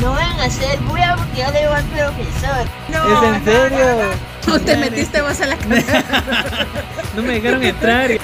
No 0.00 0.12
van 0.12 0.38
a 0.38 0.44
hacer 0.44 0.78
bulla 0.80 1.16
porque 1.16 1.40
yo 1.40 1.50
le 1.50 1.60
digo 1.60 1.72
al 1.72 1.84
profesor. 1.84 2.66
¿Es 2.88 3.22
en 3.24 3.44
serio? 3.44 4.10
No 4.46 4.60
te 4.60 4.76
metiste 4.76 5.20
vos 5.20 5.40
a 5.40 5.46
la 5.46 5.56
cara. 5.56 5.82
No 7.16 7.22
me 7.22 7.34
dejaron 7.34 7.62
entrar. 7.64 8.08
Te 8.08 8.18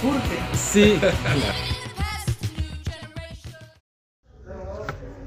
curte. 0.00 0.38
Sí. 0.56 0.98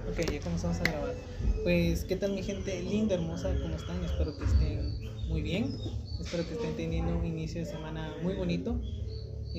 Ok, 0.10 0.32
ya 0.32 0.40
comenzamos 0.40 0.78
a 0.80 0.84
grabar. 0.84 1.14
Pues, 1.64 2.04
¿qué 2.06 2.16
tal 2.16 2.32
mi 2.32 2.42
gente 2.42 2.82
linda, 2.82 3.14
hermosa? 3.14 3.54
¿Cómo 3.62 3.76
están? 3.76 4.04
Espero 4.04 4.36
que 4.36 4.46
estén 4.46 5.28
muy 5.28 5.44
bien. 5.44 5.78
Espero 6.20 6.48
que 6.48 6.56
estén 6.56 6.76
teniendo 6.76 7.16
un 7.16 7.24
inicio 7.24 7.62
de 7.62 7.68
semana 7.68 8.16
muy 8.24 8.34
bonito. 8.34 8.82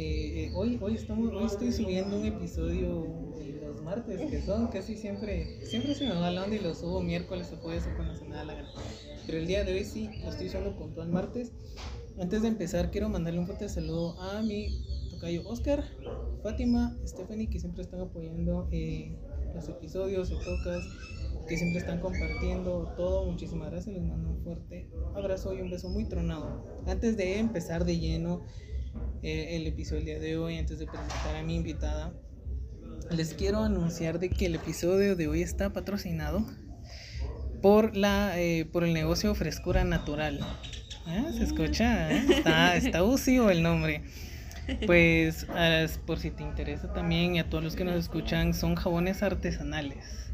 Eh, 0.00 0.44
eh, 0.44 0.52
hoy, 0.54 0.78
hoy, 0.80 0.94
estamos, 0.94 1.32
hoy 1.34 1.46
estoy 1.46 1.72
subiendo 1.72 2.20
un 2.20 2.24
episodio 2.24 3.34
de 3.36 3.60
los 3.60 3.82
martes, 3.82 4.30
que 4.30 4.40
son 4.40 4.68
casi 4.68 4.96
siempre, 4.96 5.66
siempre 5.66 5.92
se 5.92 6.06
me 6.06 6.14
va 6.14 6.30
la 6.30 6.44
onda 6.44 6.54
y 6.54 6.60
lo 6.60 6.72
subo 6.72 7.02
miércoles 7.02 7.52
o 7.52 7.56
jueves 7.56 7.84
o 7.84 7.96
cuando 7.96 8.14
se 8.14 8.24
me 8.24 8.36
da 8.36 8.44
la 8.44 8.54
gana. 8.54 8.68
Pero 9.26 9.38
el 9.38 9.48
día 9.48 9.64
de 9.64 9.72
hoy 9.74 9.84
sí, 9.84 10.08
lo 10.22 10.30
estoy 10.30 10.50
subiendo 10.50 10.76
puntual 10.76 11.08
martes. 11.08 11.50
Antes 12.16 12.42
de 12.42 12.48
empezar, 12.48 12.92
quiero 12.92 13.08
mandarle 13.08 13.40
un 13.40 13.46
fuerte 13.46 13.68
saludo 13.68 14.20
a 14.20 14.40
mi 14.40 14.68
tocayo 15.10 15.42
Oscar, 15.48 15.82
Fátima, 16.44 16.96
Stephanie, 17.04 17.50
que 17.50 17.58
siempre 17.58 17.82
están 17.82 18.00
apoyando 18.00 18.68
eh, 18.70 19.16
los 19.52 19.68
episodios, 19.68 20.30
el 20.30 20.36
podcast, 20.36 20.88
que 21.48 21.56
siempre 21.56 21.80
están 21.80 21.98
compartiendo 21.98 22.94
todo. 22.96 23.26
Muchísimas 23.28 23.72
gracias, 23.72 23.96
les 23.96 24.04
mando 24.04 24.30
un 24.30 24.44
fuerte 24.44 24.88
abrazo 25.16 25.54
y 25.54 25.60
un 25.60 25.70
beso 25.70 25.88
muy 25.88 26.04
tronado. 26.04 26.64
Antes 26.86 27.16
de 27.16 27.40
empezar 27.40 27.84
de 27.84 27.98
lleno 27.98 28.42
eh, 29.22 29.56
el 29.56 29.66
episodio 29.66 30.20
de 30.20 30.36
hoy, 30.36 30.58
antes 30.58 30.78
de 30.78 30.86
presentar 30.86 31.36
a 31.36 31.42
mi 31.42 31.56
invitada, 31.56 32.12
les 33.10 33.34
quiero 33.34 33.62
anunciar 33.62 34.18
de 34.18 34.30
que 34.30 34.46
el 34.46 34.54
episodio 34.54 35.16
de 35.16 35.28
hoy 35.28 35.42
está 35.42 35.72
patrocinado 35.72 36.44
por, 37.62 37.96
la, 37.96 38.38
eh, 38.38 38.66
por 38.70 38.84
el 38.84 38.92
negocio 38.94 39.34
Frescura 39.34 39.84
Natural. 39.84 40.40
Ah, 41.06 41.30
¿Se 41.36 41.44
escucha? 41.44 42.12
¿eh? 42.12 42.26
Está, 42.28 42.76
está 42.76 43.02
usivo 43.02 43.50
el 43.50 43.62
nombre. 43.62 44.02
Pues 44.86 45.46
por 46.04 46.18
si 46.18 46.30
te 46.30 46.42
interesa 46.42 46.92
también 46.92 47.36
y 47.36 47.40
a 47.40 47.48
todos 47.48 47.64
los 47.64 47.74
que 47.74 47.84
nos 47.84 47.96
escuchan, 47.96 48.52
son 48.52 48.74
jabones 48.74 49.22
artesanales. 49.22 50.28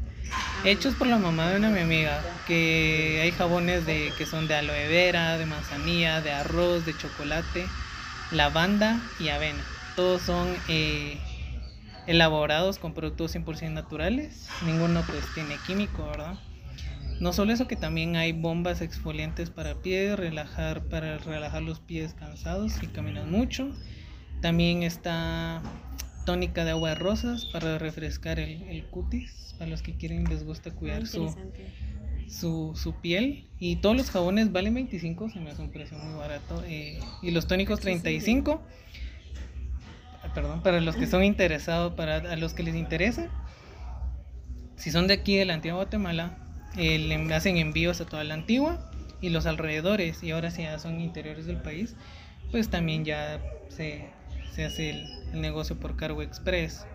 Hechos 0.65 0.95
por 0.95 1.07
la 1.07 1.17
mamá 1.17 1.51
de 1.51 1.57
una 1.57 1.69
mi 1.69 1.79
amiga, 1.79 2.21
que 2.47 3.19
hay 3.21 3.31
jabones 3.31 3.85
de, 3.85 4.11
que 4.17 4.25
son 4.25 4.47
de 4.47 4.55
aloe 4.55 4.87
vera, 4.87 5.37
de 5.37 5.45
manzanilla, 5.45 6.21
de 6.21 6.31
arroz, 6.31 6.85
de 6.85 6.97
chocolate, 6.97 7.65
lavanda 8.35 9.01
y 9.19 9.29
avena. 9.29 9.63
Todos 9.95 10.21
son 10.21 10.47
eh, 10.67 11.17
elaborados 12.07 12.79
con 12.79 12.93
productos 12.93 13.35
100% 13.35 13.71
naturales. 13.71 14.47
Ninguno 14.65 15.03
pues 15.07 15.23
tiene 15.33 15.55
químico, 15.65 16.05
¿verdad? 16.05 16.37
No 17.19 17.31
solo 17.31 17.53
eso, 17.53 17.67
que 17.67 17.77
también 17.77 18.17
hay 18.17 18.33
bombas 18.33 18.81
exfoliantes 18.81 19.49
para 19.49 19.75
pies, 19.75 20.17
relajar, 20.17 20.83
para 20.85 21.17
relajar 21.17 21.61
los 21.61 21.79
pies 21.79 22.13
cansados 22.13 22.73
si 22.73 22.87
caminan 22.87 23.31
mucho. 23.31 23.71
También 24.41 24.83
está 24.83 25.61
tónica 26.25 26.65
de 26.65 26.71
agua 26.71 26.89
de 26.89 26.95
rosas 26.95 27.45
para 27.45 27.77
refrescar 27.77 28.39
el, 28.39 28.63
el 28.63 28.85
cutis, 28.87 29.55
para 29.57 29.69
los 29.69 29.81
que 29.81 29.95
quieren 29.95 30.25
les 30.25 30.43
gusta 30.43 30.71
cuidar 30.71 31.07
su, 31.07 31.33
su, 32.29 32.73
su 32.75 32.95
piel. 33.01 33.47
Y 33.59 33.77
todos 33.77 33.95
los 33.95 34.11
jabones 34.11 34.51
valen 34.51 34.73
25, 34.73 35.29
se 35.29 35.39
me 35.39 35.51
hace 35.51 35.61
un 35.61 35.71
precio 35.71 35.97
muy 35.97 36.17
barato. 36.17 36.63
eh, 36.65 36.99
y 37.21 37.31
los 37.31 37.47
tónicos 37.47 37.79
35. 37.79 38.61
Ah, 40.23 40.33
Perdón, 40.33 40.61
para 40.61 40.81
los 40.81 40.95
que 40.95 41.07
son 41.07 41.23
interesados, 41.23 41.93
para 41.93 42.17
a 42.17 42.35
los 42.35 42.53
que 42.53 42.63
les 42.63 42.75
interesa. 42.75 43.29
Si 44.75 44.91
son 44.91 45.07
de 45.07 45.13
aquí 45.15 45.37
de 45.37 45.45
la 45.45 45.53
antigua 45.53 45.77
Guatemala, 45.77 46.37
eh, 46.77 46.99
le 46.99 47.33
hacen 47.33 47.57
envíos 47.57 48.01
a 48.01 48.05
toda 48.05 48.23
la 48.23 48.33
antigua 48.33 48.91
y 49.21 49.29
los 49.29 49.45
alrededores. 49.45 50.21
Y 50.23 50.31
ahora 50.31 50.51
si 50.51 50.63
ya 50.63 50.77
son 50.79 50.99
interiores 50.99 51.45
del 51.45 51.57
país, 51.61 51.95
pues 52.51 52.69
también 52.69 53.05
ya 53.05 53.41
se, 53.69 54.09
se 54.53 54.65
hace 54.65 54.89
el, 54.89 55.07
el 55.33 55.41
negocio 55.41 55.79
por 55.79 55.95
cargo 55.95 56.21
express. 56.21 56.85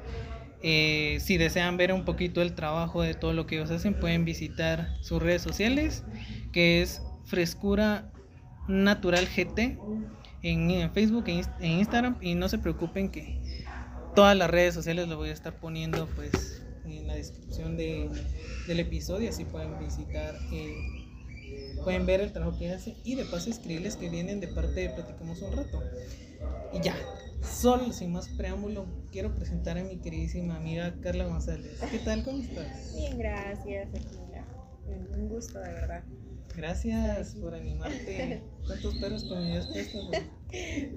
Eh, 0.62 1.18
si 1.20 1.38
desean 1.38 1.76
ver 1.76 1.92
un 1.92 2.04
poquito 2.04 2.42
el 2.42 2.54
trabajo 2.54 3.02
de 3.02 3.14
todo 3.14 3.32
lo 3.32 3.46
que 3.46 3.56
ellos 3.56 3.70
hacen, 3.70 3.98
pueden 3.98 4.24
visitar 4.24 4.96
sus 5.00 5.22
redes 5.22 5.42
sociales, 5.42 6.04
que 6.52 6.82
es 6.82 7.02
Frescura 7.24 8.12
Natural 8.68 9.26
GT 9.26 9.78
en, 10.42 10.92
Facebook, 10.92 11.24
en, 11.28 11.42
en 11.60 11.70
Instagram. 11.78 12.16
Y 12.20 12.34
no 12.34 12.48
se 12.48 12.58
preocupen 12.58 13.10
que 13.10 13.40
todas 14.14 14.36
las 14.36 14.50
redes 14.50 14.74
sociales 14.74 15.08
lo 15.08 15.16
voy 15.16 15.30
a 15.30 15.32
estar 15.32 15.54
poniendo 15.58 16.06
pues 16.16 16.62
en 16.84 17.06
la 17.06 17.14
descripción 17.14 17.76
de, 17.76 18.10
del 18.66 18.80
episodio, 18.80 19.30
así 19.30 19.44
pueden 19.44 19.78
visitar. 19.78 20.34
eh, 20.52 21.00
pueden 21.84 22.06
ver 22.06 22.20
el 22.20 22.32
trabajo 22.32 22.58
que 22.58 22.70
hace 22.70 22.96
y 23.04 23.14
de 23.14 23.24
paso 23.24 23.50
escribirles 23.50 23.96
que 23.96 24.08
vienen 24.08 24.40
de 24.40 24.48
parte 24.48 24.80
de 24.80 24.90
Platicamos 24.90 25.40
un 25.42 25.52
rato. 25.56 25.82
Y 26.72 26.80
ya, 26.80 26.94
solo 27.42 27.92
sin 27.92 28.12
más 28.12 28.28
preámbulo, 28.28 28.86
quiero 29.10 29.34
presentar 29.34 29.78
a 29.78 29.84
mi 29.84 29.98
queridísima 29.98 30.56
amiga 30.56 30.94
Carla 31.00 31.26
González. 31.26 31.80
¿Qué 31.90 31.98
tal? 31.98 32.24
¿Cómo 32.24 32.42
estás? 32.42 32.94
Bien, 32.94 33.18
gracias, 33.18 33.88
Aquila. 33.88 34.46
Un 35.16 35.28
gusto, 35.28 35.58
de 35.60 35.72
verdad. 35.72 36.04
Gracias 36.56 37.36
por 37.36 37.54
animarte. 37.54 38.42
¿Cuántos 38.66 38.94
perros 38.96 39.24
que 39.24 39.34
me 39.34 39.62
puesto? 39.64 39.98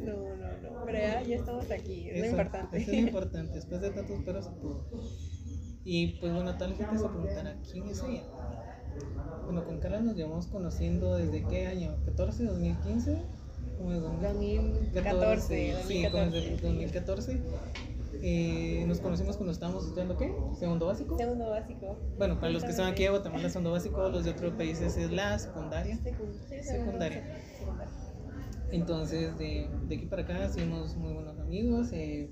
No, 0.03 0.35
no, 0.35 0.57
no. 0.63 0.85
Pero 0.85 0.97
ya, 0.97 1.21
ya 1.21 1.35
estamos 1.35 1.69
aquí, 1.69 2.09
es 2.09 2.21
lo 2.21 2.25
importante. 2.25 2.77
Eso 2.77 2.91
es 2.91 3.01
lo 3.01 3.03
importante. 3.07 3.53
Después 3.53 3.81
de 3.81 3.91
tantos 3.91 4.23
perros, 4.23 4.49
todo. 4.59 4.89
Y 5.83 6.19
pues 6.19 6.33
bueno, 6.33 6.57
tal 6.57 6.75
gente 6.75 6.97
se 6.97 7.07
preguntará, 7.07 7.55
¿quién 7.71 7.87
es 7.87 8.01
ella? 8.01 8.23
Bueno, 9.45 9.63
con 9.65 9.79
Carla 9.79 9.99
nos 9.99 10.15
llevamos 10.15 10.47
conociendo 10.47 11.17
desde 11.17 11.43
qué 11.43 11.67
año? 11.67 11.97
¿14, 12.05 12.45
2015? 12.45 13.21
¿Cómo 13.77 13.91
es? 13.93 14.01
2014, 14.01 15.75
Sí, 15.87 16.03
como 16.11 16.17
2014. 16.25 16.31
desde 16.31 16.53
el 16.53 16.61
2014. 16.61 17.41
Eh, 18.25 18.85
nos 18.87 18.99
conocimos 19.01 19.35
cuando 19.35 19.51
estábamos 19.51 19.83
estudiando 19.85 20.15
qué? 20.17 20.33
Segundo 20.57 20.85
básico. 20.85 21.17
Segundo 21.17 21.49
básico. 21.49 21.97
Bueno, 22.17 22.39
para 22.39 22.51
los 22.53 22.63
que 22.63 22.69
están 22.69 22.87
aquí 22.91 23.03
de 23.03 23.09
Guatemala, 23.09 23.49
segundo 23.49 23.71
básico, 23.71 24.07
los 24.09 24.23
de 24.23 24.31
otros 24.31 24.53
países 24.53 24.95
es 24.97 25.11
la 25.11 25.37
secundaria. 25.39 25.97
Secundaria. 26.61 27.37
Entonces, 28.71 29.37
de, 29.37 29.67
de 29.87 29.95
aquí 29.95 30.05
para 30.05 30.23
acá, 30.23 30.49
somos 30.51 30.95
muy 30.95 31.13
buenos 31.13 31.37
amigos. 31.39 31.89
eh, 31.91 32.29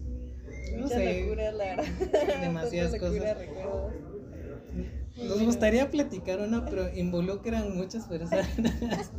no 0.75 0.83
Muchas 0.83 0.97
sé, 0.97 1.21
locuras, 1.23 1.53
la 1.55 1.63
verdad. 1.65 1.85
demasiadas 2.41 2.95
cosas. 2.99 3.37
recuerdos. 3.37 3.93
Nos 5.17 5.43
gustaría 5.43 5.91
platicar 5.91 6.39
una, 6.39 6.65
pero 6.65 6.87
involucran 6.95 7.75
muchas 7.75 8.05
personas. 8.07 8.47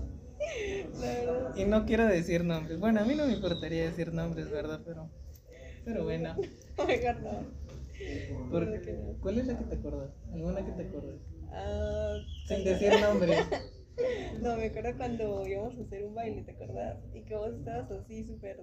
Y 1.55 1.65
no 1.65 1.85
quiero 1.85 2.07
decir 2.07 2.45
nombres. 2.45 2.79
Bueno, 2.79 3.01
a 3.01 3.05
mí 3.05 3.15
no 3.15 3.27
me 3.27 3.33
importaría 3.35 3.85
decir 3.85 4.13
nombres, 4.13 4.51
¿verdad? 4.51 4.81
Pero, 4.85 5.11
pero 5.85 6.05
bueno. 6.05 6.37
Mejor 6.87 7.21
no. 7.21 7.45
¿Cuál 9.21 9.39
es 9.39 9.47
la 9.47 9.59
que 9.59 9.65
te 9.65 9.75
acuerdas? 9.77 10.11
¿Alguna 10.33 10.65
que 10.65 10.73
te 10.73 10.83
acuerdas? 10.83 11.21
Ah, 11.53 12.19
Sin 12.47 12.65
decir 12.65 12.93
nombres. 13.01 13.47
No, 14.41 14.57
me 14.57 14.67
acuerdo 14.67 14.97
cuando 14.97 15.47
íbamos 15.47 15.79
a 15.79 15.83
hacer 15.83 16.05
un 16.05 16.15
baile, 16.15 16.43
¿te 16.43 16.53
acordás? 16.53 16.97
Y 17.15 17.23
que 17.23 17.37
vos 17.37 17.53
estabas 17.55 17.91
así 17.91 18.25
súper 18.25 18.59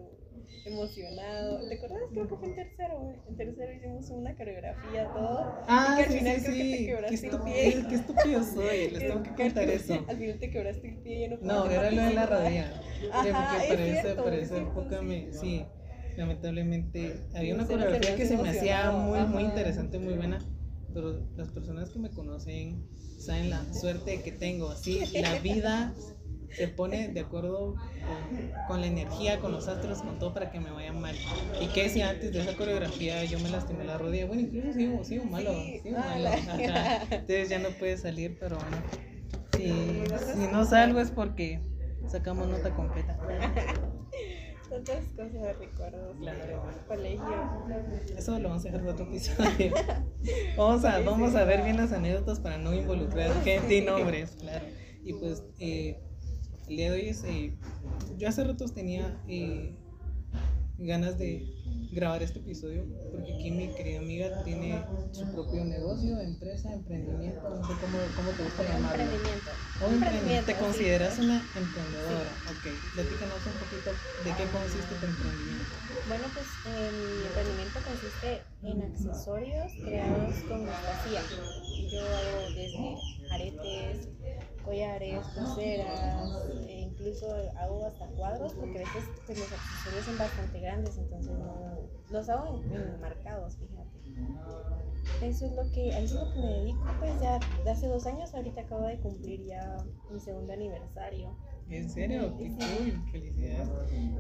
emocionado. 0.66 1.68
¿Te 1.68 1.76
acordás? 1.76 2.00
Creo 2.12 2.28
que 2.28 2.36
fue 2.36 2.48
en 2.50 2.56
tercero. 2.56 3.14
En 3.28 3.36
tercero 3.38 3.74
hicimos 3.74 4.10
una 4.10 4.36
coreografía, 4.36 5.14
todo. 5.14 5.56
Ah, 5.68 5.94
y 5.94 5.96
que 5.98 6.04
al 6.04 6.12
sí, 6.12 6.18
final 6.20 6.40
sí, 6.40 6.86
creo 6.86 6.98
que 7.10 7.18
te 7.18 7.18
sí. 7.18 7.30
Qué 7.30 7.30
quebraste 7.30 7.30
el 7.30 7.40
pie. 7.42 7.86
qué 7.90 7.96
estúpido 7.96 8.44
soy. 8.44 8.90
Les 8.92 9.00
tengo 9.00 9.24
que 9.24 9.30
contar 9.36 9.70
eso. 9.70 10.06
Al 10.08 10.18
final 10.18 10.40
te 10.40 10.50
quebraste 10.52 10.88
el 10.90 10.98
pie 10.98 11.26
y 11.26 11.28
no 11.30 11.38
No, 11.42 11.66
era 11.70 11.92
lo 11.92 12.02
de 12.04 12.14
la 12.14 12.26
rodilla. 12.26 12.82
Ajá, 13.12 13.58
es 13.64 14.02
cierto, 14.02 14.24
para 14.24 14.36
es 14.36 14.44
esa 14.44 14.56
cierto, 14.56 14.72
época 14.72 15.00
sí. 15.00 15.06
me. 15.06 15.34
Sí, 15.34 15.66
lamentablemente 16.18 17.16
había 17.34 17.56
una 17.56 17.66
coreografía 17.66 18.16
que 18.16 18.26
se 18.26 18.38
me 18.38 18.50
hacía 18.50 18.92
muy, 18.92 19.20
muy 19.22 19.44
interesante, 19.44 20.00
muy 20.00 20.14
buena. 20.16 20.40
Pero 20.94 21.22
las 21.36 21.50
personas 21.50 21.92
que 21.92 22.00
me 22.00 22.10
conocen 22.10 22.84
saben 23.20 23.50
la 23.52 23.64
suerte 23.74 24.22
que 24.24 24.32
tengo. 24.32 24.76
Sí, 24.76 25.02
la 25.22 25.38
vida 25.40 25.94
se 26.52 26.68
pone 26.68 27.10
de 27.10 27.20
acuerdo 27.22 27.76
con, 27.76 28.52
con 28.68 28.82
la 28.82 28.88
energía, 28.88 29.40
con 29.40 29.52
los 29.52 29.68
astros, 29.68 30.02
con 30.02 30.20
todo 30.20 30.34
para 30.34 30.52
que 30.52 30.60
me 30.60 30.72
vaya 30.72 30.92
mal. 30.94 31.16
Y 31.62 31.68
que 31.68 31.90
si 31.90 32.02
antes 32.02 32.32
de 32.34 32.42
esa 32.42 32.56
coreografía 32.56 33.24
yo 33.26 33.40
me 33.40 33.50
lastimé 33.50 33.84
la 33.86 33.98
rodilla, 33.98 34.26
bueno, 34.26 34.42
incluso 34.42 34.74
sigo, 34.74 35.04
sigo 35.04 35.26
malo, 35.26 35.52
Sí, 35.54 35.80
sigo 35.84 35.98
malo. 36.00 36.28
ajá. 36.30 37.04
Entonces 37.12 37.50
ya 37.50 37.60
no 37.60 37.70
puede 37.70 37.98
salir, 37.98 38.38
pero 38.40 38.58
bueno. 38.58 38.78
Si, 39.56 39.68
si 40.36 40.48
no 40.52 40.66
salgo 40.66 41.00
es 41.00 41.12
porque 41.12 41.62
sacamos 42.08 42.48
nota 42.48 42.74
completa. 42.76 43.18
Tantas 44.70 45.04
cosas, 45.16 45.58
recuerdos. 45.58 46.16
Claro. 46.20 46.64
Colegio. 46.88 47.26
Eso 48.16 48.38
lo 48.40 48.50
vamos 48.50 48.64
a 48.64 48.66
dejar 48.66 48.82
para 48.82 48.94
otro 48.94 49.06
episodio. 49.08 49.74
Vamos 50.56 50.86
a, 50.86 51.00
vamos 51.00 51.36
a 51.36 51.44
ver 51.44 51.64
bien 51.64 51.78
las 51.78 51.92
anécdotas 51.92 52.40
para 52.40 52.58
no 52.60 52.74
involucrar 52.74 53.32
gente 53.44 53.76
y 53.78 53.82
nombres, 53.82 54.38
claro. 54.40 54.66
Y 55.04 55.14
pues 55.14 55.44
eh, 55.60 56.00
el 56.70 56.78
día 56.78 56.92
de 56.92 57.02
hoy 57.02 57.10
es, 57.10 57.24
eh, 57.24 57.54
yo 58.18 58.30
hace 58.30 58.44
ratos 58.44 58.74
tenía 58.74 59.20
eh, 59.28 59.76
ganas 60.78 61.18
de 61.18 61.44
grabar 61.92 62.22
este 62.22 62.38
episodio 62.38 62.86
porque 63.12 63.34
aquí 63.34 63.50
mi 63.50 63.74
querida 63.74 63.98
amiga 63.98 64.44
tiene 64.44 64.86
su 65.12 65.26
propio 65.32 65.66
negocio, 65.66 66.20
empresa, 66.20 66.72
emprendimiento, 66.72 67.42
no 67.50 67.68
sé 67.68 67.74
cómo, 67.82 67.98
cómo 68.16 68.30
te 68.38 68.44
gusta 68.44 68.64
llamarlo. 68.64 69.02
Emprendimiento. 69.02 69.50
Un 69.88 69.94
emprendimiento. 69.96 70.46
¿Te 70.46 70.54
sí. 70.54 70.60
consideras 70.60 71.18
una 71.18 71.42
emprendedora? 71.56 72.30
Ok, 72.54 72.66
platícanos 72.94 73.42
un 73.50 73.58
poquito 73.58 73.90
de 74.24 74.30
qué 74.38 74.46
consiste 74.54 74.94
tu 74.94 75.06
emprendimiento. 75.10 75.74
Bueno, 76.08 76.26
pues 76.34 76.48
eh, 76.70 76.92
mi 76.94 77.26
emprendimiento 77.26 77.80
consiste 77.82 78.30
en 78.62 78.78
accesorios 78.86 79.72
creados 79.82 80.36
con 80.46 80.68
fantasía. 80.70 81.22
Yo 81.90 82.02
hago 82.06 82.54
desde 82.54 83.10
aretes, 83.34 84.08
collares, 84.70 85.26
pulseras, 85.34 86.32
e 86.68 86.82
incluso 86.82 87.26
hago 87.58 87.86
hasta 87.86 88.06
cuadros 88.10 88.54
porque 88.54 88.78
a 88.78 88.82
veces 88.86 89.10
pues, 89.26 89.40
los 89.40 89.52
accesorios 89.52 90.06
son 90.06 90.18
bastante 90.20 90.60
grandes, 90.60 90.98
entonces 90.98 91.34
no, 91.34 91.80
los 92.12 92.30
hago 92.30 92.62
en, 92.72 93.02
marcados, 93.02 93.58
fíjate. 93.58 93.90
Eso 95.26 95.48
es 95.48 95.52
lo 95.54 95.70
que, 95.72 95.92
a 95.94 96.00
eso 96.00 96.22
es 96.22 96.28
lo 96.28 96.34
que 96.34 96.40
me 96.40 96.54
dedico, 96.54 96.84
pues 97.00 97.20
ya 97.20 97.40
de 97.64 97.72
hace 97.72 97.88
dos 97.88 98.06
años, 98.06 98.34
ahorita 98.34 98.62
acabo 98.62 98.86
de 98.86 98.98
cumplir 99.00 99.44
ya 99.44 99.84
mi 100.12 100.20
segundo 100.20 100.54
aniversario. 100.54 101.36
¿En 101.70 101.90
serio? 101.90 102.36
Qué 102.38 102.50
Sí. 102.50 102.56
cool, 102.56 103.12
felicidades. 103.12 103.70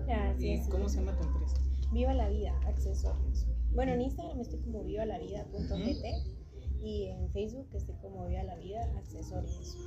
Ya, 0.07 0.33
sí, 0.37 0.53
¿Y 0.53 0.57
sí. 0.57 0.69
cómo 0.71 0.89
se 0.89 0.97
llama 0.97 1.15
tu 1.15 1.23
empresa? 1.27 1.57
Viva 1.91 2.13
la 2.13 2.27
vida, 2.29 2.59
accesorios. 2.67 3.45
Bueno, 3.73 3.93
en 3.93 4.01
Instagram 4.01 4.41
estoy 4.41 4.59
como 4.59 4.83
viva 4.83 5.05
la 5.05 5.19
vida.gt 5.19 6.05
y 6.83 7.05
en 7.07 7.29
Facebook 7.31 7.67
estoy 7.73 7.95
como 8.01 8.25
viva 8.27 8.43
la 8.43 8.55
vida, 8.55 8.91
accesorios. 8.97 9.77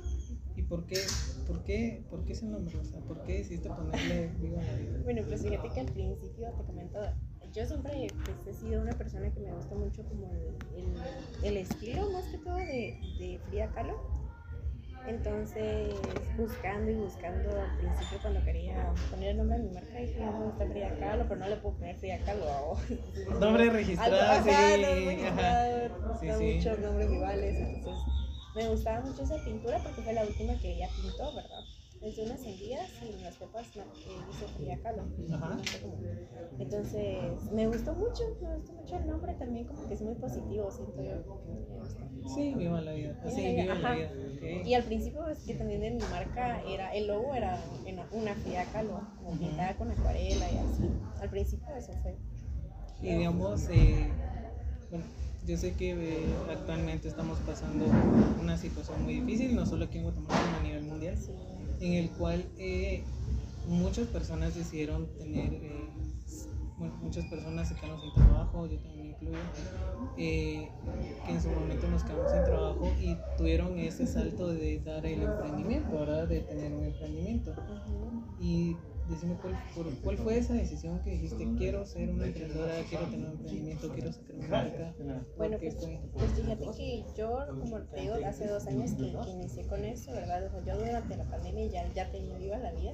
¿Y 0.55 0.61
por 0.63 0.85
qué, 0.85 1.07
por 1.47 1.63
qué, 1.63 2.03
por 2.09 2.25
qué 2.25 2.33
ese 2.33 2.45
nombre? 2.45 2.77
O 2.77 2.83
sea, 2.83 2.99
¿por 3.01 3.21
qué 3.23 3.33
decidiste 3.39 3.69
ponerle 3.69 4.29
Viva 4.39 4.61
la 4.61 4.75
Vida? 4.75 4.99
Bueno, 5.03 5.21
pues 5.27 5.41
fíjate 5.41 5.69
que 5.69 5.79
al 5.79 5.87
principio 5.87 6.47
te 6.57 6.63
comento, 6.63 6.99
yo 7.53 7.65
siempre 7.65 8.11
pues, 8.25 8.47
he 8.47 8.53
sido 8.53 8.81
una 8.81 8.97
persona 8.97 9.29
que 9.31 9.39
me 9.39 9.51
gusta 9.51 9.75
mucho 9.75 10.03
como 10.07 10.27
el, 10.31 10.55
el- 10.75 11.01
el 11.41 11.57
estilo 11.57 12.09
más 12.11 12.25
que 12.27 12.37
todo 12.37 12.55
de, 12.55 12.97
de 13.19 13.41
Frida 13.45 13.71
Kahlo. 13.71 13.95
Entonces, 15.05 15.99
buscando 16.37 16.89
y 16.89 16.95
buscando 16.95 17.49
al 17.59 17.71
principio 17.75 18.19
cuando 18.21 18.41
quería 18.45 18.93
poner 19.09 19.31
el 19.31 19.37
nombre 19.37 19.57
de 19.57 19.63
mi 19.65 19.71
marca, 19.73 19.99
dije, 19.99 20.23
"No 20.23 20.31
me 20.31 20.45
gusta 20.45 20.65
Frida 20.65 20.97
Kahlo, 20.97 21.25
pero 21.27 21.39
no 21.41 21.49
le 21.49 21.57
puedo 21.57 21.75
poner 21.75 21.97
Frida 21.97 22.19
Kahlo 22.25 22.49
a 22.49 22.77
Nombre 23.39 23.69
registrado, 23.69 24.43
sí. 24.43 24.51
ajá, 25.25 25.89
Sí, 26.21 26.31
sí. 26.31 26.53
muchos 26.55 26.79
nombres 26.79 27.11
iguales, 27.11 27.55
entonces 27.59 28.03
me 28.55 28.69
gustaba 28.69 29.01
mucho 29.01 29.23
esa 29.23 29.37
pintura 29.43 29.79
porque 29.83 30.01
fue 30.01 30.13
la 30.13 30.23
última 30.23 30.59
que 30.59 30.73
ella 30.73 30.89
pintó, 31.01 31.33
¿verdad? 31.33 31.63
Es 32.01 32.17
de 32.17 32.23
unas 32.23 32.43
hendidas 32.43 32.89
y 33.01 33.13
en 33.13 33.23
las 33.23 33.37
pepas 33.37 33.65
no, 33.75 33.83
que 34.39 34.47
Frida 34.47 34.77
Kahlo. 34.83 35.03
Ajá. 35.33 35.57
Entonces 36.59 37.51
me 37.53 37.67
gustó 37.67 37.93
mucho, 37.93 38.23
me 38.41 38.55
gustó 38.55 38.73
mucho 38.73 38.97
el 38.97 39.07
nombre 39.07 39.33
también, 39.35 39.65
como 39.65 39.87
que 39.87 39.93
es 39.93 40.01
muy 40.01 40.15
positivo, 40.15 40.69
siento 40.69 41.01
yo. 41.01 41.23
Sí, 42.35 42.53
Viva 42.55 42.81
la 42.81 42.91
Vida. 42.93 43.17
Así, 43.23 43.55
Viva 43.55 43.75
la. 43.75 43.95
Vida. 43.95 44.11
Y 44.65 44.73
al 44.73 44.83
principio 44.83 45.27
es 45.29 45.39
que 45.39 45.55
también 45.55 45.83
en 45.83 45.95
mi 45.97 46.03
marca 46.03 46.61
era, 46.67 46.93
el 46.93 47.07
logo 47.07 47.33
era 47.33 47.57
una, 48.11 48.35
Frida 48.35 48.65
Kahlo, 48.65 49.01
como 49.17 49.39
pintada 49.39 49.77
con 49.77 49.89
acuarela 49.89 50.51
y 50.51 50.57
así. 50.57 50.89
Al 51.21 51.29
principio 51.29 51.75
eso 51.75 51.93
fue. 52.01 52.15
Y 53.01 53.15
digamos, 53.15 53.69
eh, 53.69 54.09
bueno, 54.89 55.05
yo 55.45 55.57
sé 55.57 55.73
que 55.73 55.91
eh, 55.91 56.25
actualmente 56.49 57.07
estamos 57.07 57.37
pasando 57.39 57.85
una 58.41 58.57
situación 58.57 59.03
muy 59.03 59.19
difícil, 59.19 59.55
no 59.55 59.65
solo 59.65 59.85
aquí 59.85 59.97
en 59.97 60.03
Guatemala, 60.03 60.39
sino 60.45 60.57
a 60.57 60.63
nivel 60.63 60.83
mundial, 60.83 61.15
en 61.79 61.93
el 61.93 62.09
cual 62.11 62.45
eh, 62.57 63.03
muchas 63.67 64.07
personas 64.07 64.55
decidieron 64.55 65.07
tener, 65.17 65.53
eh, 65.53 65.89
bueno, 66.77 66.95
muchas 67.01 67.25
personas 67.25 67.67
se 67.67 67.75
quedaron 67.75 67.99
sin 67.99 68.13
trabajo, 68.13 68.67
yo 68.67 68.77
también 68.79 69.09
incluyo, 69.09 69.37
eh, 70.17 70.69
que 71.25 71.31
en 71.31 71.41
su 71.41 71.49
momento 71.49 71.87
nos 71.89 72.03
quedamos 72.03 72.31
sin 72.31 72.43
trabajo 72.43 72.91
y 73.01 73.17
tuvieron 73.37 73.77
ese 73.79 74.07
salto 74.07 74.47
de 74.47 74.79
dar 74.79 75.05
el 75.05 75.23
emprendimiento, 75.23 75.99
¿verdad? 75.99 76.27
De 76.27 76.39
tener 76.41 76.73
un 76.73 76.85
emprendimiento. 76.85 77.53
Y 78.39 78.75
decime 79.09 79.35
cuál, 79.41 79.53
por- 79.75 79.93
cuál 80.01 80.17
fue 80.17 80.37
esa 80.37 80.53
decisión 80.53 80.99
que 81.03 81.11
dijiste, 81.11 81.47
quiero 81.57 81.85
ser 81.85 82.09
una 82.09 82.25
emprendedora, 82.25 82.73
quiero 82.89 83.05
tener 83.05 83.25
un 83.27 83.31
emprendimiento, 83.33 83.89
quiero 83.93 84.11
sacar 84.11 84.35
una 84.35 84.47
marca. 84.47 84.93
Bueno, 85.37 85.57
¿Por 85.57 85.59
qué 85.59 85.71
pues, 85.71 85.89
pues 86.13 86.31
fíjate 86.33 86.65
que 86.77 87.05
yo, 87.17 87.39
como 87.59 87.81
te 87.81 88.01
digo, 88.01 88.15
hace 88.25 88.47
dos 88.47 88.65
años 88.67 88.91
que, 88.91 89.11
que 89.23 89.29
inicié 89.31 89.67
con 89.67 89.83
eso, 89.83 90.11
¿verdad? 90.13 90.45
O 90.45 90.49
sea, 90.51 90.63
yo 90.73 90.79
durante 90.79 91.17
la 91.17 91.23
pandemia 91.25 91.65
ya, 91.67 91.93
ya 91.93 92.11
tenía 92.11 92.37
viva 92.37 92.57
la 92.57 92.71
vida. 92.71 92.91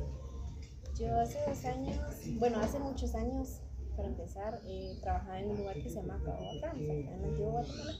Yo 0.98 1.18
hace 1.20 1.38
dos 1.48 1.64
años, 1.66 1.98
bueno, 2.40 2.60
hace 2.60 2.80
muchos 2.80 3.16
años, 3.16 3.62
para 3.96 4.10
empezar, 4.10 4.62
eh, 4.66 4.98
trabajaba 5.02 5.40
en 5.40 5.52
un 5.52 5.58
lugar 5.58 5.76
que 5.82 5.90
se 5.90 5.96
llama 5.96 6.22
Cabo 6.26 6.38
France, 6.60 6.84
acá 6.92 7.16
en 7.16 7.24
Antiguo 7.26 7.52
Guatemala, 7.52 7.94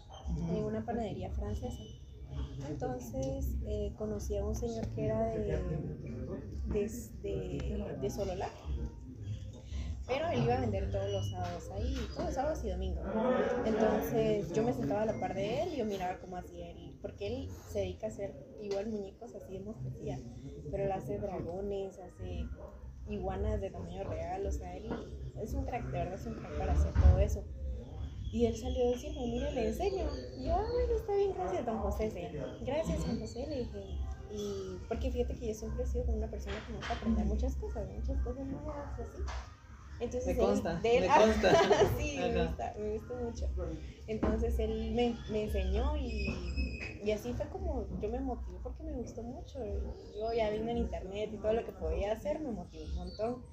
en 0.50 0.64
una 0.64 0.86
panadería 0.86 1.30
francesa. 1.32 1.84
Entonces 2.68 3.56
eh, 3.66 3.94
conocí 3.98 4.38
a 4.38 4.46
un 4.46 4.56
señor 4.56 4.88
que 4.90 5.06
era 5.06 5.20
de, 5.28 5.58
de, 6.68 7.98
de, 8.02 8.10
Sololá. 8.10 8.50
Pero 10.08 10.28
él 10.30 10.44
iba 10.44 10.56
a 10.56 10.62
vender 10.62 10.90
todos 10.90 11.12
los 11.12 11.30
sábados 11.30 11.70
ahí, 11.72 11.96
todos 12.14 12.26
los 12.26 12.34
sábados 12.34 12.64
y 12.64 12.70
domingos. 12.70 13.06
Entonces 13.66 14.52
yo 14.54 14.64
me 14.64 14.74
sentaba 14.74 15.04
a 15.04 15.06
la 15.06 15.20
par 15.20 15.36
de 15.36 15.64
él 15.64 15.74
y 15.74 15.78
yo 15.78 15.86
miraba 15.86 16.18
cómo 16.20 16.38
hacía 16.38 16.72
él, 16.72 16.98
porque 17.02 17.28
él 17.28 17.50
se 17.72 17.80
dedica 17.80 18.08
a 18.08 18.10
hacer 18.10 18.34
igual 18.62 18.88
muñecos 18.88 19.36
así 19.36 19.54
de 19.54 19.60
mostacía, 19.60 20.20
pero 20.72 20.86
él 20.86 20.92
hace 20.92 21.20
dragones, 21.20 22.00
hace 22.00 22.48
iguanas 23.08 23.62
de 23.62 23.70
tamaño 23.70 24.04
real, 24.04 24.46
o 24.46 24.52
sea, 24.52 24.76
él 24.76 24.90
es 25.42 25.54
un 25.54 25.66
crack, 25.66 25.86
de 25.86 25.98
verdad 25.98 26.20
un 26.26 26.34
crack 26.36 26.58
para 26.58 26.74
hacer 26.74 26.94
todo 26.94 27.20
eso. 27.20 27.44
Y 28.32 28.46
él 28.46 28.56
salió 28.56 28.86
a 28.88 28.92
decirme, 28.92 29.26
mire, 29.28 29.52
le 29.52 29.68
enseño. 29.70 30.06
Y 30.38 30.46
yo, 30.46 30.56
ah, 30.56 30.68
bueno, 30.72 30.94
está 30.96 31.16
bien, 31.16 31.34
gracias, 31.34 31.66
don 31.66 31.80
José. 31.80 32.12
se 32.12 32.22
llama. 32.32 32.58
Gracias, 32.62 33.06
don 33.08 33.20
José, 33.20 33.48
le 33.48 33.58
dije. 33.60 33.84
Y 34.32 34.78
porque 34.88 35.12
fíjate 35.12 35.36
que 35.36 35.48
yo 35.48 35.54
siempre 35.56 35.84
he 35.84 35.88
sido 35.88 36.06
como 36.06 36.18
una 36.18 36.30
persona 36.30 36.56
que 36.66 36.72
me 36.72 36.78
gusta 36.78 36.94
aprender 36.94 37.26
muchas 37.26 37.56
cosas, 37.56 37.88
muchas 37.90 38.18
cosas 38.24 38.46
nuevas, 38.46 38.76
así. 39.00 39.24
Entonces, 40.00 40.26
Me 40.28 40.32
él- 40.34 40.48
consta, 40.48 40.80
de 40.80 40.98
él- 40.98 41.02
me 41.02 41.08
consta. 41.18 41.98
sí, 41.98 42.18
me 42.20 42.44
gusta, 42.46 42.74
me 42.78 42.92
gusta 42.98 43.14
mucho. 43.16 43.50
Entonces 44.08 44.60
él 44.60 44.92
me, 44.94 45.16
me 45.32 45.44
enseñó 45.44 45.98
y, 45.98 46.28
y 47.04 47.12
así 47.12 47.34
fue 47.34 47.48
como 47.50 47.86
yo 48.02 48.10
me 48.10 48.20
motivé 48.20 48.60
porque 48.64 48.84
me 48.84 48.94
gustó 48.94 49.24
mucho. 49.24 49.60
Yo 50.18 50.32
ya 50.34 50.50
viendo 50.52 50.72
en 50.72 50.78
internet 50.78 51.32
y 51.34 51.38
todo 51.38 51.54
lo 51.54 51.66
que 51.66 51.72
podía 51.72 52.12
hacer 52.14 52.40
me 52.40 52.52
motivó 52.52 52.84
un 52.86 52.96
montón. 52.96 53.44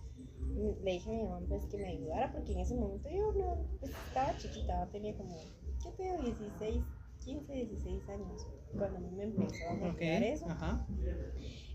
Le 0.84 0.92
dije 0.92 1.10
a 1.10 1.12
mi 1.12 1.22
mamá 1.24 1.40
pues, 1.48 1.64
que 1.66 1.76
me 1.78 1.88
ayudara 1.88 2.32
porque 2.32 2.52
en 2.52 2.60
ese 2.60 2.74
momento 2.74 3.08
yo 3.10 3.32
no, 3.38 3.56
pues, 3.80 3.92
estaba 4.08 4.36
chiquita, 4.36 4.88
tenía 4.90 5.14
como, 5.16 5.36
¿qué 5.82 5.90
te 5.96 6.02
digo? 6.04 6.18
16, 6.22 6.82
15, 7.24 7.52
16 7.52 8.08
años 8.08 8.46
cuando 8.78 8.98
a 8.98 9.00
mí 9.02 9.10
me 9.16 9.24
empezó 9.24 9.68
a 9.68 9.72
Ok, 9.74 9.80
motivar 9.80 10.22
eso. 10.22 10.46
ajá. 10.46 10.86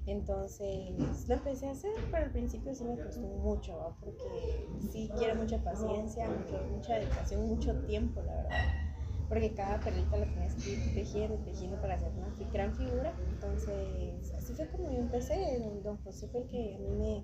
Entonces 0.08 1.28
lo 1.28 1.36
empecé 1.36 1.68
a 1.68 1.72
hacer, 1.72 1.92
pero 2.12 2.26
al 2.26 2.32
principio 2.32 2.74
sí 2.74 2.84
me 2.84 2.98
costó 2.98 3.22
mucho, 3.22 3.78
¿va? 3.78 3.96
porque 4.00 4.24
sí 4.92 5.10
quiere 5.18 5.36
mucha 5.36 5.60
paciencia, 5.64 6.28
mucho- 6.30 6.66
mucha 6.74 6.96
dedicación, 6.96 7.48
mucho 7.48 7.76
tiempo, 7.86 8.22
la 8.22 8.34
verdad. 8.36 8.50
Porque 9.30 9.54
cada 9.54 9.80
perrita 9.80 10.18
la 10.18 10.26
tienes 10.26 10.56
que 10.56 10.72
ir 10.72 10.94
tejiendo, 10.94 11.38
tejiendo 11.38 11.80
para 11.80 11.96
hacer 11.96 12.12
una 12.18 12.34
gran 12.52 12.76
figura. 12.76 13.16
Entonces, 13.30 14.34
así 14.38 14.54
fue 14.56 14.68
como 14.70 14.92
yo 14.92 14.98
empecé. 15.00 15.36
Don- 15.60 15.82
Don 15.84 15.98
José 16.04 16.28
fue 16.28 16.42
el 16.42 16.48
que 16.48 16.76
a 16.76 16.80
mí 16.80 16.90
me, 16.98 17.24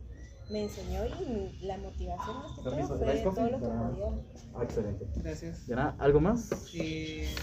me 0.49 0.63
enseñó 0.63 1.05
y 1.05 1.57
la 1.65 1.77
motivación 1.77 2.37
más 2.37 2.51
que 2.55 2.61
todo 2.63 2.87
fue 2.87 3.11
¿Rice 3.13 3.23
todo 3.23 3.35
coffee? 3.35 3.51
lo 3.51 3.59
que 3.59 3.65
podía. 3.65 4.07
Ah, 4.53 4.63
excelente. 4.63 5.05
Gracias. 5.17 5.67
¿Ya 5.67 5.95
algo 5.99 6.19
más? 6.21 6.49
Eh, 6.73 7.35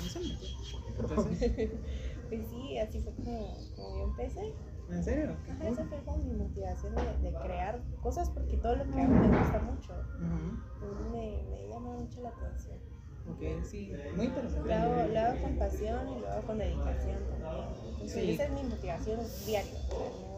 Pues 2.28 2.48
sí, 2.48 2.78
así 2.78 3.00
fue 3.00 3.12
como, 3.14 3.54
como 3.76 3.96
yo 3.98 4.04
empecé. 4.04 4.54
¿En 4.88 5.04
serio? 5.04 5.36
Ajá, 5.50 5.68
esa 5.68 5.84
fue 5.84 5.98
como 6.04 6.18
mi 6.18 6.32
motivación 6.32 6.94
de, 6.94 7.02
de 7.30 7.34
crear 7.36 7.82
cosas 8.02 8.30
porque 8.30 8.56
todo 8.56 8.76
lo 8.76 8.84
que 8.84 9.00
hago 9.00 9.14
me 9.14 9.28
gusta 9.38 9.58
mucho. 9.60 9.92
Ujú. 10.18 11.10
me, 11.12 11.42
me 11.50 11.68
llama 11.68 11.90
mucho 11.92 12.22
la 12.22 12.30
atención. 12.30 12.78
Ok, 13.26 13.64
sí, 13.64 13.92
muy 14.16 14.26
interesante. 14.26 14.68
Lo 14.68 14.74
hago, 14.74 15.08
lo 15.12 15.20
hago 15.20 15.42
con 15.42 15.58
pasión 15.58 16.08
y 16.16 16.20
lo 16.20 16.28
hago 16.30 16.46
con 16.46 16.58
dedicación 16.58 17.18
también. 17.30 17.64
Entonces, 17.92 18.12
Sí. 18.22 18.30
esa 18.32 18.44
es 18.44 18.52
mi 18.52 18.62
motivación 18.64 19.20
diaria, 19.46 19.78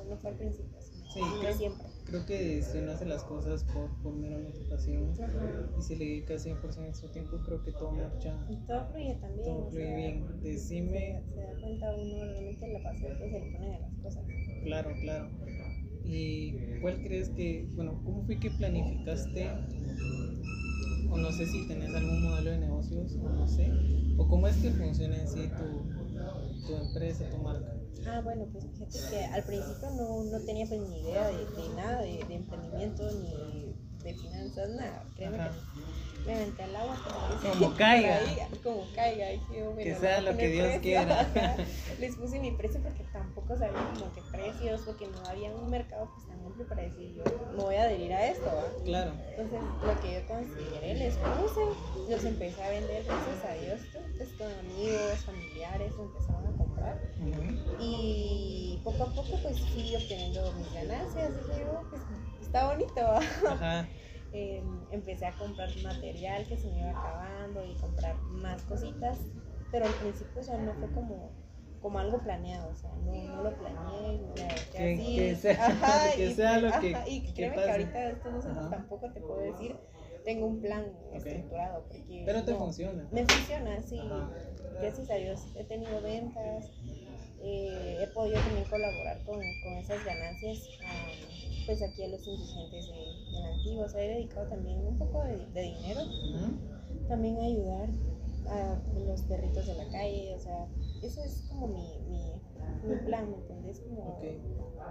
no, 0.08 0.16
fue 0.18 0.30
al 0.30 0.36
principio, 0.36 0.78
sino 0.80 1.06
Sí, 1.12 1.20
creo- 1.40 1.56
siempre. 1.56 1.86
Creo 2.06 2.24
que 2.24 2.62
si 2.62 2.78
uno 2.78 2.92
hace 2.92 3.04
las 3.04 3.24
cosas 3.24 3.64
por, 3.64 3.90
por 4.02 4.14
meramente 4.14 4.60
pasión 4.70 5.12
Ajá. 5.20 5.70
y 5.76 5.82
se 5.82 5.96
le 5.96 6.04
dedica 6.04 6.38
100% 6.38 6.92
de 6.92 6.94
su 6.94 7.08
tiempo, 7.08 7.36
creo 7.44 7.62
que 7.64 7.72
todo 7.72 7.90
marcha, 7.92 8.46
Y 8.48 8.56
todo 8.66 8.86
fluye 8.92 9.14
también. 9.16 9.44
todo 9.44 9.70
fluye 9.70 9.84
sea, 9.86 9.96
bien. 9.96 10.42
Decime, 10.42 11.22
Se, 11.28 11.34
se 11.34 11.40
da 11.42 11.60
cuenta 11.60 11.96
uno 11.96 12.24
realmente 12.24 12.68
la 12.68 12.82
pasión 12.82 13.18
que 13.18 13.30
se 13.30 13.40
le 13.40 13.52
pone 13.52 13.74
a 13.74 13.78
las 13.80 13.94
cosas. 14.02 14.24
claro, 14.62 14.90
claro. 15.00 15.28
¿Y 16.04 16.52
cuál 16.80 17.02
crees 17.02 17.30
que, 17.30 17.68
bueno, 17.74 18.00
cómo 18.04 18.22
fue 18.24 18.38
que 18.38 18.50
planificaste, 18.50 19.50
o 21.10 21.16
no 21.16 21.32
sé 21.32 21.46
si 21.46 21.66
tenés 21.66 21.92
algún 21.94 22.22
modelo 22.22 22.50
de 22.52 22.58
negocios, 22.58 23.16
o 23.16 23.28
no 23.30 23.48
sé, 23.48 23.68
o 24.16 24.28
cómo 24.28 24.46
es 24.46 24.56
que 24.58 24.70
funciona 24.70 25.16
en 25.20 25.28
sí 25.28 25.48
tu, 25.56 26.66
tu 26.66 26.76
empresa, 26.76 27.28
tu 27.30 27.38
marca? 27.38 27.75
Ah, 28.06 28.20
bueno, 28.22 28.46
pues 28.52 28.64
fíjate 28.72 28.98
que 29.10 29.24
al 29.24 29.42
principio 29.44 29.90
no, 29.90 30.24
no 30.24 30.40
tenía 30.44 30.66
pues 30.66 30.80
ni 30.80 31.00
idea 31.00 31.28
de, 31.28 31.44
de 31.46 31.68
nada, 31.76 32.02
de, 32.02 32.24
de 32.28 32.34
emprendimiento, 32.34 33.02
ni 33.12 33.74
de 34.04 34.14
finanzas, 34.14 34.68
nada, 34.70 35.04
créeme 35.16 35.36
que 35.36 35.42
Ajá. 35.42 35.52
no. 35.74 36.26
me 36.26 36.34
aventé 36.34 36.62
al 36.62 36.76
agua. 36.76 36.96
como 37.42 37.74
caiga. 37.74 38.16
ahí, 38.18 38.38
como 38.62 38.84
caiga. 38.94 39.28
dije 39.30 39.58
yo, 39.58 39.74
Que 39.76 39.82
bueno, 39.84 40.00
sea 40.00 40.20
lo 40.20 40.36
que 40.36 40.48
Dios 40.48 40.64
precio, 40.66 40.82
quiera. 40.82 41.20
ajá. 41.34 41.56
Les 41.98 42.14
puse 42.14 42.38
mi 42.38 42.52
precio 42.52 42.80
porque 42.82 43.02
tampoco 43.12 43.56
sabía 43.56 43.90
como 43.94 44.12
que 44.12 44.22
precios, 44.30 44.82
porque 44.82 45.08
no 45.08 45.26
había 45.26 45.52
un 45.52 45.68
mercado 45.70 46.08
pues 46.14 46.26
tan 46.28 46.38
amplio 46.46 46.68
para 46.68 46.82
decir 46.82 47.14
yo 47.16 47.24
me 47.56 47.62
voy 47.64 47.74
a 47.74 47.82
adherir 47.82 48.12
a 48.12 48.28
esto. 48.30 48.46
¿va? 48.46 48.84
Claro. 48.84 49.12
Entonces, 49.30 49.60
lo 49.84 50.00
que 50.00 50.14
yo 50.14 50.26
consideré, 50.28 50.94
les 50.94 51.14
puse, 51.16 51.60
los 52.08 52.24
empecé 52.24 52.62
a 52.62 52.70
vender, 52.70 53.02
gracias 53.04 53.44
a 53.44 53.54
Dios, 53.54 53.80
pues 54.16 54.28
con 54.38 54.52
amigos, 54.52 55.18
familiares, 55.24 55.92
empezaron 55.98 56.46
a 56.46 56.56
comprar. 56.56 56.75
Y 57.80 58.80
poco 58.84 59.04
a 59.04 59.06
poco, 59.14 59.38
pues 59.42 59.60
fui 59.60 59.94
obteniendo 59.94 60.52
mis 60.52 60.72
ganancias. 60.72 61.32
Dije, 61.46 61.66
oh, 61.70 61.82
pues 61.90 62.02
está 62.40 62.72
bonito. 62.72 63.00
Ajá. 63.48 63.88
Eh, 64.32 64.62
empecé 64.90 65.24
a 65.24 65.32
comprar 65.38 65.70
material 65.82 66.44
que 66.46 66.58
se 66.58 66.68
me 66.68 66.80
iba 66.80 66.90
acabando 66.90 67.64
y 67.64 67.74
comprar 67.76 68.16
más 68.22 68.60
cositas. 68.64 69.18
Pero 69.70 69.86
al 69.86 69.94
principio, 69.94 70.40
o 70.40 70.44
sea, 70.44 70.58
no 70.58 70.74
fue 70.74 70.90
como, 70.92 71.30
como 71.80 71.98
algo 72.00 72.18
planeado, 72.18 72.68
o 72.70 72.74
sea, 72.74 72.90
no, 72.96 73.12
no 73.14 73.42
lo 73.44 73.56
planeé. 73.56 74.20
Ya 74.34 74.48
Que- 74.72 74.94
así, 74.94 75.16
que 75.16 75.36
sea- 75.36 76.12
que 76.16 76.26
y 76.26 76.34
sea 76.34 76.58
lo 76.58 76.80
que- 76.80 76.94
ajá, 76.94 77.08
y 77.08 77.32
créeme 77.32 77.56
que 77.56 77.70
ahorita 77.70 78.10
estos 78.10 78.32
dos 78.34 78.44
años 78.46 78.58
Ajá. 78.58 78.70
tampoco 78.70 79.10
te 79.10 79.20
puedo 79.20 79.40
decir, 79.40 79.74
tengo 80.24 80.46
un 80.48 80.60
plan 80.60 80.84
estructurado. 81.14 81.84
Porque 81.88 82.22
Pero 82.26 82.44
te 82.44 82.50
no, 82.52 82.58
funciona. 82.58 83.08
Me 83.12 83.24
funciona, 83.24 83.80
sí. 83.80 84.00
Ajá. 84.00 84.30
Gracias 84.80 85.10
a 85.10 85.14
Dios 85.14 85.40
he 85.56 85.64
tenido 85.64 86.00
ventas, 86.02 86.70
eh, 87.42 87.98
he 88.02 88.06
podido 88.08 88.40
también 88.40 88.64
colaborar 88.64 89.22
con, 89.24 89.38
con 89.62 89.74
esas 89.74 90.04
ganancias 90.04 90.68
a, 90.84 91.66
pues 91.66 91.82
aquí 91.82 92.02
a 92.04 92.08
los 92.08 92.26
indigentes 92.26 92.86
de, 92.88 93.32
de 93.32 93.40
la 93.40 93.48
antigua. 93.54 93.86
O 93.86 93.88
sea, 93.88 94.02
he 94.02 94.08
dedicado 94.08 94.46
también 94.48 94.78
un 94.86 94.98
poco 94.98 95.24
de, 95.24 95.36
de 95.52 95.62
dinero 95.62 96.00
también 97.08 97.36
a 97.38 97.44
ayudar 97.44 97.88
a 98.48 98.78
los 99.06 99.22
perritos 99.22 99.66
de 99.66 99.74
la 99.74 99.88
calle. 99.90 100.34
O 100.36 100.40
sea, 100.40 100.66
ese 101.02 101.24
es 101.24 101.46
como 101.48 101.68
mi, 101.68 101.98
mi, 102.08 102.40
mi 102.88 102.96
plan, 103.06 103.30
¿me 103.30 103.36
entendés? 103.36 103.80
Como 103.80 104.18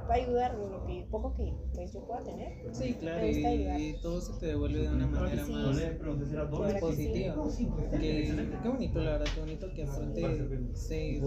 para 0.08 0.22
ayudar 0.22 0.54
lo 0.56 0.86
que, 0.86 1.08
poco 1.10 1.34
que 1.36 1.54
pues, 1.74 1.94
yo 1.94 2.00
pueda 2.02 2.24
tener. 2.24 2.54
Sí, 2.74 2.94
claro, 2.96 3.22
Me 3.22 3.28
gusta 3.34 3.48
ayudar. 3.50 3.80
y, 3.80 3.90
y 3.90 3.94
todo 4.02 4.22
se 4.22 4.34
te 4.34 4.46
devuelve 4.48 4.82
de 4.82 4.90
una 4.90 5.08
manera 5.08 5.46
Sí. 5.46 5.52
más 5.52 5.76
¿Verdad 5.76 6.74
que 6.74 6.80
positiva. 6.80 7.36
Que, 7.92 8.36
qué 8.62 8.70
bonito, 8.70 9.00
la 9.00 9.12
verdad, 9.12 9.28
qué 9.34 9.40
bonito 9.40 9.74
que 9.74 9.84
aparte 9.84 10.48
se 10.74 11.20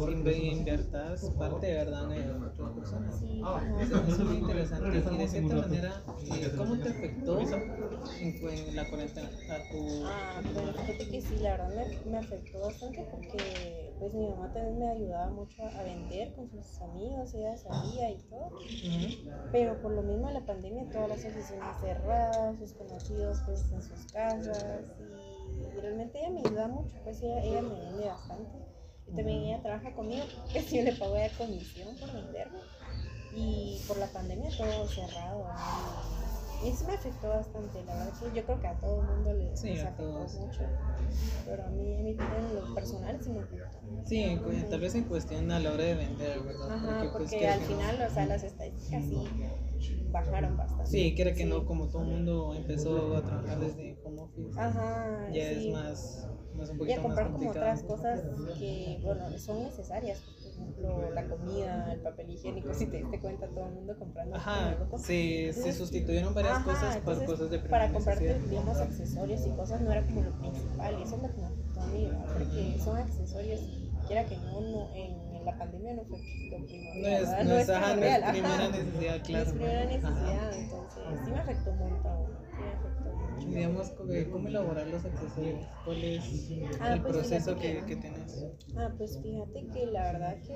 inviertas 0.52 1.30
parte 1.38 1.66
de 1.66 1.74
verdad 1.74 2.12
en 2.12 2.42
otras 2.42 2.70
personas. 2.72 3.18
Sí, 3.18 3.42
Eso 3.80 3.96
es 4.06 4.18
muy 4.18 4.36
interesante. 4.36 4.88
Y 4.88 5.16
de 5.18 5.28
cierta 5.28 5.56
manera, 5.56 6.02
¿cómo 6.56 6.78
te 6.78 6.88
afectó 6.88 7.40
en, 7.40 8.48
en 8.48 8.76
la 8.76 8.84
cuarentena 8.88 9.30
a 9.48 9.68
tu... 9.70 10.02
Ah, 10.04 10.42
bueno, 10.54 10.72
fíjate 10.72 11.08
que 11.08 11.20
sí, 11.20 11.36
la 11.38 11.50
verdad 11.52 11.70
me, 12.04 12.10
me 12.10 12.18
afectó 12.18 12.60
bastante 12.60 13.02
porque 13.10 13.87
pues 13.98 14.14
mi 14.14 14.28
mamá 14.28 14.52
también 14.52 14.78
me 14.78 14.88
ayudaba 14.88 15.30
mucho 15.30 15.62
a 15.62 15.82
vender 15.82 16.32
con 16.34 16.48
sus 16.50 16.80
amigos, 16.82 17.34
ella 17.34 17.56
salía 17.56 18.10
y 18.10 18.18
todo, 18.30 18.46
Ujú. 18.46 19.50
pero 19.52 19.80
por 19.80 19.92
lo 19.92 20.02
mismo 20.02 20.28
de 20.28 20.34
la 20.34 20.46
pandemia 20.46 20.90
todas 20.92 21.08
las 21.08 21.24
oficinas 21.24 21.76
cerradas, 21.80 22.58
sus 22.58 22.72
conocidos 22.74 23.40
pues 23.44 23.72
en 23.72 23.82
sus 23.82 24.12
casas 24.12 24.84
y, 25.00 25.80
realmente 25.80 26.18
ella 26.18 26.30
me 26.30 26.40
ayuda 26.40 26.68
mucho, 26.68 26.94
pues 27.04 27.22
ella, 27.22 27.42
ella 27.42 27.62
me 27.62 27.78
vende 27.78 28.06
bastante 28.06 28.58
y 29.06 29.16
también 29.16 29.42
ella 29.42 29.62
trabaja 29.62 29.94
conmigo, 29.94 30.24
pues 30.52 30.70
yo 30.70 30.82
le 30.82 30.92
pago 30.92 31.14
de 31.14 31.30
comisión 31.38 31.96
por 31.98 32.12
venderme 32.12 32.58
y 33.34 33.80
por 33.86 33.96
la 33.98 34.06
pandemia 34.06 34.50
todo 34.56 34.86
cerrado. 34.86 35.44
¿no? 35.44 36.27
Y 36.64 36.70
eso 36.70 36.86
me 36.86 36.94
afectó 36.94 37.28
bastante, 37.28 37.84
la 37.84 37.94
verdad 37.94 38.12
yo 38.34 38.44
creo 38.44 38.60
que 38.60 38.66
a 38.66 38.74
todo 38.80 39.00
el 39.02 39.06
mundo 39.08 39.32
le 39.32 39.56
Sí, 39.56 39.68
les 39.68 39.84
a 39.84 39.88
afectó 39.88 40.02
todos. 40.10 40.34
mucho. 40.34 40.60
Pero 41.46 41.64
a 41.64 41.68
mí, 41.70 41.94
a 41.94 42.02
mí 42.02 42.10
en 42.18 42.54
lo 42.54 42.74
personal 42.74 43.18
sí 43.22 43.30
me 43.30 43.40
afectó. 43.40 43.78
Sí, 44.04 44.36
cu- 44.42 44.68
tal 44.70 44.80
vez 44.80 44.94
en 44.94 45.04
cuestión 45.04 45.50
a 45.52 45.60
la 45.60 45.72
hora 45.72 45.84
de 45.84 45.94
vender, 45.94 46.40
¿verdad? 46.40 46.70
Ajá, 46.72 46.98
porque, 47.02 47.08
pues, 47.18 47.30
quiera 47.30 47.54
al 47.54 47.60
que 47.60 47.68
no- 47.68 47.80
final, 47.80 48.02
o 48.02 48.10
sea, 48.10 48.26
las 48.26 48.42
estadísticas 48.42 49.04
sí 49.04 49.16
bajaron 50.10 50.56
bastante. 50.56 50.90
Sí, 50.90 51.14
quiera 51.14 51.32
que 51.34 51.44
no, 51.44 51.60
Sí. 51.60 51.66
como 51.66 51.88
todo 51.88 52.02
el 52.02 52.08
mundo 52.08 52.54
empezó 52.54 53.16
a 53.16 53.22
trabajar 53.22 53.60
desde 53.60 53.96
home 54.02 54.20
office, 54.22 54.58
Ajá, 54.60 55.30
ya 55.32 55.48
sí. 55.50 55.68
es 55.68 55.72
más, 55.72 56.28
más 56.54 56.70
un 56.70 56.76
y 56.76 56.78
poquito 56.78 57.00
a 57.00 57.02
más 57.02 57.02
comprar 57.06 57.26
como 57.26 57.38
complicado. 57.38 57.66
otras 57.66 57.82
cosas 57.84 58.20
que, 58.58 58.98
bueno, 59.02 59.38
son 59.38 59.62
necesarias. 59.62 60.22
Por 60.42 60.47
ejemplo, 60.58 61.10
la 61.12 61.24
comida, 61.28 61.92
el 61.92 62.00
papel 62.00 62.30
higiénico, 62.30 62.74
si 62.74 62.86
te 62.86 62.98
diste 62.98 63.20
cuenta, 63.20 63.46
todo 63.48 63.66
el 63.66 63.72
mundo 63.72 63.96
comprando. 63.98 64.36
Ajá, 64.36 64.76
se, 64.96 65.52
se 65.52 65.72
sustituyeron 65.72 66.34
varias 66.34 66.58
Ajá, 66.58 66.64
cosas 66.64 66.96
por 66.96 67.14
entonces, 67.14 67.28
cosas 67.30 67.50
de 67.50 67.58
Para 67.58 67.92
comprarte, 67.92 68.38
digamos, 68.48 68.78
accesorios 68.78 69.46
y 69.46 69.50
cosas 69.50 69.80
no 69.80 69.92
era 69.92 70.02
como 70.02 70.22
lo 70.22 70.32
principal. 70.32 70.98
Y 70.98 71.02
eso 71.02 71.16
es 71.16 71.22
lo 71.22 71.28
que 71.28 71.40
me 71.40 71.46
afectó 71.46 71.80
a 71.80 71.86
mí. 71.86 72.10
Porque 72.32 72.78
son 72.78 72.96
accesorios 72.96 73.60
quiera 74.06 74.24
que 74.24 74.36
no, 74.36 74.60
no 74.60 74.88
en, 74.94 75.36
en 75.36 75.44
la 75.44 75.58
pandemia 75.58 75.94
no 75.94 76.04
fue 76.04 76.18
lo 76.50 76.58
primordial. 76.66 77.02
No 77.02 77.08
es, 77.08 77.28
¿verdad? 77.28 77.44
no 77.44 77.58
es, 77.58 77.68
ajá, 77.68 77.94
no 77.94 78.02
es 78.02 78.22
ajá. 78.22 78.30
primera 78.32 78.68
necesidad, 78.70 79.22
claro. 79.22 79.44
No 79.44 79.50
es 79.50 79.52
primera 79.52 79.82
Ajá. 79.82 79.86
necesidad, 79.86 80.54
entonces 80.54 81.04
sí 81.24 81.30
me 81.30 81.38
afectó 81.38 81.70
un 81.70 81.78
montón. 81.78 82.26
Sí 82.56 82.62
me 82.62 82.70
afectó. 82.72 83.07
Digamos, 83.52 83.92
eh, 84.12 84.28
¿cómo 84.30 84.48
elaborar 84.48 84.86
los 84.88 85.04
accesorios? 85.04 85.64
¿Cuál 85.84 86.04
es 86.04 86.50
Ah, 86.80 86.92
el 86.94 87.00
pues 87.02 87.16
proceso 87.16 87.54
fíjate 87.56 87.82
que, 87.84 87.86
que- 87.86 87.96
tenés? 87.96 88.44
Ah, 88.76 88.92
pues 88.96 89.18
fíjate 89.20 89.64
que 89.72 89.86
la 89.86 90.12
verdad 90.12 90.36
que 90.46 90.54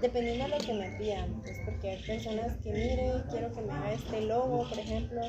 dependiendo 0.00 0.44
de 0.44 0.50
lo 0.50 0.64
que 0.64 0.74
me 0.74 0.90
pidan, 0.90 1.42
pues 1.44 1.58
porque 1.64 1.90
hay 1.90 1.98
personas 1.98 2.52
que 2.62 2.72
mire, 2.72 3.24
quiero 3.30 3.52
que 3.54 3.62
me 3.62 3.72
haga 3.72 3.92
este 3.92 4.20
logo, 4.22 4.68
por 4.68 4.78
ejemplo, 4.78 5.20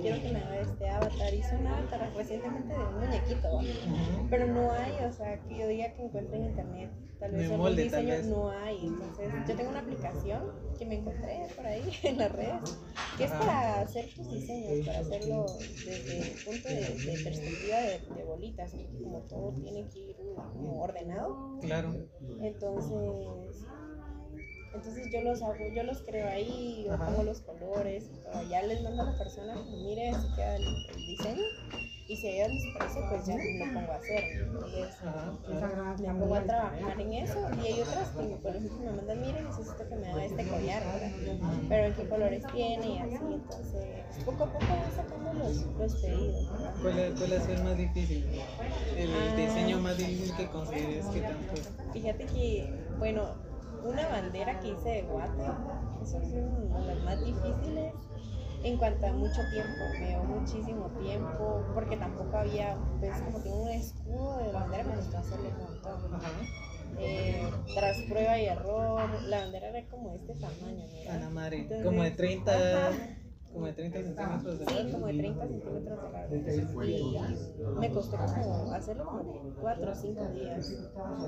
quiero 0.00 0.22
que 0.22 0.32
me 0.32 0.40
haga 0.40 0.60
este 0.60 0.88
avatar. 0.88 1.34
Hice 1.34 1.56
un 1.56 1.66
avatar 1.66 2.12
recientemente 2.16 2.72
de 2.72 2.84
un 2.84 3.00
muñequito, 3.00 3.60
pero 4.28 4.46
no 4.46 4.72
hay, 4.72 4.92
o 5.04 5.12
sea, 5.12 5.38
que 5.40 5.58
yo 5.58 5.68
diga 5.68 5.92
que 5.94 6.02
encuentre 6.04 6.36
en 6.36 6.44
internet, 6.46 6.90
tal 7.18 7.32
vez 7.32 7.48
tal 7.50 7.76
diseño 7.76 8.14
no 8.24 8.50
hay. 8.50 8.86
Entonces, 8.86 9.32
yo 9.48 9.56
tengo 9.56 9.70
una 9.70 9.80
aplicación 9.80 10.42
que 10.78 10.86
me 10.86 10.96
encontré 10.96 11.46
por 11.54 11.66
ahí 11.66 11.82
en 12.02 12.18
las 12.18 12.32
redes, 12.32 12.78
que 13.16 13.24
es 13.24 13.30
para 13.30 13.80
hacer 13.80 14.06
tus 14.14 14.30
diseños, 14.30 14.86
para 14.86 15.00
hacerlo 15.00 15.46
desde 15.84 16.18
el 16.18 16.44
punto 16.44 16.68
de, 16.68 16.74
de 16.74 17.24
perspectiva 17.24 17.76
de, 17.80 18.14
de 18.14 18.24
bolitas, 18.24 18.74
como 19.02 19.20
todo 19.22 19.52
tiene 19.52 19.88
que 19.88 19.98
ir 19.98 20.16
como 20.16 20.82
ordenado. 20.82 21.58
Claro. 21.60 21.94
Entonces, 22.40 23.66
entonces 24.72 25.10
yo 25.10 25.20
los 25.22 25.42
hago, 25.42 25.68
yo 25.74 25.82
los 25.82 26.02
creo 26.02 26.28
ahí, 26.28 26.84
yo 26.84 26.94
Ajá. 26.94 27.06
pongo 27.06 27.22
los 27.24 27.40
colores, 27.40 28.04
y 28.12 28.16
todo. 28.22 28.42
ya 28.48 28.62
les 28.62 28.82
mando 28.82 29.02
a 29.02 29.06
la 29.06 29.18
persona, 29.18 29.54
como, 29.54 29.76
mire, 29.78 30.10
así 30.10 30.28
queda 30.36 30.56
el, 30.56 30.64
el 30.88 31.06
diseño, 31.06 31.44
y 32.08 32.16
si 32.16 32.26
a 32.26 32.30
ellos 32.46 32.54
les 32.54 32.66
parece, 32.74 33.00
pues 33.08 33.26
ya 33.26 33.36
lo 33.36 33.72
pongo 33.72 33.92
a 33.92 33.96
hacer, 33.96 34.24
entonces 34.40 34.96
Ajá, 35.02 35.96
me 35.98 36.14
pongo 36.14 36.34
a 36.34 36.42
trabajar 36.44 37.00
en 37.00 37.12
eso, 37.12 37.38
y 37.62 37.66
hay 37.66 37.80
otras 37.80 38.08
que, 38.10 38.36
por 38.36 38.50
ejemplo, 38.50 38.78
me 38.84 38.92
mandan, 38.92 39.20
mire, 39.20 39.42
necesito 39.42 39.88
que 39.88 39.94
me 39.96 40.08
haga 40.08 40.24
este 40.24 40.48
collar, 40.48 40.84
¿verdad? 40.84 41.12
pero 41.68 41.86
en 41.86 41.94
qué 41.94 42.08
colores 42.08 42.42
tiene, 42.52 42.88
y 42.88 42.98
así, 42.98 43.14
entonces, 43.32 44.24
poco 44.24 44.44
a 44.44 44.52
poco 44.52 44.66
voy 44.66 44.90
sacando 44.94 45.32
los, 45.34 45.66
los 45.78 45.94
pedidos, 45.96 46.50
¿verdad? 46.52 46.74
¿Cuál, 46.82 46.98
es- 46.98 47.12
¿Cuál 47.14 47.32
ha 47.32 47.40
sido 47.40 47.54
el 47.58 47.64
más 47.64 47.76
difícil? 47.76 48.24
El 48.96 49.10
Ah. 49.14 49.34
diseño 49.36 49.78
más 49.80 49.96
difícil 49.96 50.34
que 50.36 50.46
consideres 50.48 51.06
que 51.06 51.20
puesto. 51.50 51.70
Fíjate 51.92 52.24
que, 52.26 52.74
bueno, 52.98 53.49
una 53.84 54.08
bandera 54.08 54.60
que 54.60 54.68
hice 54.68 54.88
de 54.88 55.02
guate, 55.02 55.44
eso 56.02 56.18
es 56.18 56.32
uno 56.32 56.80
de 56.80 56.94
los 56.94 57.04
más 57.04 57.24
difíciles 57.24 57.94
en 58.62 58.76
cuanto 58.76 59.06
a 59.06 59.12
mucho 59.12 59.40
tiempo, 59.50 59.84
me 59.98 60.08
dio 60.08 60.22
muchísimo 60.22 60.86
tiempo, 60.98 61.64
porque 61.74 61.96
tampoco 61.96 62.36
había, 62.36 62.76
pues 62.98 63.18
como 63.22 63.40
tengo 63.40 63.62
un 63.62 63.70
escudo 63.70 64.38
de 64.38 64.52
bandera, 64.52 64.84
me 64.84 64.96
costó 64.96 65.18
hacerle 65.18 65.48
un 65.48 65.64
montón. 65.64 66.14
Ajá. 66.14 66.30
Eh, 66.98 67.50
tras 67.74 68.02
prueba 68.02 68.38
y 68.38 68.46
error, 68.46 69.08
la 69.28 69.38
bandera 69.38 69.68
era 69.68 69.88
como 69.88 70.10
de 70.10 70.16
este 70.16 70.34
tamaño, 70.34 71.30
madre, 71.30 71.58
Entonces, 71.60 71.86
como 71.86 72.02
de 72.02 72.10
30, 72.10 72.52
ajá. 72.52 73.19
Como 73.52 73.66
de 73.66 73.72
30 73.72 73.98
centímetros 74.02 74.58
de 74.58 74.66
Sí, 74.66 74.74
largo. 74.74 74.92
como 74.92 75.06
de 75.06 75.12
30 75.18 75.46
centímetros 75.48 75.98
de 76.02 76.10
largo. 76.10 76.36
Y 77.76 77.80
me 77.80 77.90
costó 77.90 78.16
como 78.16 78.72
hacerlo 78.72 79.04
como 79.06 79.54
4 79.60 79.90
o 79.90 79.94
5 79.94 80.26
días. 80.28 80.72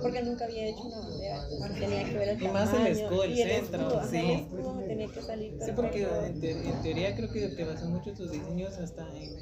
Porque 0.02 0.22
nunca 0.22 0.44
había 0.44 0.66
hecho 0.68 0.82
una 0.84 0.98
bandera. 1.00 1.46
tenía 1.78 2.04
que 2.04 2.18
ver 2.18 2.28
el 2.30 2.42
Y 2.42 2.48
más 2.48 2.68
el 2.68 2.76
tamaño, 2.78 2.94
escudo, 2.94 3.24
el 3.24 3.32
y 3.32 3.36
centro, 3.42 3.80
escudo, 3.80 4.02
sí. 4.10 4.16
El 4.18 4.30
escudo 4.40 4.80
tenía 4.86 5.06
que 5.08 5.22
salir. 5.22 5.56
Sí, 5.60 5.70
porque 5.74 6.02
en, 6.26 6.40
te- 6.40 6.68
en 6.68 6.82
teoría 6.82 7.14
creo 7.16 7.30
que, 7.30 7.54
que 7.54 7.64
basan 7.64 7.90
mucho 7.92 8.12
tus 8.14 8.30
diseños 8.30 8.78
hasta 8.78 9.02
en 9.16 9.36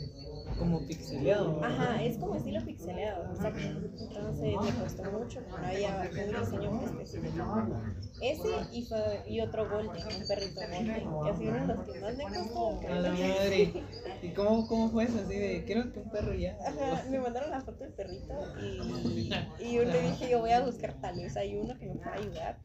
como 0.61 0.87
pixeleado. 0.87 1.65
Ajá, 1.65 2.05
es 2.05 2.19
como 2.19 2.37
estilo 2.37 2.61
pixeleado, 2.65 3.33
exacto. 3.33 3.61
Entonces 3.61 4.55
me 4.63 4.83
costó 4.83 5.11
mucho, 5.11 5.41
no 5.41 5.67
había 5.67 6.11
un 6.11 6.41
diseño 6.41 6.71
muy 6.71 6.85
específico. 6.85 7.69
Ese 8.21 8.49
y, 8.71 8.85
fue, 8.85 9.23
y 9.27 9.41
otro 9.41 9.69
Golden, 9.71 9.91
un 9.91 10.29
perrito 10.29 10.61
Golden, 10.61 10.85
que 10.85 11.31
ha 11.31 11.37
sido 11.37 11.51
uno 11.53 11.67
de 11.67 11.75
los 11.75 11.89
que 11.89 12.01
más 12.01 12.17
me 12.17 12.25
costó. 12.25 12.81
A 12.87 12.95
la 13.01 13.11
madre. 13.11 13.73
¿Y 14.23 14.29
cómo, 14.35 14.69
cómo 14.69 14.91
fue 14.91 15.05
eso? 15.05 15.19
Así 15.25 15.35
de, 15.35 15.65
quiero 15.65 15.91
que 15.93 16.01
un 16.01 16.11
perro 16.11 16.35
ya. 16.35 16.59
Ajá, 16.61 17.05
me 17.09 17.19
mandaron 17.19 17.51
la 17.51 17.63
foto 17.63 17.85
del 17.85 17.95
perrito 17.95 18.35
y, 18.61 19.31
y 19.61 19.73
yo 19.73 19.85
le 19.85 20.03
dije, 20.03 20.29
yo 20.31 20.41
voy 20.41 20.51
a 20.51 20.61
buscar 20.61 20.93
tal 21.01 21.17
vez 21.17 21.37
hay 21.39 21.57
uno 21.57 21.79
que 21.79 21.87
me 21.87 21.95
pueda 21.95 22.13
ayudar. 22.13 22.59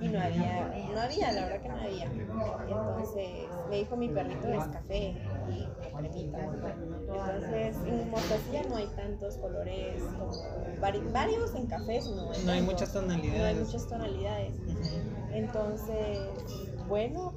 Y 0.00 0.08
no 0.08 0.20
había, 0.20 0.74
no 0.92 1.00
había, 1.00 1.32
la 1.32 1.44
verdad 1.46 1.62
que 1.62 1.68
no 1.68 1.80
había. 1.80 2.04
Entonces 2.06 3.48
me 3.70 3.76
dijo, 3.76 3.96
mi 3.96 4.08
perrito 4.08 4.48
es 4.48 4.64
café 4.64 5.14
y 5.48 5.68
cremita. 5.96 6.38
Entonces 6.44 7.35
en 7.44 8.10
mostacilla 8.10 8.62
no 8.64 8.76
hay 8.76 8.86
tantos 8.96 9.36
colores 9.36 10.02
como 10.18 10.32
vari- 10.80 11.12
varios 11.12 11.54
en 11.54 11.66
cafés, 11.66 12.06
no 12.06 12.30
hay, 12.30 12.44
No 12.44 12.52
hay 12.52 12.58
tantos. 12.58 12.62
muchas 12.74 12.94
No 12.94 13.00
hay 13.00 13.06
tonalidades. 13.06 13.66
muchas 13.66 13.86
tonalidades. 13.88 14.52
Entonces, 15.32 16.18
bueno, 16.88 17.34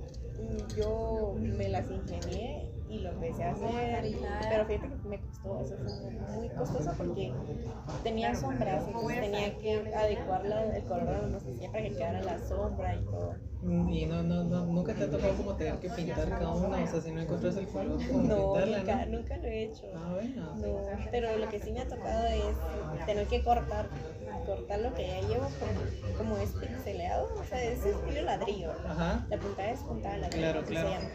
yo 0.76 1.36
me 1.38 1.68
las 1.70 1.90
ingenié 1.90 2.72
y 2.90 3.00
lo 3.00 3.10
empecé 3.12 3.44
a 3.44 3.52
hacer, 3.52 4.04
pero 4.50 4.66
fíjate 4.66 4.88
que 5.02 5.08
me 5.08 5.20
costó, 5.22 5.60
eso 5.62 5.76
fue 5.78 6.38
muy 6.38 6.50
costoso 6.50 6.92
porque 6.98 7.32
tenía 8.04 8.34
sombras, 8.36 8.88
entonces 8.88 9.22
tenía 9.22 9.58
que 9.60 9.94
adecuar 9.96 10.46
el 10.46 10.84
color 10.86 11.06
de 11.06 11.22
la 11.22 11.28
mostacilla 11.28 11.72
para 11.72 11.84
que 11.84 11.92
quedara 11.92 12.22
la 12.24 12.40
sombra 12.40 12.96
y 12.96 13.04
todo. 13.06 13.36
Y 13.62 14.06
no, 14.06 14.24
no, 14.24 14.44
no, 14.46 14.66
nunca 14.66 14.94
te 14.94 15.04
ha 15.04 15.12
tocado 15.12 15.34
como 15.36 15.54
tener 15.56 15.76
que 15.80 15.90
pintar 15.90 16.30
cada 16.30 16.52
una, 16.54 16.82
o 16.82 16.88
sea, 16.88 17.02
si 17.02 17.12
no 17.12 17.22
encuentras 17.22 17.58
el 17.58 17.68
color, 17.68 17.98
como 18.08 18.24
No, 18.24 18.54
pintarla, 18.54 18.78
nunca, 18.80 19.06
¿no? 19.06 19.18
nunca 19.20 19.38
lo 19.38 19.44
he 19.48 19.64
hecho. 19.64 19.86
Ah, 19.96 20.12
bueno. 20.14 20.56
No, 20.56 20.78
pero 21.12 21.38
lo 21.38 21.50
que 21.50 21.60
sí 21.60 21.72
me 21.72 21.82
ha 21.82 21.88
tocado 21.88 22.26
es 22.28 23.06
tener 23.06 23.28
que 23.28 23.44
cortar, 23.44 23.90
cortar 24.46 24.80
lo 24.80 24.94
que 24.94 25.08
ya 25.08 25.22
llevo 25.28 25.48
como, 25.60 26.18
como 26.18 26.38
es 26.38 26.52
pixeleado, 26.54 27.28
o 27.38 27.44
sea, 27.44 27.62
es 27.62 27.86
estilo 27.86 28.22
ladrillo. 28.24 28.72
Ajá. 28.88 29.28
La 29.30 29.38
puntada 29.38 29.70
es 29.72 29.80
puntada 29.82 30.18
ladrillo, 30.18 30.42
Claro, 30.42 30.66
claro. 30.66 30.88
se 30.90 30.96
llama. 30.96 31.10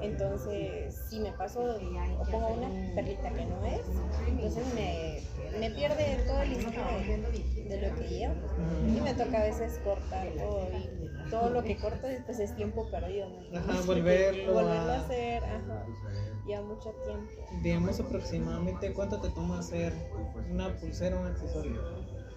Entonces, 0.00 0.94
si 1.08 1.20
me 1.20 1.32
paso 1.32 1.60
o 1.60 2.24
pongo 2.30 2.48
una 2.48 2.94
perlita 2.94 3.30
que 3.30 3.44
no 3.46 3.64
es, 3.64 3.80
entonces 4.28 4.66
me, 4.74 5.22
me 5.58 5.70
pierde 5.70 6.18
todo 6.26 6.42
el 6.42 6.50
diseño 6.50 6.84
de, 6.84 7.68
de 7.68 7.88
lo 7.88 7.94
que 7.96 8.08
llevo. 8.08 8.34
Y 8.96 9.00
me 9.00 9.14
toca 9.14 9.40
a 9.40 9.44
veces 9.44 9.78
cortar 9.82 10.28
todo 10.36 10.68
y 10.72 11.30
todo 11.30 11.50
lo 11.50 11.62
que 11.64 11.76
corto 11.76 12.06
pues 12.26 12.38
es 12.38 12.54
tiempo 12.54 12.84
perdido. 12.90 13.28
¿no? 13.50 13.58
Ajá, 13.58 13.80
volverlo 13.86 14.52
Volverlo 14.54 14.92
a- 14.92 15.00
hacer, 15.00 15.44
ajá. 15.44 15.86
Lleva 16.46 16.62
mucho 16.62 16.90
tiempo. 17.04 17.32
Digamos 17.62 17.98
aproximadamente 17.98 18.92
cuánto 18.92 19.20
te 19.20 19.30
toma 19.30 19.58
hacer 19.58 19.92
una 20.52 20.72
pulsera 20.76 21.16
o 21.16 21.20
un 21.22 21.26
accesorio. 21.26 21.80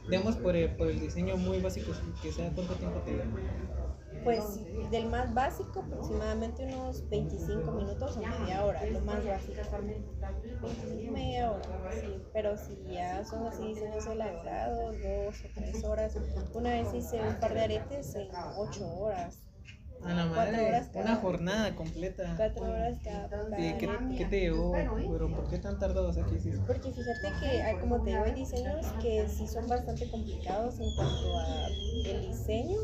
Digamos 0.10 0.36
por 0.38 0.56
el, 0.56 0.72
por 0.72 0.88
el 0.88 1.00
diseño 1.00 1.38
muy 1.38 1.60
básico 1.60 1.92
que 2.24 2.32
sea, 2.32 2.50
¿cuánto 2.56 2.74
tiempo 2.76 3.00
te 3.02 3.12
lleva? 3.12 3.26
Pues 4.24 4.60
del 4.92 5.08
más 5.08 5.34
básico, 5.34 5.80
aproximadamente 5.82 6.66
unos 6.66 7.08
25 7.10 7.72
minutos 7.72 8.18
o 8.18 8.22
media 8.22 8.66
hora, 8.66 8.86
lo 8.86 9.00
más 9.02 9.26
básico. 9.26 9.62
25, 10.62 11.12
media 11.14 11.52
hora, 11.52 11.66
sí. 12.02 12.22
Pero 12.34 12.58
si 12.58 12.78
ya 12.92 13.24
son 13.26 13.48
así 13.48 13.68
diseños 13.68 14.06
elaborados, 14.08 15.02
dos 15.02 15.36
o 15.46 15.50
tres 15.56 15.84
horas. 15.84 16.14
Una 16.54 16.72
vez 16.72 16.94
hice 16.94 17.22
un 17.22 17.36
par 17.40 17.54
de 17.54 17.62
aretes 17.62 18.16
en 18.16 18.28
ocho 18.58 18.88
horas, 19.00 19.38
A 20.04 20.14
la 20.14 20.26
madre, 20.26 20.68
horas 20.68 20.88
cada- 20.94 21.06
una 21.06 21.16
jornada 21.18 21.76
completa. 21.76 22.34
cuatro 22.38 22.66
horas 22.66 22.98
cada, 23.04 23.30
cada 23.30 23.60
¿Y 23.60 23.78
qué, 23.78 23.90
qué 24.18 24.26
te 24.26 24.40
llevó? 24.42 24.74
Pero 24.74 25.28
¿por 25.30 25.50
qué 25.50 25.58
tan 25.60 25.78
tardado? 25.80 26.10
O 26.10 26.14
sea, 26.14 26.26
¿qué 26.26 26.36
hiciste? 26.36 26.60
Porque 26.66 26.92
fíjate 26.92 27.30
que, 27.42 27.80
como 27.82 28.02
te 28.02 28.12
digo, 28.12 28.24
hay 28.24 28.34
diseños 28.34 28.86
que 29.02 29.28
sí 29.28 29.48
son 29.48 29.68
bastante 29.68 30.10
complicados 30.10 30.80
en 30.80 30.94
cuanto 30.96 31.38
a 31.38 31.68
el 32.06 32.22
diseño, 32.22 32.78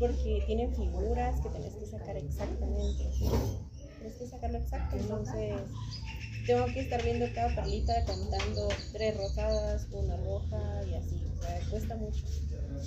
porque 0.00 0.42
tienen 0.46 0.74
figuras 0.74 1.40
que 1.42 1.50
tenés 1.50 1.74
que 1.74 1.86
sacar 1.86 2.16
exactamente. 2.16 3.04
Tienes 3.98 4.16
que 4.18 4.26
sacarlo 4.26 4.58
exacto, 4.58 4.96
entonces 4.96 5.60
tengo 6.46 6.64
que 6.66 6.80
estar 6.80 7.04
viendo 7.04 7.26
cada 7.34 7.54
perlita, 7.54 8.04
contando 8.06 8.68
tres 8.92 9.16
rosadas, 9.16 9.86
una 9.92 10.16
roja 10.16 10.82
y 10.90 10.94
así. 10.94 11.22
O 11.38 11.42
sea, 11.42 11.60
cuesta 11.70 11.96
mucho. 11.96 12.24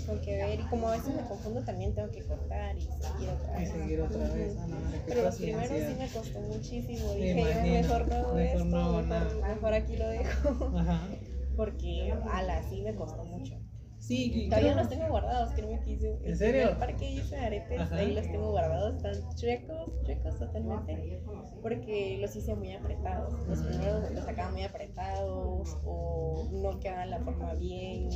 Tengo 0.06 0.22
que 0.22 0.36
ver, 0.36 0.60
y 0.60 0.64
como 0.64 0.90
a 0.90 0.98
veces 0.98 1.14
me 1.16 1.22
confundo, 1.28 1.64
también 1.64 1.94
tengo 1.94 2.12
que 2.12 2.24
cortar 2.24 2.76
y 2.78 2.82
seguir 2.82 3.30
otra 3.30 3.58
Y 3.58 3.62
vez. 3.62 3.72
seguir 3.72 4.02
otra 4.02 4.34
vez. 4.34 4.58
A 4.58 4.68
la 4.68 4.76
madre, 4.80 4.98
qué 4.98 5.04
Pero 5.12 5.24
los 5.24 5.36
primeros 5.36 5.70
sí 5.70 5.96
me 6.00 6.08
costó 6.10 6.40
muchísimo. 6.42 7.14
Dije 7.14 7.40
yo, 7.42 7.72
mejor 7.72 8.08
no 8.08 8.16
hago 8.16 8.34
Mejor 8.34 8.42
esto, 8.42 8.66
no 8.66 9.02
mejor, 9.02 9.48
mejor 9.48 9.74
aquí 9.76 9.98
lo 9.98 10.08
dejo. 10.08 10.78
Ajá. 10.78 11.08
Porque 11.56 12.12
a 12.12 12.42
la 12.42 12.64
sí 12.68 12.82
me 12.82 12.96
costó 12.96 13.24
mucho. 13.24 13.63
Sí, 14.08 14.48
Todavía 14.50 14.74
los 14.76 14.90
tengo 14.90 15.08
guardados, 15.08 15.50
que 15.52 15.62
hice. 15.92 16.08
el 16.10 16.30
¿En 16.30 16.38
serio? 16.38 16.62
primer 16.62 16.80
par 16.80 16.96
que 16.98 17.10
hice 17.10 17.36
aretes, 17.38 17.80
Ajá. 17.80 17.96
ahí 17.96 18.14
los 18.14 18.26
tengo 18.26 18.50
guardados, 18.52 18.96
están 18.96 19.36
chuecos, 19.36 19.90
chuecos 20.06 20.38
totalmente. 20.40 21.22
Porque 21.62 22.18
los 22.20 22.36
hice 22.36 22.54
muy 22.54 22.74
apretados. 22.74 23.34
Los 23.48 23.62
primeros 23.62 24.12
los 24.12 24.26
sacaba 24.26 24.52
muy 24.52 24.64
apretados 24.64 25.78
o 25.86 26.48
no 26.52 26.80
quedaban 26.80 27.10
la 27.12 27.20
forma 27.20 27.54
bien 27.54 28.10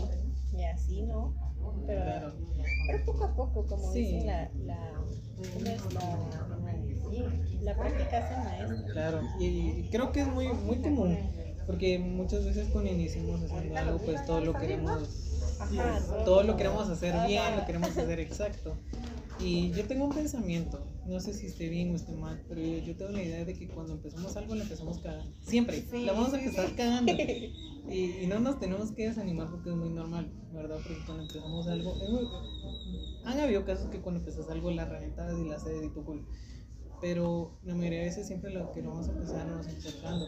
y 0.52 0.64
así, 0.64 1.04
¿no? 1.04 1.34
Pero, 1.86 2.04
Claro. 2.04 2.34
pero 2.88 3.06
poco 3.06 3.24
a 3.24 3.36
poco, 3.36 3.66
como 3.66 3.92
Sí. 3.94 4.00
dicen, 4.04 4.26
la, 4.28 4.50
la, 4.66 4.94
la, 5.94 6.12
la 7.62 7.76
práctica 7.76 8.18
hace 8.18 8.36
maestra. 8.44 8.94
Claro, 8.94 9.22
y, 9.40 9.46
y 9.80 9.90
creo 9.90 10.12
que 10.12 10.22
es 10.22 10.28
muy, 10.28 10.48
muy 10.48 10.78
común, 10.82 11.18
porque 11.66 11.98
muchas 12.00 12.44
veces 12.46 12.68
cuando 12.72 12.90
iniciamos 12.92 13.42
haciendo 13.42 13.78
algo, 13.78 14.00
pues 14.00 14.26
todo 14.26 14.42
lo 14.42 14.54
queremos, 14.54 15.08
Ajá, 15.60 16.00
todo 16.24 16.44
lo 16.44 16.56
queremos 16.56 16.90
hacer 16.90 17.14
Ajá. 17.16 17.28
bien, 17.28 17.56
lo 17.58 17.66
queremos 17.66 17.90
hacer 17.98 18.20
exacto. 18.20 18.78
Y 19.40 19.72
yo 19.72 19.86
tengo 19.86 20.06
un 20.06 20.14
pensamiento, 20.14 20.84
no 21.06 21.20
sé 21.20 21.34
si 21.34 21.46
esté 21.48 21.70
bien 21.70 21.92
o 21.92 21.96
esté 21.96 22.14
mal, 22.14 22.44
pero 22.48 22.62
yo, 22.62 22.78
yo 22.80 22.96
tengo 22.96 23.12
la 23.12 23.22
idea 23.24 23.46
de 23.46 23.54
que 23.54 23.68
cuando 23.68 23.94
empezamos 23.94 24.36
algo 24.36 24.56
la 24.56 24.64
empezamos 24.64 24.98
cagando. 25.00 25.32
Siempre, 25.42 25.84
Sí, 25.90 26.06
la 26.06 26.14
vamos 26.14 26.34
a 26.34 26.40
empezar 26.40 26.76
cagando. 26.76 27.14
Y, 27.90 28.24
y 28.24 28.28
no 28.28 28.38
nos 28.42 28.60
tenemos 28.60 28.92
que 28.92 29.08
desanimar 29.08 29.50
porque 29.50 29.70
es 29.70 29.76
muy 29.78 29.90
normal, 29.90 30.30
¿verdad? 30.52 30.78
Porque 30.84 31.00
cuando 31.06 31.24
empezamos 31.24 31.68
algo, 31.68 31.96
muy- 32.10 32.28
han 33.24 33.40
habido 33.40 33.64
casos 33.64 33.90
que 33.90 34.02
cuando 34.02 34.20
empezas 34.20 34.50
algo 34.50 34.70
la 34.72 34.84
reventas 34.84 35.34
y 35.40 35.48
la 35.48 35.56
haces 35.56 35.86
y 35.86 35.90
tu 35.94 36.04
cool. 36.04 36.26
Pero 37.00 37.58
la 37.64 37.76
mayoría 37.76 38.00
de 38.00 38.06
veces 38.08 38.28
siempre 38.28 38.52
lo 38.52 38.70
que 38.74 38.82
vamos 38.82 39.08
a 39.08 39.12
empezar 39.14 39.46
nos 39.48 39.68
empezando. 39.70 40.28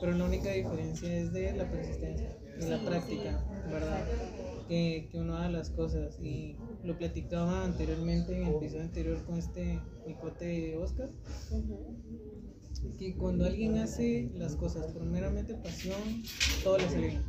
Pero 0.00 0.12
la 0.14 0.24
única 0.24 0.50
diferencia 0.52 1.14
es 1.14 1.34
de 1.34 1.52
la 1.54 1.70
persistencia, 1.70 2.34
de 2.58 2.66
la 2.70 2.78
práctica. 2.82 3.44
¿verdad? 3.70 4.06
Que, 4.68 5.08
que 5.10 5.18
uno 5.18 5.36
haga 5.36 5.50
las 5.50 5.70
cosas. 5.70 6.18
Y 6.20 6.56
lo 6.82 6.96
platicaba 6.98 7.64
anteriormente 7.64 8.36
en 8.36 8.46
el 8.46 8.54
episodio 8.56 8.82
anterior 8.82 9.24
con 9.24 9.38
este 9.38 9.80
mi 10.06 10.14
cuate 10.14 10.76
Oscar 10.76 11.10
que 12.98 13.16
cuando 13.16 13.44
alguien 13.44 13.76
hace 13.78 14.30
las 14.34 14.56
cosas 14.56 14.92
por 14.92 15.04
meramente 15.04 15.54
pasión, 15.54 16.00
todo 16.62 16.78
le 16.78 16.88
sale 16.88 17.08
bien. 17.08 17.24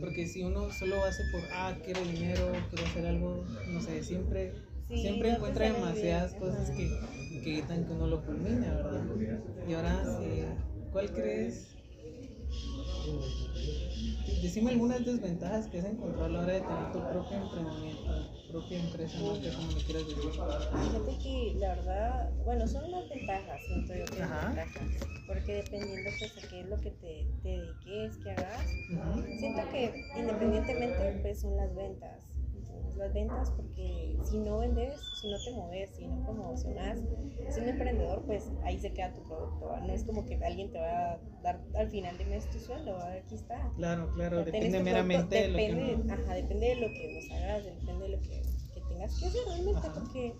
Porque 0.00 0.26
si 0.26 0.42
uno 0.42 0.70
solo 0.72 1.04
hace 1.04 1.22
por, 1.32 1.42
ah, 1.52 1.76
quiero 1.84 2.00
dinero, 2.04 2.52
quiero 2.70 2.86
hacer 2.86 3.06
algo, 3.06 3.44
no 3.72 3.80
sé, 3.80 4.02
siempre, 4.02 4.52
Sí, 4.88 4.98
siempre 4.98 5.30
encuentra 5.30 5.72
demasiadas 5.72 6.32
bien, 6.32 6.42
cosas 6.42 6.70
que, 6.70 6.90
que 7.42 7.58
evitan 7.58 7.86
que 7.86 7.92
uno 7.92 8.06
lo 8.06 8.24
culmine, 8.24 8.68
¿verdad? 8.68 9.02
Y 9.66 9.72
ahora, 9.72 10.04
¿cuál 10.92 11.10
crees? 11.10 11.73
Decime 14.42 14.72
algunas 14.72 15.04
desventajas 15.04 15.66
que 15.68 15.78
has 15.78 15.86
encontrado 15.86 16.26
a 16.26 16.28
la 16.28 16.40
hora 16.40 16.52
de 16.52 16.60
tener 16.60 16.92
tu 16.92 16.98
propio 17.00 17.36
emprendimiento, 17.38 18.02
tu 18.46 18.52
propia 18.52 18.78
empresa, 18.78 19.18
marca, 19.20 19.52
como 19.56 19.72
le 19.72 19.84
quieras 19.84 20.06
decir. 20.06 20.30
Fíjate 20.82 21.18
que 21.22 21.54
la 21.58 21.74
verdad, 21.74 22.30
bueno, 22.44 22.66
son 22.66 22.84
unas 22.84 23.08
ventajas, 23.08 23.62
siento 23.66 23.94
yo 23.94 24.04
que 24.04 24.20
ventajas, 24.20 24.68
porque 25.26 25.54
dependiendo 25.54 26.10
pues 26.18 26.36
a 26.36 26.48
qué 26.48 26.60
es 26.60 26.68
lo 26.68 26.76
que 26.80 26.90
te, 26.90 27.26
te 27.42 27.48
dediques, 27.48 28.18
que 28.18 28.30
hagas, 28.32 28.60
siento 29.38 29.62
que 29.70 30.04
independientemente 30.18 31.18
pues 31.22 31.40
son 31.40 31.56
las 31.56 31.74
ventas. 31.74 32.33
Las 32.96 33.12
ventas 33.12 33.50
porque 33.50 34.16
si 34.22 34.38
no 34.38 34.58
vendes, 34.58 35.00
si 35.20 35.28
no 35.28 35.36
te 35.42 35.50
mueves, 35.50 35.90
si 35.96 36.06
no 36.06 36.22
promocionas, 36.24 37.00
siendo 37.50 37.72
emprendedor 37.72 38.22
pues 38.24 38.50
ahí 38.62 38.78
se 38.78 38.92
queda 38.92 39.12
tu 39.12 39.22
producto, 39.24 39.66
¿va? 39.66 39.80
no 39.80 39.92
es 39.92 40.04
como 40.04 40.24
que 40.24 40.36
alguien 40.44 40.70
te 40.70 40.78
va 40.78 41.14
a 41.14 41.20
dar 41.42 41.60
al 41.76 41.88
final 41.90 42.16
de 42.18 42.24
mes 42.26 42.48
tu 42.50 42.58
sueldo, 42.60 42.92
¿va? 42.94 43.12
aquí 43.12 43.34
está. 43.34 43.72
Claro, 43.76 44.12
claro, 44.14 44.38
Ya 44.40 44.44
depende 44.44 44.82
meramente 44.82 45.34
de 45.36 45.48
lo 45.48 45.56
que 45.56 45.94
uno... 45.96 46.12
ajá, 46.14 46.34
depende 46.34 46.66
de 46.66 46.74
lo 46.76 46.86
que 46.88 47.14
vos 47.14 47.30
hagas, 47.36 47.64
depende 47.64 48.04
de 48.04 48.08
lo 48.16 48.20
que, 48.20 48.42
que 48.74 48.80
tengas 48.88 49.18
que 49.18 49.26
hacer 49.26 49.40
realmente, 49.46 49.86
Ajá. 49.88 49.92
porque 49.94 50.34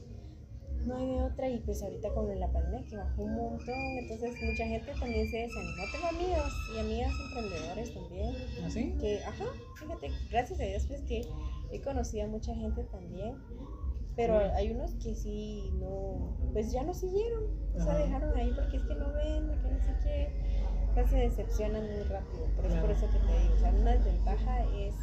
no 0.86 0.96
hay 0.98 1.06
de 1.06 1.22
otra 1.22 1.48
y 1.48 1.58
pues 1.60 1.82
ahorita 1.82 2.12
con 2.12 2.38
la 2.38 2.52
pandemia 2.52 2.86
que 2.88 2.96
bajó 2.96 3.22
un 3.22 3.34
montón, 3.34 3.74
entonces 3.98 4.34
mucha 4.42 4.66
gente 4.66 4.92
también 5.00 5.28
se 5.30 5.38
desanimó. 5.38 5.82
Tengo 5.90 6.06
amigos 6.08 6.52
y 6.74 6.78
amigas 6.78 7.12
emprendedores 7.24 7.94
también, 7.94 8.34
¿Así? 8.64 8.92
que, 9.00 9.18
ajá, 9.24 9.46
fíjate, 9.76 10.10
gracias 10.30 10.60
a 10.60 10.64
Dios 10.64 10.84
pues 10.86 11.00
que 11.02 11.22
he 11.74 11.80
conocido 11.82 12.24
a 12.24 12.28
mucha 12.28 12.54
gente 12.54 12.84
también, 12.84 13.37
pero 14.16 14.38
hay 14.38 14.70
unos 14.70 14.94
que 14.94 15.14
sí, 15.14 15.70
no, 15.80 16.37
pues 16.52 16.70
ya 16.72 16.84
no 16.84 16.94
siguieron, 16.94 17.44
o 17.74 17.80
sea, 17.80 17.94
dejaron 17.98 18.37
ahí 18.37 18.52
porque 18.54 18.76
es 18.76 18.82
que 18.84 18.94
no 18.94 19.12
ven, 19.12 19.48
porque 19.48 19.68
no 19.70 19.78
sé 19.80 19.94
qué, 20.04 20.28
o 20.90 20.94
sea, 20.94 21.06
se 21.08 21.16
decepcionan 21.16 21.82
muy 21.82 22.02
rápido, 22.04 22.46
pero 22.56 22.68
es 22.68 22.74
por 22.80 22.90
eso 22.92 23.06
que 23.10 23.18
te 23.18 23.40
digo, 23.42 23.54
o 23.54 23.58
sea, 23.58 23.70
una 23.72 23.92
desventaja 23.92 24.64
es 24.72 24.94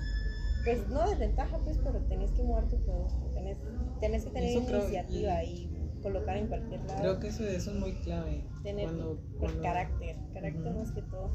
pues 0.64 0.88
no 0.90 1.10
desventaja, 1.10 1.58
pues, 1.64 1.80
pero 1.84 2.00
tenés 2.06 2.32
que 2.34 2.44
mover 2.44 2.68
tu 2.70 2.78
producto, 2.86 3.32
tenés, 3.34 3.58
tenés 4.00 4.24
que 4.26 4.30
tener 4.30 4.50
Eso 4.56 4.66
creo- 4.68 4.80
iniciativa 4.82 5.44
y 5.44 5.76
colocar 6.04 6.38
en 6.38 6.48
cualquier 6.50 6.82
lado. 6.86 7.00
Creo 7.00 7.20
que 7.20 7.28
eso, 7.30 7.44
eso 7.48 7.72
es 7.72 7.78
muy 7.80 7.94
clave. 8.02 8.46
tener 8.62 8.86
cuando, 8.86 9.12
el 9.14 9.38
cuando- 9.40 9.62
carácter, 9.64 10.18
carácter 10.32 10.74
más 10.76 10.92
que 10.92 11.02
todo. 11.02 11.32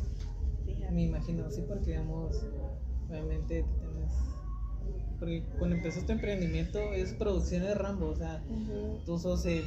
Fíjate. 0.64 0.92
Me 0.92 1.02
imagino, 1.02 1.50
sí, 1.50 1.62
porque 1.66 1.90
digamos, 1.90 2.46
obviamente. 3.10 3.64
Porque 5.18 5.44
cuando 5.58 5.76
empezó 5.76 6.00
este 6.00 6.12
emprendimiento 6.12 6.92
es 6.92 7.14
producción 7.14 7.62
de 7.62 7.74
Rambo, 7.74 8.08
o 8.08 8.16
sea, 8.16 8.42
tú 9.06 9.18
sos 9.18 9.46
el, 9.46 9.64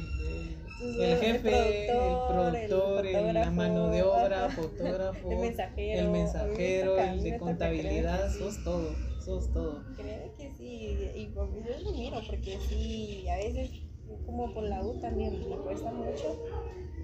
el, 1.00 1.18
jefe, 1.18 1.90
el 1.90 2.16
productor, 2.28 3.06
el 3.06 3.34
la 3.34 3.50
mano 3.50 3.90
de 3.90 4.02
obra, 4.02 4.48
fotógrafo, 4.56 5.30
El 5.30 5.38
mensajero. 5.38 6.00
el 6.00 6.08
mensajero, 6.08 6.98
el 6.98 7.22
de 7.22 7.38
contabilidad, 7.38 8.32
sos 8.32 8.62
todo, 8.62 8.94
sos 9.24 9.52
todo. 9.52 9.82
Créeme 9.96 10.32
que 10.38 10.52
sí, 10.56 11.10
y 11.16 11.32
yo 11.34 11.44
lo 11.82 11.92
miro 11.92 12.20
porque 12.28 12.58
sí, 12.68 13.26
a 13.28 13.36
veces, 13.36 13.70
como 14.26 14.52
por 14.52 14.64
la 14.64 14.84
U 14.84 14.98
también 14.98 15.48
me 15.48 15.58
cuesta 15.60 15.92
mucho. 15.92 16.38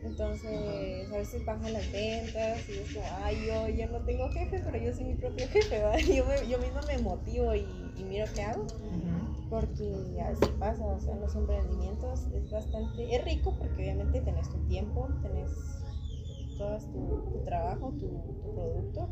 Entonces, 0.03 1.13
a 1.13 1.17
veces 1.19 1.45
bajan 1.45 1.73
las 1.75 1.91
ventas 1.91 2.69
y 2.69 2.79
es 2.81 2.91
como, 2.91 3.07
ay, 3.13 3.47
yo, 3.47 3.69
yo 3.69 3.89
no 3.89 4.03
tengo 4.05 4.31
jefe, 4.31 4.61
pero 4.65 4.79
yo 4.79 4.93
soy 4.95 5.05
mi 5.07 5.15
propio 5.17 5.49
jefe, 5.49 5.79
¿verdad? 5.81 5.99
Yo, 6.17 6.25
me, 6.27 6.49
yo 6.49 6.59
misma 6.61 6.83
me 6.83 6.99
motivo 6.99 7.55
y, 7.55 7.93
y 7.97 8.05
miro 8.05 8.27
qué 8.35 8.43
hago. 8.43 8.67
Porque 9.49 10.21
así 10.23 10.51
pasa, 10.59 10.85
o 10.87 11.01
sea, 11.01 11.17
los 11.17 11.35
emprendimientos 11.37 12.27
es 12.33 12.51
bastante, 12.51 13.15
es 13.15 13.25
rico 13.25 13.57
porque 13.59 13.83
obviamente 13.83 14.21
tenés 14.21 14.51
tu 14.51 14.59
tiempo, 14.61 15.15
tenés 15.23 15.85
todo 16.57 16.79
tu, 16.93 17.25
tu 17.33 17.41
trabajo, 17.41 17.95
tu, 17.99 18.37
tu 18.43 18.51
producto, 18.53 19.11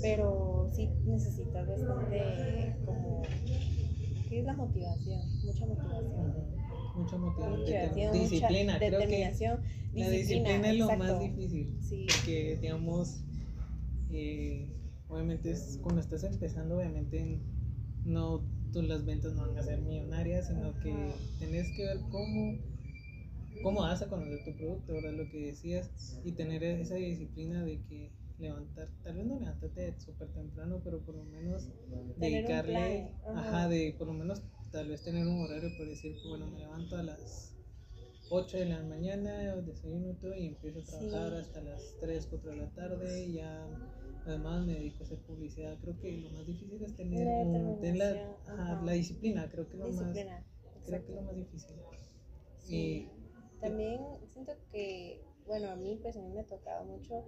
pero 0.00 0.68
sí 0.72 0.94
necesitas 1.04 1.68
bastante 1.68 2.76
como, 2.84 3.22
¿qué 4.28 4.40
es 4.40 4.44
la 4.44 4.54
motivación? 4.54 5.22
Mucha 5.42 5.66
motivación. 5.66 6.26
Mucha 6.94 7.18
motivación, 7.18 7.90
mucha 7.92 8.12
disciplina, 8.12 8.78
creo 8.78 9.00
que 9.00 9.32
la 9.94 10.10
disciplina 10.10 10.70
es 10.70 10.78
lo 10.78 10.96
más 10.96 11.20
difícil. 11.20 11.76
Sí, 11.80 12.06
porque 12.06 12.58
digamos 12.60 13.24
eh, 14.10 14.68
obviamente 15.08 15.50
es 15.50 15.78
cuando 15.82 16.00
estás 16.00 16.24
empezando 16.24 16.76
obviamente 16.76 17.40
no 18.04 18.44
tú 18.72 18.82
las 18.82 19.04
ventas 19.04 19.34
no 19.34 19.46
van 19.46 19.58
a 19.58 19.62
ser 19.62 19.80
millonarias 19.80 20.48
sino 20.48 20.78
que 20.80 21.14
tenés 21.38 21.70
que 21.76 21.84
ver 21.84 22.00
cómo 22.10 22.58
cómo 23.62 23.80
vas 23.80 24.02
a 24.02 24.08
conocer 24.08 24.44
tu 24.44 24.56
producto 24.56 24.92
verdad 24.94 25.12
lo 25.12 25.30
que 25.30 25.46
decías 25.46 26.20
y 26.24 26.32
tener 26.32 26.62
esa 26.62 26.96
disciplina 26.96 27.64
de 27.64 27.80
que 27.82 28.12
levantar 28.38 28.88
tal 29.02 29.16
vez 29.16 29.26
no 29.26 29.38
levantarte 29.38 29.94
súper 30.00 30.28
temprano 30.28 30.80
pero 30.82 31.00
por 31.00 31.14
lo 31.14 31.24
menos 31.24 31.68
dedicarle 32.18 33.08
ajá. 33.26 33.40
ajá. 33.40 33.68
de 33.68 33.94
por 33.96 34.08
lo 34.08 34.14
menos 34.14 34.42
tal 34.74 34.88
vez 34.88 35.02
tener 35.04 35.24
un 35.24 35.40
horario 35.40 35.70
por 35.78 35.86
decir 35.86 36.20
que 36.20 36.28
bueno 36.28 36.48
me 36.48 36.58
levanto 36.58 36.96
a 36.96 37.02
las 37.04 37.54
8 38.28 38.56
de 38.58 38.64
la 38.66 38.82
mañana, 38.82 39.54
desayuno 39.62 40.14
todo 40.16 40.34
y 40.34 40.46
empiezo 40.48 40.80
a 40.80 40.82
trabajar 40.84 41.30
Sí. 41.32 41.36
hasta 41.38 41.60
las 41.60 41.94
3, 42.00 42.26
4 42.28 42.50
de 42.50 42.56
la 42.56 42.70
tarde. 42.70 43.22
Y 43.26 43.34
ya, 43.34 43.68
además, 44.26 44.66
me 44.66 44.72
dedico 44.74 45.04
a 45.04 45.06
hacer 45.06 45.18
publicidad. 45.18 45.78
Creo 45.80 46.00
que 46.00 46.10
lo 46.10 46.30
más 46.30 46.46
difícil 46.46 46.82
es 46.82 46.96
tener, 46.96 47.24
La 47.26 47.44
un- 47.44 47.80
tener 47.80 47.96
la, 47.98 48.36
ajá, 48.48 48.82
la 48.82 48.92
disciplina. 48.92 49.48
Creo 49.50 49.68
que 49.68 49.76
lo 49.76 49.84
más, 49.88 49.92
disciplina. 49.98 50.44
creo 50.86 51.06
que 51.06 51.12
lo 51.12 51.22
más 51.22 51.36
difícil. 51.36 51.76
Sí. 52.58 53.08
También 53.60 54.00
siento 54.32 54.52
que, 54.72 55.22
bueno, 55.46 55.70
a 55.70 55.76
mí 55.76 55.98
pues 56.02 56.16
a 56.16 56.20
mí 56.20 56.30
me 56.32 56.40
ha 56.40 56.46
tocado 56.46 56.84
mucho 56.86 57.22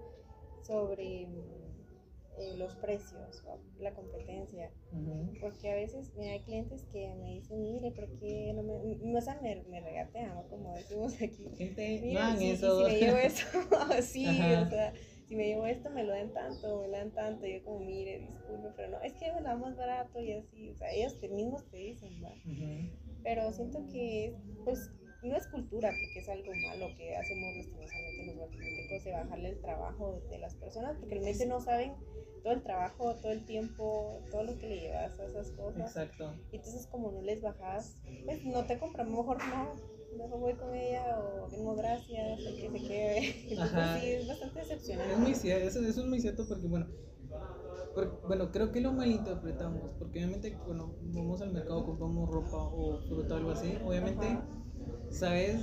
sobre 0.62 1.28
eh, 2.38 2.56
los 2.56 2.74
precios, 2.76 3.42
o 3.46 3.58
la 3.80 3.92
competencia, 3.94 4.70
porque 5.40 5.70
a 5.70 5.74
veces 5.74 6.12
mira, 6.16 6.32
hay 6.32 6.40
clientes 6.40 6.84
que 6.92 7.14
me 7.16 7.30
dicen, 7.34 7.62
mire, 7.62 7.90
¿por 7.92 8.08
qué 8.18 8.52
no 8.54 8.62
me, 8.62 8.74
m- 8.76 9.16
o 9.16 9.20
sea, 9.20 9.38
me, 9.42 9.62
me 9.68 9.80
regatean, 9.80 10.34
¿no? 10.34 10.48
como 10.48 10.74
decimos 10.74 11.14
aquí? 11.20 11.46
Mire, 11.76 12.14
no 12.14 12.36
sí, 12.38 12.46
sí, 12.46 12.50
eso. 12.52 12.78
si 12.78 12.84
me 12.92 12.98
llevo 12.98 13.16
esto, 13.18 13.46
sí, 14.02 14.26
Ajá. 14.26 14.62
o 14.62 14.68
sea, 14.70 14.92
si 15.26 15.36
me 15.36 15.46
llevo 15.48 15.66
esto 15.66 15.90
me 15.90 16.04
lo 16.04 16.12
dan 16.12 16.32
tanto, 16.32 16.80
me 16.82 16.86
lo 16.88 16.92
dan 16.96 17.10
tanto, 17.12 17.46
y 17.46 17.54
yo 17.58 17.64
como, 17.64 17.80
mire, 17.80 18.20
disculpe, 18.20 18.68
pero 18.76 18.88
no, 18.90 19.00
es 19.02 19.12
que 19.14 19.32
me 19.32 19.40
lo 19.40 19.48
dan 19.48 19.60
más 19.60 19.76
barato 19.76 20.20
y 20.20 20.32
así, 20.32 20.70
o 20.70 20.76
sea, 20.76 20.92
ellos 20.92 21.18
te- 21.20 21.28
mismos 21.28 21.64
te 21.70 21.76
dicen, 21.78 22.12
pero 23.22 23.52
siento 23.52 23.84
que 23.92 24.34
pues 24.64 24.90
no 25.26 25.36
es 25.36 25.46
cultura 25.48 25.90
porque 25.90 26.20
es 26.20 26.28
algo 26.28 26.52
malo 26.54 26.86
que 26.96 27.16
hacemos 27.16 27.56
lastimosamente 27.56 28.26
los 28.26 28.36
guatemaltecos 28.36 29.04
de 29.04 29.12
bajarle 29.12 29.48
el 29.50 29.60
trabajo 29.60 30.20
de 30.30 30.38
las 30.38 30.54
personas 30.54 30.96
porque 30.98 31.14
realmente 31.14 31.46
no 31.46 31.60
saben 31.60 31.94
todo 32.42 32.52
el 32.52 32.62
trabajo, 32.62 33.14
todo 33.16 33.32
el 33.32 33.44
tiempo, 33.44 34.20
todo 34.30 34.44
lo 34.44 34.58
que 34.58 34.68
le 34.68 34.80
llevas 34.80 35.18
a 35.18 35.24
esas 35.26 35.50
cosas. 35.52 35.96
Exacto. 35.96 36.32
Y 36.52 36.56
entonces 36.56 36.86
como 36.86 37.10
no 37.10 37.22
les 37.22 37.42
bajas, 37.42 37.96
pues 38.24 38.44
no 38.44 38.64
te 38.64 38.78
compran, 38.78 39.10
mejor 39.10 39.38
no, 39.48 39.74
mejor 40.16 40.40
voy 40.40 40.54
con 40.54 40.74
ella 40.74 41.18
o 41.18 41.48
no 41.50 41.74
gracias, 41.74 42.40
el 42.46 42.56
que 42.56 42.70
se 42.70 42.86
quede. 42.86 43.18
Entonces 43.50 43.74
Ajá. 43.74 44.00
sí, 44.00 44.06
es 44.06 44.28
bastante 44.28 44.60
decepcionante. 44.60 45.12
Es 45.12 45.18
muy 45.18 45.34
cierto, 45.34 45.68
eso, 45.68 45.80
eso 45.80 46.00
es 46.02 46.06
muy 46.06 46.20
cierto 46.20 46.46
porque, 46.46 46.66
bueno, 46.66 46.86
bueno, 48.26 48.50
creo 48.52 48.70
que 48.72 48.80
lo 48.80 48.92
malinterpretamos, 48.92 49.90
porque 49.98 50.18
obviamente 50.18 50.58
cuando 50.64 50.94
vamos 51.00 51.40
al 51.40 51.52
mercado, 51.52 51.84
compramos 51.84 52.28
ropa 52.30 52.58
o 52.58 52.98
fruta 53.08 53.34
o 53.34 53.38
algo 53.38 53.50
así, 53.52 53.72
obviamente, 53.84 54.26
Ajá. 54.26 54.65
¿Sabes? 55.10 55.56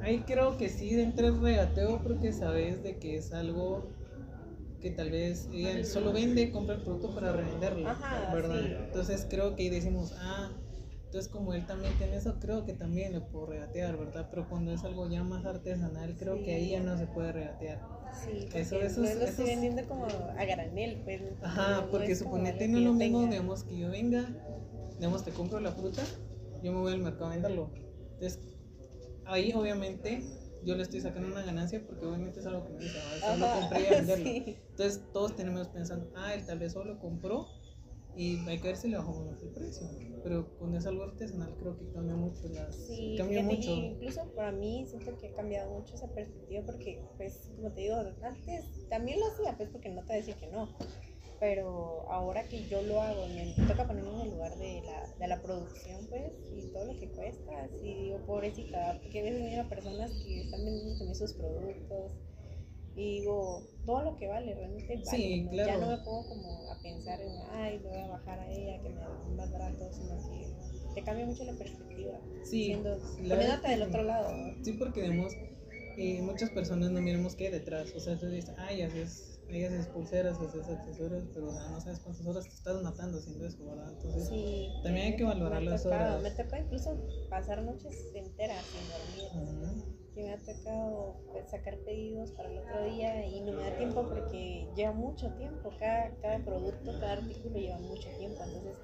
Ahí 0.00 0.20
creo 0.20 0.56
que 0.56 0.68
sí 0.68 0.98
entra 1.00 1.26
el 1.26 1.40
regateo 1.40 2.00
porque 2.02 2.32
sabes 2.32 2.82
de 2.82 2.96
que 2.98 3.16
es 3.16 3.32
algo 3.32 3.82
que 4.80 4.90
tal 4.90 5.10
vez 5.10 5.48
ella 5.52 5.84
solo 5.84 6.12
vende, 6.12 6.52
compra 6.52 6.76
el 6.76 6.82
producto 6.82 7.12
para 7.14 7.32
revenderlo, 7.32 7.88
Ajá, 7.88 8.32
¿verdad? 8.32 8.60
sí. 8.62 8.74
Entonces 8.86 9.26
creo 9.28 9.56
que 9.56 9.64
ahí 9.64 9.70
decimos, 9.70 10.14
ah, 10.18 10.50
entonces 11.06 11.28
como 11.30 11.52
él 11.52 11.66
también 11.66 11.94
tiene 11.98 12.16
eso, 12.16 12.36
creo 12.40 12.64
que 12.64 12.74
también 12.74 13.12
le 13.12 13.20
puedo 13.20 13.46
regatear, 13.46 13.96
¿verdad? 13.96 14.26
Pero 14.30 14.48
cuando 14.48 14.72
es 14.72 14.84
algo 14.84 15.08
ya 15.10 15.24
más 15.24 15.44
artesanal, 15.44 16.14
creo 16.16 16.36
que 16.44 16.54
ahí 16.54 16.70
ya 16.70 16.80
no 16.80 16.96
se 16.96 17.06
puede 17.06 17.32
regatear. 17.32 17.80
Sí, 18.24 18.48
Eso- 18.54 18.80
eso 18.80 19.00
no 19.00 19.06
es- 19.08 19.16
lo 19.18 19.24
estoy 19.24 19.44
es- 19.46 19.50
vendiendo 19.50 19.82
como 19.88 20.04
a 20.04 20.44
granel, 20.44 21.00
pues. 21.04 21.20
Ajá, 21.42 21.80
no 21.80 21.90
porque 21.90 22.14
suponete 22.14 22.68
no 22.68 22.78
es 22.78 22.84
lo 22.84 22.92
mismo, 22.92 23.18
tenga. 23.20 23.30
digamos, 23.32 23.64
que 23.64 23.78
yo 23.78 23.90
venga, 23.90 24.26
digamos, 24.98 25.24
te 25.24 25.32
compro 25.32 25.58
la 25.60 25.72
fruta, 25.72 26.04
yo 26.62 26.72
me 26.72 26.78
voy 26.78 26.92
al 26.92 27.00
mercado 27.00 27.26
a 27.26 27.30
venderlo. 27.30 27.70
Entonces, 28.20 28.40
ahí 29.24 29.52
obviamente 29.52 30.22
yo 30.64 30.74
le 30.74 30.82
estoy 30.82 31.00
sacando 31.00 31.28
una 31.28 31.42
ganancia 31.42 31.80
porque 31.86 32.04
obviamente 32.04 32.40
es 32.40 32.46
algo 32.46 32.66
que 32.66 32.72
me 32.72 32.80
dice, 32.80 32.98
solo 33.20 33.46
Ajá, 33.46 33.60
compré 33.60 33.82
y 33.82 33.86
a 33.86 33.90
venderlo. 33.90 34.24
sí. 34.44 34.56
Entonces, 34.70 35.02
todos 35.12 35.36
tenemos 35.36 35.68
pensando, 35.68 36.10
ah, 36.16 36.34
él 36.34 36.44
tal 36.44 36.58
vez 36.58 36.72
solo 36.72 36.98
compró 36.98 37.46
y 38.16 38.36
hay 38.48 38.58
que 38.58 38.68
ver 38.68 38.76
si 38.76 38.88
le 38.88 38.96
bajamos 38.96 39.40
el 39.40 39.50
precio. 39.50 39.86
Pero 40.24 40.48
cuando 40.58 40.78
es 40.78 40.86
algo 40.86 41.04
artesanal, 41.04 41.54
creo 41.60 41.78
que 41.78 41.88
cambia 41.92 42.16
mucho 42.16 42.48
las. 42.48 42.74
Sí, 42.74 43.14
cambia 43.16 43.42
mucho. 43.44 43.70
incluso 43.70 44.34
para 44.34 44.50
mí 44.50 44.84
siento 44.88 45.16
que 45.16 45.28
ha 45.28 45.34
cambiado 45.34 45.70
mucho 45.70 45.94
esa 45.94 46.08
perspectiva 46.12 46.62
porque, 46.66 47.00
pues, 47.16 47.52
como 47.54 47.70
te 47.72 47.82
digo, 47.82 47.94
antes 48.22 48.88
también 48.88 49.20
lo 49.20 49.26
hacía, 49.26 49.56
pues, 49.56 49.70
porque 49.70 49.90
no 49.90 50.00
te 50.00 50.06
voy 50.08 50.14
a 50.14 50.18
decir 50.18 50.34
que 50.34 50.48
no. 50.48 50.68
Pero 51.40 52.04
ahora 52.10 52.48
que 52.48 52.66
yo 52.66 52.82
lo 52.82 53.00
hago, 53.00 53.26
y 53.28 53.54
me 53.56 53.66
toca 53.68 53.86
ponerme 53.86 54.10
en 54.10 54.20
el 54.22 54.30
lugar 54.30 54.56
de 54.58 54.82
la, 54.82 55.14
de 55.18 55.28
la 55.28 55.40
producción, 55.40 56.06
pues, 56.08 56.32
y 56.52 56.72
todo 56.72 56.84
lo 56.92 56.98
que 56.98 57.08
cuesta, 57.10 57.68
sí 57.80 57.94
digo, 57.94 58.18
pobrecita, 58.26 58.98
porque 59.00 59.20
a 59.20 59.22
veces 59.22 59.42
miro 59.42 59.62
a 59.62 59.68
personas 59.68 60.10
que 60.10 60.40
están 60.40 60.64
vendiendo 60.64 60.96
también 60.96 61.14
sus 61.14 61.34
productos 61.34 62.12
y 62.98 63.20
digo, 63.20 63.62
todo 63.86 64.02
lo 64.02 64.16
que 64.16 64.26
vale, 64.26 64.52
realmente 64.54 64.96
vale. 64.96 65.16
Sí, 65.16 65.42
¿no? 65.42 65.50
claro. 65.50 65.70
Ya 65.70 65.78
no 65.78 65.86
me 65.86 65.98
pongo 65.98 66.28
como 66.28 66.70
a 66.72 66.82
pensar 66.82 67.20
en, 67.20 67.32
ay, 67.52 67.78
le 67.78 67.88
voy 67.88 67.98
a 68.00 68.08
bajar 68.08 68.40
a 68.40 68.50
ella, 68.50 68.82
que 68.82 68.88
me 68.88 68.96
da 68.96 69.08
más 69.36 69.52
barato, 69.52 69.92
sino 69.92 70.16
que 70.28 70.48
te 70.94 71.04
cambia 71.04 71.24
mucho 71.24 71.44
la 71.44 71.52
perspectiva. 71.52 72.18
Sí, 72.42 72.64
siendo, 72.64 72.90
la 72.90 72.96
verdad 73.36 73.60
poniéndote 73.60 73.68
del 73.68 73.82
otro 73.82 74.02
lado. 74.02 74.36
¿no? 74.36 74.64
Sí, 74.64 74.72
porque 74.72 75.02
vemos, 75.02 75.32
eh, 75.96 76.20
muchas 76.22 76.50
personas 76.50 76.90
no 76.90 77.00
miremos 77.00 77.36
qué 77.36 77.46
hay 77.46 77.52
detrás. 77.52 77.94
O 77.94 78.00
sea, 78.00 78.18
tú 78.18 78.26
dices, 78.26 78.52
ay, 78.58 78.82
haces, 78.82 79.37
ahí 79.50 79.64
haces 79.64 79.86
pulseras, 79.86 80.38
haces 80.40 80.68
accesorios, 80.68 81.24
pero 81.32 81.48
o 81.48 81.52
sea, 81.52 81.68
no 81.70 81.80
sabes 81.80 82.00
cuántas 82.00 82.26
horas 82.26 82.44
te 82.48 82.54
estás 82.54 82.82
matando 82.82 83.18
haciendo 83.18 83.46
eso, 83.46 83.64
¿verdad? 83.66 83.92
Entonces, 83.92 84.28
Sí, 84.28 84.68
También 84.82 85.06
hay 85.06 85.16
que 85.16 85.24
valorar 85.24 85.62
las 85.62 85.82
tocado, 85.82 86.18
horas. 86.18 86.22
Me 86.22 86.30
toca 86.42 86.58
incluso 86.58 86.96
pasar 87.30 87.62
noches 87.62 87.94
enteras 88.14 88.64
sin 88.66 88.88
dormir. 88.88 89.74
Que 90.14 90.22
me 90.24 90.32
ha 90.32 90.38
tocado 90.38 91.16
pues, 91.32 91.50
sacar 91.50 91.78
pedidos 91.78 92.32
para 92.32 92.50
el 92.50 92.58
otro 92.58 92.84
día 92.84 93.24
y 93.26 93.40
no 93.40 93.52
me 93.52 93.62
da 93.62 93.76
tiempo 93.76 94.06
porque 94.08 94.66
lleva 94.74 94.92
mucho 94.92 95.28
tiempo. 95.34 95.70
Cada, 95.78 96.10
cada 96.20 96.38
producto, 96.44 96.92
cada 97.00 97.12
artículo 97.12 97.56
lleva 97.56 97.78
mucho 97.78 98.08
tiempo. 98.18 98.42
Entonces 98.42 98.76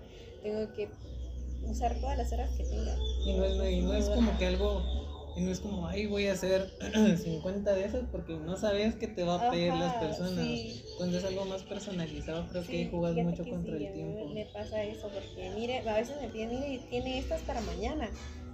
tengo 0.42 0.72
que 0.74 0.88
usar 1.66 1.98
todas 2.00 2.18
las 2.18 2.33
horas 2.33 2.50
que 2.57 2.64
tenga. 2.64 2.96
y 3.27 3.37
no 3.37 3.44
es, 3.44 3.72
y 3.72 3.81
no 3.83 3.94
es 3.94 4.09
como 4.11 4.38
que 4.38 4.46
algo, 4.46 4.83
y 5.37 5.40
no 5.40 5.51
es 5.51 5.61
como, 5.61 5.87
ay, 5.87 6.07
voy 6.07 6.27
a 6.29 6.33
hacer 6.33 6.70
50 7.23 7.73
de 7.75 7.85
esas 7.85 8.05
porque 8.11 8.37
no 8.37 8.57
sabes 8.57 8.94
qué 8.97 9.09
te 9.09 9.25
va 9.25 9.47
a 9.47 9.51
pedir 9.51 9.75
las 9.75 9.92
Ajá, 9.92 10.01
personas. 10.01 10.37
sí. 10.37 10.81
Cuando 10.97 11.18
es 11.18 11.25
algo 11.25 11.44
más 11.44 11.62
personalizado, 11.64 12.47
creo 12.51 12.62
que 12.64 12.73
ahí 12.77 12.85
Sí, 12.85 12.90
jugas 12.90 13.14
mucho 13.16 13.44
que 13.44 13.51
contra 13.51 13.77
sí, 13.77 13.85
el 13.87 13.92
tiempo. 13.92 14.35
Me 14.35 14.47
pasa 14.47 14.83
eso 14.83 15.09
porque, 15.09 15.51
mire, 15.57 15.79
a 15.88 15.94
veces 15.97 16.20
me 16.20 16.29
piden, 16.29 16.51
mire, 16.51 16.79
tiene 16.88 17.18
estas 17.18 17.42
para 17.42 17.61
mañana. 17.62 18.09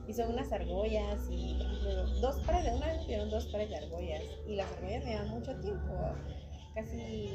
Y 0.08 0.14
son 0.14 0.32
unas 0.32 0.50
argollas 0.52 1.20
y, 1.30 1.52
ejemplo, 1.60 2.06
dos 2.20 2.36
pares 2.46 2.64
de 2.64 2.72
una 2.72 2.86
vez 2.86 2.98
pidieron 3.02 3.30
dos 3.30 3.46
pares 3.46 3.68
de 3.68 3.76
argollas. 3.76 4.22
Y 4.46 4.56
las 4.56 4.70
argollas 4.72 5.04
me 5.04 5.14
dan 5.14 5.28
mucho 5.28 5.54
tiempo, 5.56 5.94
casi 6.74 7.28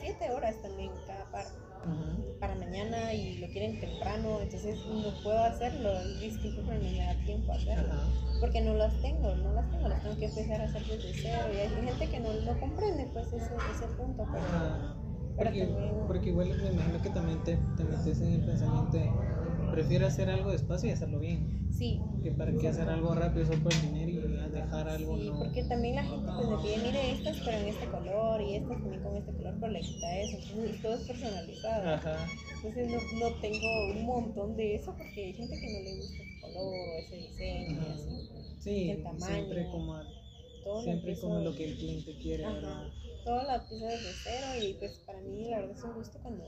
siete 0.00 0.30
horas 0.30 0.60
también 0.62 0.90
cada 1.06 1.30
par. 1.30 1.46
Para 2.40 2.54
mañana 2.56 3.14
y 3.14 3.38
lo 3.38 3.46
quieren 3.48 3.78
temprano, 3.78 4.40
entonces 4.40 4.84
no 4.86 5.12
puedo 5.22 5.38
hacerlo, 5.44 5.90
disculpe, 6.18 6.62
pero 6.66 6.82
no 6.82 6.90
me 6.90 7.04
da 7.04 7.14
tiempo 7.24 7.52
a 7.52 7.56
hacerlo, 7.56 7.94
porque 8.40 8.60
no 8.60 8.74
las 8.74 9.00
tengo, 9.00 9.34
no 9.36 9.52
las 9.52 9.70
tengo, 9.70 9.88
las 9.88 10.02
tengo 10.02 10.16
que 10.18 10.26
empezar 10.26 10.60
a 10.60 10.64
hacer 10.64 10.82
desde 10.86 11.12
cero. 11.14 11.48
Y 11.54 11.58
hay 11.60 11.68
gente 11.84 12.08
que 12.08 12.18
no 12.18 12.32
lo 12.32 12.58
comprende 12.58 13.06
pues 13.12 13.32
ese, 13.32 13.54
ese 13.70 13.86
punto, 13.96 14.26
pero 14.32 14.44
Porque, 15.36 15.60
también- 15.66 16.06
porque 16.08 16.28
igual 16.30 16.48
me 16.58 16.70
imagino 16.70 17.00
que 17.00 17.10
también 17.10 17.38
te, 17.44 17.56
te 17.56 17.84
metes 17.84 18.20
en 18.20 18.32
el 18.32 18.40
pensamiento 18.44 18.96
de 18.96 19.10
prefiero 19.70 20.06
hacer 20.06 20.28
algo 20.30 20.50
despacio 20.50 20.88
y 20.88 20.92
hacerlo 20.92 21.20
bien. 21.20 21.46
sí, 21.70 22.00
Que 22.22 22.30
para 22.32 22.52
qué 22.52 22.68
hacer 22.68 22.88
algo 22.88 23.14
rápido 23.14 23.46
solo 23.46 23.62
por 23.62 23.72
el 23.72 23.80
dinero 23.82 24.10
y 24.10 24.18
a 24.62 24.64
dejar 24.64 24.88
algo 24.88 25.16
sí, 25.16 25.30
no. 25.30 25.38
porque 25.38 25.62
también 25.64 25.96
la 25.96 26.04
gente 26.04 26.30
pues 26.36 26.48
me 26.48 26.56
pide, 26.58 26.78
mire 26.78 27.10
estas 27.12 27.36
pero 27.44 27.58
en 27.58 27.66
este 27.66 27.86
color 27.86 28.40
y 28.40 28.54
estas 28.56 28.80
también 28.80 29.02
con 29.02 29.16
este 29.16 29.32
color, 29.32 29.54
pero 29.60 29.72
le 29.72 29.80
quita 29.80 30.16
eso, 30.18 30.36
entonces 30.36 30.82
todo 30.82 30.94
es 30.94 31.00
personalizado. 31.02 31.88
Ajá. 31.88 32.30
Entonces 32.54 32.88
no, 32.88 33.00
no 33.18 33.34
tengo 33.40 33.86
un 33.86 34.06
montón 34.06 34.56
de 34.56 34.76
eso 34.76 34.94
porque 34.96 35.26
hay 35.26 35.32
gente 35.32 35.58
que 35.58 35.68
no 35.68 35.80
le 35.80 35.96
gusta 35.96 36.22
ese 36.22 36.40
color 36.40 36.88
o 36.88 36.98
ese 36.98 37.16
diseño 37.16 37.70
y 37.70 37.84
Ajá. 37.84 37.92
así. 37.92 38.28
Sí, 38.60 38.90
el 38.90 39.02
tamaño, 39.02 39.26
siempre 39.26 39.66
como, 39.70 39.96
Todo 40.62 40.82
siempre 40.82 41.16
como 41.18 41.40
lo 41.40 41.54
que 41.54 41.64
el 41.64 41.76
cliente 41.76 42.14
quiere. 42.22 42.44
Todo 43.24 43.42
lo 43.42 43.54
empiezo 43.54 43.86
desde 43.86 44.12
cero 44.22 44.46
y 44.60 44.74
pues 44.74 44.92
para 45.06 45.20
mí 45.20 45.48
la 45.50 45.58
verdad 45.60 45.76
es 45.76 45.84
un 45.84 45.94
gusto 45.94 46.18
cuando, 46.22 46.44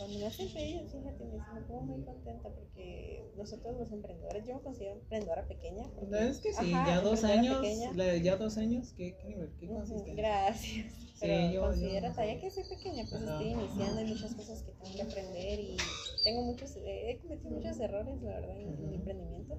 cuando 0.00 0.18
me 0.18 0.26
hacen 0.28 0.48
pedidos, 0.48 0.90
fíjate, 0.92 1.24
me, 1.26 1.60
pongo 1.68 1.82
muy 1.82 2.02
contenta 2.04 2.48
porque 2.48 3.22
nosotros 3.36 3.76
los 3.78 3.92
emprendedores, 3.92 4.46
yo 4.46 4.54
me 4.54 4.62
considero 4.62 4.94
emprendedora 4.94 5.46
pequeña. 5.46 5.90
Porque- 5.94 6.28
es 6.28 6.40
que 6.40 6.54
sí, 6.54 6.72
Ajá, 6.72 6.86
ya 6.88 7.00
dos 7.02 7.22
años, 7.22 7.66
la 7.94 8.16
ya 8.16 8.36
dos 8.36 8.56
años, 8.56 8.94
¿qué, 8.96 9.14
qué 9.20 9.28
nivel? 9.28 9.52
¿Qué 9.60 9.68
consiste? 9.68 10.14
Gracias. 10.14 10.94
Pero 11.20 11.34
yo- 11.34 11.52
yo- 11.52 11.60
considero 11.60 12.10
todavía 12.12 12.40
que 12.40 12.50
soy 12.50 12.64
pequeña, 12.64 13.04
pues 13.10 13.22
Ajá. 13.22 13.32
estoy 13.32 13.52
iniciando, 13.52 14.00
hay 14.00 14.06
muchas 14.06 14.34
cosas 14.34 14.62
que 14.62 14.72
tengo 14.72 14.96
que 14.96 15.02
aprender 15.02 15.60
y 15.60 15.76
tengo 16.24 16.42
muchos, 16.44 16.74
eh, 16.76 17.10
he 17.10 17.18
cometido 17.18 17.50
muchos 17.50 17.78
errores, 17.78 18.22
la 18.22 18.30
verdad, 18.40 18.58
en, 18.58 18.68
en 18.68 18.88
mi 18.88 18.94
emprendimiento, 18.96 19.58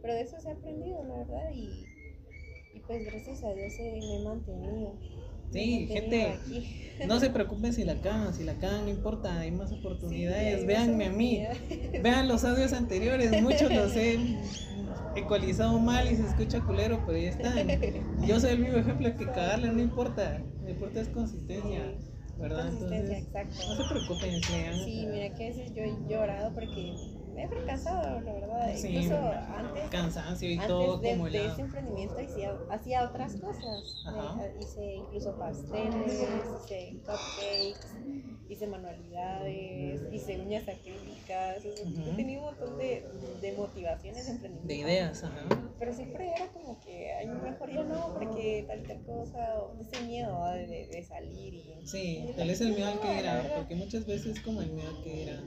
pero 0.00 0.14
de 0.14 0.22
eso 0.22 0.40
se 0.40 0.48
ha 0.48 0.52
aprendido, 0.54 1.04
la 1.04 1.16
verdad, 1.18 1.50
y, 1.54 1.86
y 2.72 2.80
pues 2.86 3.04
gracias 3.04 3.44
a 3.44 3.52
Dios 3.52 3.78
eh, 3.78 4.00
me 4.08 4.16
he 4.16 4.24
mantenido. 4.24 4.94
Sí, 5.52 5.86
gente. 5.86 6.38
No 7.06 7.18
se 7.18 7.30
preocupen 7.30 7.72
si 7.72 7.84
la 7.84 8.00
cagan, 8.00 8.32
si 8.32 8.44
la 8.44 8.54
cagan, 8.54 8.84
no 8.84 8.90
importa, 8.90 9.38
hay 9.38 9.50
más 9.50 9.72
oportunidades. 9.72 10.54
Sí, 10.54 10.60
hay 10.60 10.66
Véanme 10.66 11.06
a 11.06 11.10
mí, 11.10 11.42
vean 12.02 12.28
los 12.28 12.44
audios 12.44 12.72
anteriores, 12.72 13.42
muchos 13.42 13.70
los 13.74 13.96
he 13.96 14.18
ecualizado 15.16 15.78
mal 15.78 16.10
y 16.10 16.16
se 16.16 16.26
escucha 16.26 16.60
culero, 16.60 17.02
pero 17.06 17.18
ya 17.18 17.30
están. 17.30 17.68
Yo 18.26 18.38
soy 18.40 18.50
el 18.52 18.64
vivo 18.64 18.76
ejemplo 18.76 19.16
que 19.16 19.26
cagarla 19.26 19.72
no 19.72 19.80
importa, 19.80 20.40
lo 20.62 20.70
importante 20.70 21.00
es 21.00 21.08
consistencia, 21.08 21.92
¿verdad? 22.38 22.68
Consistencia, 22.70 23.18
Entonces, 23.18 23.54
exacto. 23.54 23.68
no 23.68 23.76
se 23.76 23.94
preocupen, 23.94 24.42
sean. 24.42 24.84
Sí, 24.84 25.06
mira 25.10 25.34
que 25.34 25.44
a 25.44 25.48
veces 25.48 25.74
yo 25.74 25.82
he 25.82 25.96
llorado 26.08 26.54
porque 26.54 26.94
me 27.34 27.44
he 27.44 27.48
fracasado, 27.48 28.20
la 28.20 28.32
verdad. 28.32 28.72
Sí, 28.76 28.88
Incluso 28.88 29.16
antes, 29.32 29.90
cansancio 29.90 30.48
y 30.50 30.52
antes 30.54 30.68
todo 30.68 30.98
de, 30.98 31.10
como 31.12 31.30
de 31.30 31.46
ese 31.46 31.60
emprendimiento 31.62 32.16
hacía, 32.20 32.56
hacía 32.70 33.04
otras 33.04 33.34
cosas. 33.36 33.96
Me- 34.36 34.62
hice 34.64 34.96
incluso 34.96 35.36
pasteles, 35.38 36.20
hice 36.62 36.96
cupcakes, 37.06 37.94
hice 38.48 38.66
manualidades, 38.66 40.02
hice 40.12 40.38
uñas 40.40 40.68
acrílicas. 40.68 41.58
o 41.64 41.92
sea. 41.94 42.12
He 42.12 42.16
tenido 42.16 42.40
un 42.42 42.46
montón 42.48 42.78
de, 42.78 43.04
de 43.40 43.52
motivaciones 43.56 44.26
de 44.26 44.32
emprendimiento. 44.32 44.68
De 44.68 44.74
ideas, 44.92 45.24
ajá. 45.24 45.46
Pero 45.78 45.92
siempre 45.94 46.28
era 46.36 46.46
como 46.52 46.80
que, 46.80 47.12
ay, 47.12 47.26
mejor 47.26 47.70
ya 47.72 47.82
no, 47.82 48.12
porque 48.14 48.64
tal 48.68 48.80
y 48.80 48.82
tal 48.82 49.02
cosa, 49.04 49.58
o 49.58 49.74
ese 49.80 50.00
miedo 50.02 50.44
de, 50.52 50.66
de- 50.66 51.02
salir 51.02 51.54
y... 51.54 51.64
Sí, 51.84 52.24
tal 52.36 52.46
vez 52.46 52.60
el 52.60 52.74
miedo 52.74 52.86
al 52.88 53.00
que 53.00 53.18
era, 53.18 53.42
porque 53.56 53.74
muchas 53.74 54.06
veces 54.06 54.40
como 54.40 54.62
el 54.62 54.70
miedo 54.70 54.88
al 54.88 55.02
que 55.02 55.22
era. 55.24 55.42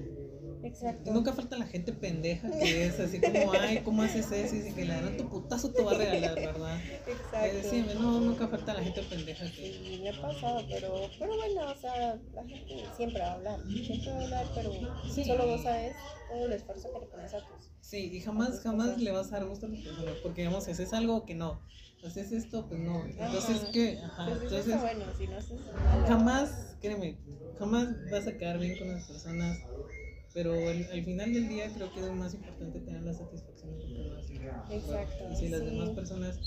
Exacto. 0.64 1.14
Nunca 1.14 1.32
falta 1.32 1.58
la 1.58 1.68
gente 1.68 1.75
pendeja 1.80 2.50
que 2.52 2.86
es 2.86 3.00
así 3.00 3.20
como, 3.20 3.52
ay, 3.54 3.82
¿cómo 3.84 4.04
haces 4.04 4.32
eso? 4.32 4.56
Y 4.56 4.60
dice 4.60 4.76
que 4.76 4.86
le 4.86 4.94
dan 4.94 5.18
tu 5.18 5.30
putazo 5.30 5.72
te 5.72 5.84
va 5.84 5.92
a 5.92 5.96
regalar, 5.96 6.36
¿verdad? 6.36 6.80
Exacto. 7.08 7.70
sí, 7.70 7.86
no, 7.96 8.20
nunca 8.20 8.48
falta 8.48 8.74
la 8.74 8.84
gente 8.84 9.02
pendeja 9.04 9.46
que... 9.46 9.52
Sí, 9.52 10.00
me 10.02 10.10
ha 10.10 10.22
pasado, 10.22 10.66
pero, 10.70 11.10
pero 11.20 11.36
bueno, 11.36 11.72
o 11.72 11.76
sea, 11.76 12.20
la 12.34 12.44
gente 12.46 12.86
siempre 12.96 13.22
va 13.22 13.28
a 13.28 13.34
hablar, 13.34 13.60
siempre 13.86 14.12
va 14.12 14.20
a 14.20 14.24
hablar, 14.24 14.46
pero 14.56 14.72
Sí. 15.14 15.26
solo 15.26 15.48
vos 15.48 15.64
sabes 15.64 15.96
todo 16.30 16.46
el 16.46 16.54
esfuerzo 16.54 16.92
que 16.94 17.00
le 17.00 17.06
pones 17.08 17.34
a 17.34 17.40
tus. 17.40 17.72
Sí, 17.82 18.10
y 18.12 18.20
jamás, 18.20 18.60
jamás 18.62 18.98
le 18.98 19.12
vas 19.12 19.28
a 19.28 19.40
dar 19.40 19.46
gusto 19.46 19.68
a 19.68 19.70
las 19.70 19.80
personas, 19.82 20.16
porque 20.24 20.42
digamos, 20.42 20.64
si 20.66 20.72
haces 20.72 20.94
algo 20.94 21.26
que 21.26 21.36
no, 21.36 21.60
haces 22.06 22.32
esto, 22.32 22.66
pues 22.68 22.80
no. 22.80 23.04
Entonces, 23.06 23.62
Ajá. 23.62 23.72
¿qué? 23.72 24.00
Ajá, 24.04 24.24
Entonces, 24.32 24.46
eso 24.52 24.56
entonces, 24.56 24.68
está 24.76 24.82
bueno, 24.82 25.06
si 25.18 25.28
no 25.28 25.38
haces 25.38 25.60
jamás, 26.08 26.76
créeme, 26.82 27.18
jamás 27.58 27.88
vas 28.12 28.28
a 28.28 28.38
quedar 28.38 28.60
bien 28.60 28.78
con 28.78 28.88
las 28.90 29.04
personas, 29.06 29.58
pero 30.36 30.54
al, 30.54 30.86
al 30.92 31.04
final 31.04 31.34
del 31.34 31.48
día 31.50 31.74
creo 31.74 31.92
que 31.94 32.02
es 32.02 32.12
más 32.14 32.34
importante 32.36 32.80
tener 32.82 33.02
la 33.04 33.14
satisfacción 33.14 33.72
de 33.72 33.80
lo 33.80 33.88
que 33.88 34.02
uno 34.02 34.16
hace. 34.18 34.36
Exacto, 34.76 35.24
Y 35.32 35.36
si 35.38 35.50
las 35.50 35.62
sí. 35.62 35.66
demás 35.68 35.90
personas 35.92 36.40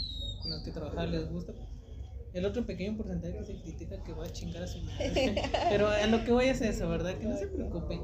con 0.42 0.50
las 0.52 0.62
que 0.62 0.70
trabajar 0.72 1.08
les 1.08 1.28
gusta, 1.30 1.54
el 2.34 2.44
otro 2.44 2.66
pequeño 2.66 2.96
porcentaje 2.96 3.38
que 3.38 3.44
se 3.44 3.60
critica 3.62 4.04
que 4.04 4.12
va 4.12 4.26
a 4.26 4.32
chingar 4.32 4.62
a 4.62 4.66
su 4.66 4.78
madre. 4.82 5.34
Pero 5.70 5.88
a 5.88 6.06
lo 6.06 6.24
que 6.24 6.32
voy 6.32 6.46
es 6.46 6.60
eso, 6.60 6.88
¿verdad? 6.88 7.18
Que 7.18 7.26
no 7.26 7.36
se 7.36 7.46
preocupen. 7.48 8.00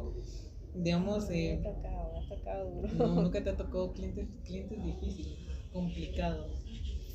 Digamos, 0.74 1.28
Me 1.28 1.52
eh, 1.52 1.60
ha 1.60 1.62
tocado, 1.74 2.12
me 2.12 2.18
ha 2.24 2.28
tocado 2.28 2.70
duro. 2.70 2.88
no, 2.94 3.06
nunca 3.22 3.44
te 3.44 3.50
ha 3.50 3.56
tocado 3.56 3.92
clientes, 3.92 4.26
clientes 4.44 4.82
difíciles, 4.82 5.38
complicados. 5.72 6.64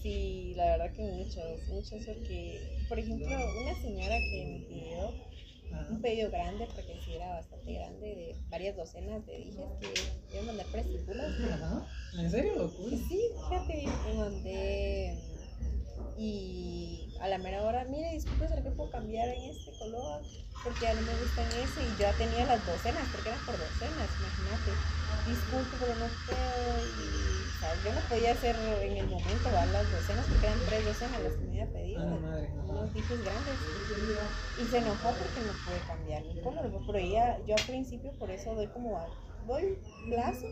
Sí, 0.02 0.54
la 0.56 0.78
verdad 0.78 0.94
que 0.96 1.02
muchos, 1.02 1.68
muchos, 1.68 2.06
porque, 2.06 2.86
por 2.88 3.00
ejemplo, 3.00 3.28
una 3.28 3.76
señora 3.82 4.16
que 4.32 4.46
me 4.46 4.66
pidió. 4.68 5.29
Un 5.72 6.02
pedido 6.02 6.30
grande, 6.32 6.68
porque 6.74 7.00
sí 7.00 7.16
era 7.16 7.34
bastante 7.34 7.74
grande, 7.74 8.08
de 8.08 8.42
varias 8.50 8.76
docenas 8.76 9.26
de 9.26 9.34
dijes 9.38 9.68
que 9.80 10.12
iba 10.32 10.42
a 10.42 10.46
mandar 10.46 10.70
para. 10.70 10.84
Ajá. 10.84 11.86
¿En 12.14 12.30
serio? 12.30 12.74
Cool. 12.76 12.92
Sí, 12.98 13.20
fíjate, 13.50 14.00
me 14.04 14.14
mandé 14.14 15.24
y 16.16 17.09
a 17.20 17.28
la 17.28 17.38
mera 17.38 17.64
hora, 17.64 17.84
mire, 17.86 18.12
disculpe, 18.14 18.48
¿será 18.48 18.64
que 18.64 18.72
puedo 18.72 18.90
cambiar 18.90 19.30
en 19.30 19.44
este 19.50 19.72
color? 19.74 20.24
Porque 20.64 20.82
ya 20.82 20.94
no 20.94 21.02
me 21.02 21.16
gusta 21.16 21.42
en 21.44 21.54
ese 21.54 21.84
y 21.84 21.92
yo 21.92 22.00
ya 22.00 22.14
tenía 22.18 22.46
las 22.46 22.66
docenas, 22.66 23.08
porque 23.10 23.30
eran 23.30 23.46
por 23.46 23.58
docenas, 23.58 24.18
imagínate. 24.20 24.72
Disculpe, 25.26 25.78
pero 25.80 25.96
no 25.96 26.10
puedo 26.26 26.82
y, 26.82 27.52
o 27.56 27.58
sea, 27.60 27.76
yo 27.82 27.94
no 27.94 28.02
podía 28.08 28.32
hacer 28.34 28.56
en 28.58 28.98
el 28.98 29.08
momento 29.08 29.50
las 29.52 29.92
docenas, 29.92 30.28
porque 30.28 30.48
eran 30.48 30.60
tres 30.66 30.86
docenas 30.86 31.22
las 31.22 31.34
que 31.34 31.46
me 31.46 31.62
había 31.62 31.72
pedido. 31.74 32.02
A 32.02 32.06
la 32.06 32.16
madre. 32.18 32.50
Unos 32.68 32.94
dijes 32.94 33.22
grandes 33.24 33.60
y 34.58 34.66
se 34.68 34.78
enojó 34.80 35.18
porque 35.18 35.42
no 35.42 35.54
pude 35.54 35.80
cambiar 35.86 36.24
el 36.24 36.42
color, 36.42 36.72
pero 36.86 36.98
ella, 36.98 37.38
yo 37.46 37.56
al 37.56 37.62
principio 37.66 38.12
por 38.14 38.32
eso 38.32 38.56
doy 38.56 38.68
como, 38.68 38.98
a- 38.98 39.08
doy 39.48 39.80
plazo 40.10 40.48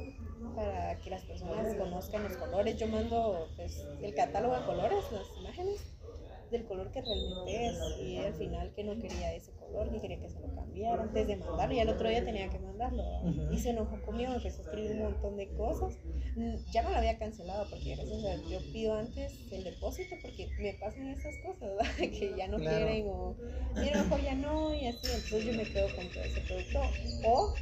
para 0.56 1.00
que 1.02 1.10
las 1.10 1.24
personas 1.24 1.76
conozcan 1.76 2.24
los 2.24 2.38
colores. 2.38 2.78
Yo 2.78 2.88
mando 2.88 3.50
pues, 3.56 3.86
el 4.02 4.14
catálogo 4.16 4.56
de 4.56 4.66
colores, 4.66 5.12
las 5.12 5.28
imágenes 5.38 5.97
del 6.52 6.66
color 6.66 6.92
que 6.92 7.02
realmente 7.02 7.68
es. 7.68 7.76
Y 8.02 8.18
al 8.18 8.34
final 8.34 8.74
que 8.76 8.84
no 8.84 8.98
quería 9.00 9.34
ese 9.34 9.52
color, 9.54 9.92
que 9.92 10.00
quería 10.02 10.20
que 10.20 10.30
se 10.30 10.40
lo 10.40 10.54
cambiara 10.56 11.04
antes 11.04 11.28
de 11.28 11.36
mandarlo. 11.38 11.76
Y 11.76 11.80
al 11.80 11.90
otro 11.90 12.10
día 12.10 12.24
tenía 12.26 12.50
que 12.50 12.60
mandarlo. 12.60 13.04
Y 13.52 13.58
se 13.60 13.72
enojó 13.72 14.02
conmigo, 14.02 14.34
empezó 14.34 14.62
a 14.62 14.66
escribir 14.66 14.92
un 14.94 15.04
montón 15.04 15.38
de 15.38 15.48
cosas. 15.50 15.94
Mm, 16.36 16.56
Ya 16.72 16.84
no 16.84 16.90
lo 16.92 16.98
había 16.98 17.18
cancelado 17.18 17.68
porque 17.70 17.96
gracias 17.96 18.24
a 18.24 18.36
yo 18.50 18.60
pido 18.72 18.94
antes 18.94 19.34
el 19.52 19.64
depósito 19.64 20.16
porque 20.22 20.48
me 20.60 20.74
pasan 20.74 21.08
esas 21.10 21.36
cosas, 21.46 21.62
¿verdad? 21.76 21.86
que 22.20 22.34
ya 22.38 22.48
no 22.48 22.58
Claro. 22.58 22.86
quieren 22.86 23.08
o 23.10 23.36
mira, 23.76 24.04
mejor 24.04 24.22
ya 24.24 24.36
no 24.36 24.74
y 24.74 24.88
así. 24.88 25.08
Entonces 25.08 25.46
yo 25.46 25.54
me 25.54 25.64
quedo 25.64 25.88
con 25.96 26.08
todo 26.10 26.24
ese 26.24 26.42
producto. 26.42 26.80
O 27.26 27.54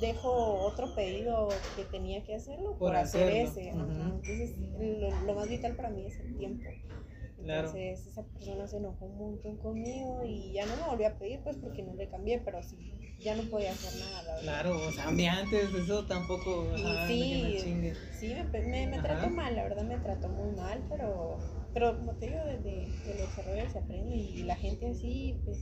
dejo 0.00 0.30
otro 0.64 0.94
pedido 0.94 1.48
que 1.76 1.84
tenía 1.84 2.22
que 2.24 2.34
hacerlo 2.36 2.70
por, 2.70 2.78
Por 2.78 2.96
hacer 2.96 3.28
ese. 3.30 3.70
ajá. 3.70 3.82
Entonces, 3.82 4.54
lo, 4.78 5.10
lo 5.26 5.34
más 5.34 5.48
vital 5.48 5.76
para 5.76 5.90
mí 5.90 6.06
es 6.06 6.18
el 6.20 6.36
tiempo. 6.38 6.70
Claro. 7.42 7.68
Entonces, 7.68 8.06
esa 8.06 8.22
persona 8.22 8.66
se 8.66 8.76
enojó 8.76 9.06
un 9.06 9.18
montón 9.18 9.56
conmigo 9.58 10.22
y 10.24 10.52
ya 10.52 10.66
no 10.66 10.76
me 10.76 10.82
volvió 10.84 11.08
a 11.08 11.14
pedir, 11.18 11.40
pues 11.42 11.56
porque 11.56 11.82
no 11.82 11.94
le 11.94 12.08
cambié, 12.08 12.40
pero 12.44 12.62
sí, 12.62 12.76
ya 13.18 13.34
no 13.34 13.42
podía 13.44 13.72
hacer 13.72 13.98
nada, 14.00 14.22
la. 14.22 14.40
Claro, 14.40 14.88
o 14.88 14.92
sea, 14.92 15.10
mí 15.10 15.26
antes 15.26 15.72
de 15.72 15.80
eso 15.80 16.06
tampoco. 16.06 16.72
Ajá, 16.74 17.06
sí, 17.06 17.74
me. 17.74 17.94
Sí, 18.12 18.34
me, 18.34 18.60
me, 18.66 18.86
me 18.86 18.98
trató 19.00 19.30
mal, 19.30 19.56
la 19.56 19.62
verdad 19.62 19.84
me 19.84 19.98
trató 19.98 20.28
muy 20.28 20.54
mal, 20.54 20.84
pero, 20.90 21.38
pero 21.72 21.96
como 21.96 22.12
te 22.12 22.26
digo, 22.26 22.38
desde 22.44 22.88
de 23.06 23.18
los 23.18 23.38
errores 23.38 23.72
se 23.72 23.78
aprende 23.78 24.14
y 24.16 24.42
la 24.42 24.56
gente 24.56 24.90
así, 24.90 25.40
pues, 25.44 25.58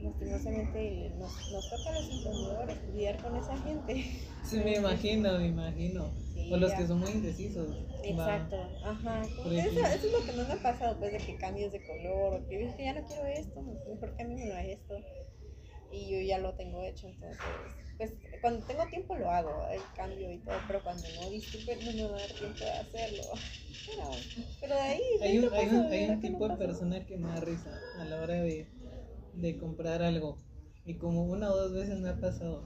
lastimosamente 0.00 1.10
nos, 1.18 1.32
nos 1.52 1.68
toca 1.68 1.90
a 1.90 2.00
los 2.00 2.10
emprendedores 2.10 2.76
lidiar 2.88 3.20
con 3.20 3.36
esa 3.36 3.56
gente. 3.58 4.04
Sí, 4.44 4.58
me 4.58 4.76
imagino, 4.76 5.38
me 5.38 5.48
imagino. 5.48 6.12
Sí, 6.44 6.52
O 6.52 6.56
los 6.56 6.72
que 6.72 6.86
son 6.86 6.98
muy 7.00 7.10
indecisos. 7.10 7.68
va. 7.68 8.04
Exacto, 8.04 8.56
ajá. 8.84 9.22
Eso, 9.22 9.80
eso 9.80 10.06
es 10.06 10.12
lo 10.12 10.24
que 10.26 10.32
más 10.32 10.48
me 10.48 10.54
ha 10.54 10.62
pasado, 10.62 10.96
pues, 10.98 11.12
de 11.12 11.18
que 11.18 11.36
cambies 11.36 11.72
de 11.72 11.82
color, 11.84 12.34
o 12.34 12.48
que 12.48 12.58
dije, 12.58 12.84
ya 12.84 12.94
no 12.94 13.06
quiero 13.06 13.26
esto, 13.26 13.62
mejor 13.62 14.14
cámbiamelo 14.16 14.54
a 14.54 14.62
esto. 14.64 14.94
Y 15.92 16.10
yo 16.10 16.20
ya 16.20 16.38
lo 16.38 16.54
tengo 16.54 16.82
hecho, 16.84 17.08
entonces, 17.08 17.38
pues, 17.98 18.12
cuando 18.40 18.64
tengo 18.66 18.86
tiempo 18.86 19.14
lo 19.16 19.30
hago, 19.30 19.68
el 19.72 19.80
cambio 19.96 20.32
y 20.32 20.38
todo, 20.38 20.54
pero 20.66 20.82
cuando 20.82 21.02
no, 21.20 21.30
disculpe, 21.30 21.76
no 21.76 21.92
me 21.92 22.04
va 22.04 22.16
a 22.16 22.20
dar 22.20 22.30
tiempo 22.30 22.64
de 22.64 22.70
hacerlo. 22.70 23.22
Pero, 23.86 24.10
pero 24.60 24.74
de 24.74 24.80
ahí, 24.80 25.02
Hay 25.20 25.38
un, 25.38 25.50
¿qué 25.50 25.56
hay 25.56 25.66
un, 25.68 25.92
hay 25.92 26.04
un 26.08 26.14
no 26.16 26.20
tipo 26.20 26.48
de 26.48 26.56
persona 26.56 27.06
que 27.06 27.16
me 27.16 27.28
da 27.28 27.40
risa 27.40 27.70
a 28.00 28.04
la 28.04 28.20
hora 28.20 28.34
de, 28.34 28.66
de 29.34 29.58
comprar 29.58 30.02
algo. 30.02 30.38
Y 30.84 30.94
como 30.94 31.24
una 31.24 31.50
o 31.50 31.56
dos 31.56 31.72
veces 31.72 31.98
me 32.00 32.08
ha 32.08 32.16
pasado. 32.20 32.62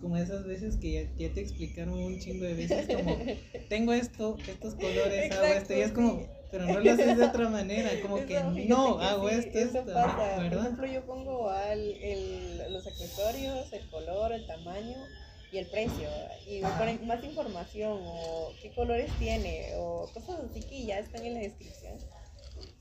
Como 0.00 0.16
esas 0.16 0.46
veces 0.46 0.76
que 0.76 0.92
ya, 0.92 1.14
ya 1.16 1.34
te 1.34 1.40
explicaron 1.40 1.94
un 1.94 2.18
chingo 2.18 2.44
de 2.44 2.54
veces, 2.54 2.86
como 2.86 3.18
tengo 3.68 3.92
esto, 3.92 4.36
estos 4.48 4.74
colores, 4.74 5.30
hago 5.32 5.44
esto, 5.44 5.74
y 5.74 5.80
es 5.80 5.92
como, 5.92 6.20
sí. 6.20 6.26
pero 6.50 6.66
no 6.66 6.80
lo 6.80 6.92
haces 6.92 7.18
de 7.18 7.24
otra 7.24 7.48
manera, 7.50 7.90
como 8.00 8.16
que 8.24 8.36
Eso, 8.36 8.50
no, 8.50 8.98
que 8.98 9.04
hago 9.04 9.28
sí, 9.28 9.34
esto, 9.36 9.58
esto, 9.58 9.84
pasa. 9.92 10.36
Por 10.36 10.58
ejemplo, 10.58 10.86
yo 10.86 11.04
pongo 11.04 11.50
al, 11.50 11.78
el, 11.78 12.72
los 12.72 12.86
accesorios, 12.86 13.72
el 13.72 13.90
color, 13.90 14.32
el 14.32 14.46
tamaño 14.46 14.96
y 15.52 15.58
el 15.58 15.66
precio. 15.66 16.08
Y 16.46 16.60
me 16.60 16.70
ponen 16.70 17.06
más 17.06 17.22
información 17.22 18.00
o 18.02 18.52
qué 18.62 18.70
colores 18.70 19.10
tiene 19.18 19.72
o 19.76 20.08
cosas 20.14 20.40
así 20.50 20.62
que 20.62 20.86
ya 20.86 20.98
están 20.98 21.24
en 21.24 21.34
la 21.34 21.40
descripción. 21.40 21.98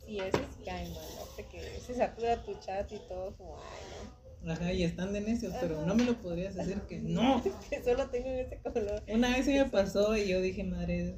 Y 0.07 0.19
eso 0.19 0.37
sí 0.37 0.63
cae 0.65 0.85
mal, 0.89 1.05
¿no? 1.17 1.25
Porque 1.35 1.79
se 1.85 1.95
satura 1.95 2.43
tu 2.43 2.53
chat 2.55 2.91
y 2.91 2.97
todo 3.07 3.35
como, 3.37 3.57
ay, 3.57 4.09
Ajá, 4.47 4.71
y 4.73 4.83
están 4.83 5.11
de 5.13 5.21
necios, 5.21 5.53
pero 5.59 5.85
no 5.85 5.95
me 5.95 6.05
lo 6.05 6.13
podrías 6.21 6.55
decir 6.55 6.79
que 6.87 6.99
no. 6.99 7.37
no, 7.37 7.43
que 7.69 7.83
solo 7.83 8.09
tengo 8.09 8.29
ese 8.29 8.59
color. 8.61 9.03
Una 9.07 9.29
vez 9.35 9.45
sí 9.45 9.53
me 9.53 9.65
pasó 9.65 10.15
y 10.15 10.27
yo 10.29 10.39
dije, 10.41 10.63
madre, 10.63 11.15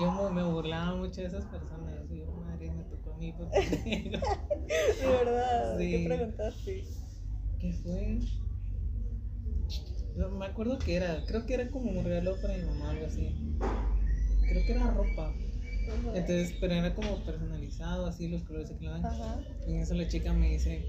yo 0.00 0.30
me 0.30 0.42
burlaba 0.44 0.94
mucho 0.96 1.22
de 1.22 1.28
esas 1.28 1.44
personas. 1.46 1.94
Y 2.10 2.18
yo, 2.18 2.26
madre, 2.32 2.70
me 2.70 2.84
tocó 2.84 3.12
a 3.14 3.16
mí. 3.18 3.32
porque- 3.32 4.20
De 5.00 5.06
verdad, 5.08 5.78
Sí. 5.78 5.90
¿qué 5.90 6.04
preguntaste? 6.06 6.84
¿Qué 7.60 7.72
fue? 7.82 8.18
No, 10.16 10.28
me 10.30 10.46
acuerdo 10.46 10.78
que 10.78 10.94
era, 10.96 11.24
creo 11.26 11.44
que 11.46 11.54
era 11.54 11.68
como 11.70 11.90
un 11.90 12.04
regalo 12.04 12.36
para 12.40 12.56
mi 12.56 12.62
mamá, 12.64 12.90
algo 12.90 13.06
así. 13.06 13.34
Creo 14.48 14.64
que 14.66 14.72
era 14.72 14.90
ropa. 14.90 15.28
Ajá. 15.28 16.10
Entonces, 16.14 16.54
pero 16.60 16.74
era 16.74 16.94
como 16.94 17.24
personalizado, 17.24 18.06
así 18.06 18.28
los 18.28 18.42
colores 18.44 18.68
se 18.68 18.76
clavan. 18.76 19.02
Y 19.66 19.72
en 19.74 19.80
eso 19.80 19.94
la 19.94 20.06
chica 20.08 20.32
me 20.32 20.50
dice, 20.50 20.84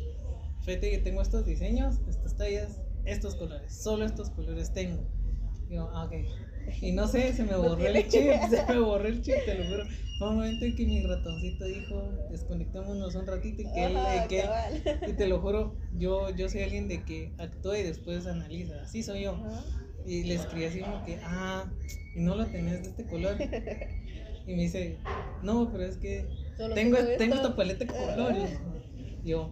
fíjate 0.65 0.91
que 0.91 0.97
tengo 0.99 1.21
estos 1.21 1.45
diseños, 1.45 1.95
estas 2.07 2.35
tallas, 2.37 2.81
estos 3.05 3.35
colores, 3.35 3.71
solo 3.73 4.05
estos 4.05 4.29
colores 4.31 4.73
tengo. 4.73 5.03
Y 5.69 5.75
yo, 5.75 5.89
ah, 5.93 6.05
ok. 6.05 6.13
Y 6.81 6.91
no 6.93 7.07
sé, 7.07 7.33
se 7.33 7.43
me 7.43 7.55
borró 7.55 7.85
el 7.87 8.07
chip, 8.07 8.31
se 8.49 8.65
me 8.73 8.79
borró 8.79 9.07
el 9.07 9.21
chip, 9.21 9.35
te 9.45 9.53
lo 9.55 9.65
juro. 9.65 9.85
Fue 10.17 10.29
un 10.29 10.35
momento 10.35 10.65
en 10.65 10.75
que 10.75 10.85
mi 10.87 11.01
ratoncito 11.03 11.65
dijo, 11.65 12.01
desconectémonos 12.31 13.15
un 13.15 13.27
ratito 13.27 13.61
y 13.61 13.71
que 13.71 13.85
él, 13.85 13.97
Ajá, 13.97 14.27
que 14.27 14.39
él- 14.39 14.45
cabal. 14.45 14.83
y 15.07 15.13
te 15.13 15.27
lo 15.27 15.39
juro, 15.41 15.75
yo, 15.91 16.29
yo 16.31 16.49
soy 16.49 16.61
alguien 16.63 16.87
de 16.87 17.03
que 17.03 17.33
actúa 17.37 17.77
y 17.77 17.83
después 17.83 18.25
analiza, 18.25 18.81
así 18.81 19.03
soy 19.03 19.23
yo. 19.23 19.31
Ajá. 19.33 19.63
Y 20.07 20.23
le 20.23 20.35
escribí 20.35 20.65
así 20.65 20.79
como 20.81 21.03
que, 21.03 21.19
ah, 21.23 21.65
y 22.15 22.21
no 22.21 22.35
lo 22.35 22.45
tenés 22.47 22.81
de 22.83 22.89
este 22.89 23.05
color. 23.05 23.35
Y 24.47 24.55
me 24.55 24.63
dice, 24.63 24.97
no, 25.41 25.71
pero 25.71 25.83
es 25.85 25.97
que 25.97 26.27
Solo 26.57 26.75
tengo, 26.75 26.97
tengo 27.17 27.35
esta 27.35 27.55
paleta 27.55 27.85
de 27.85 27.91
colores. 27.91 28.49
Yo, 29.23 29.51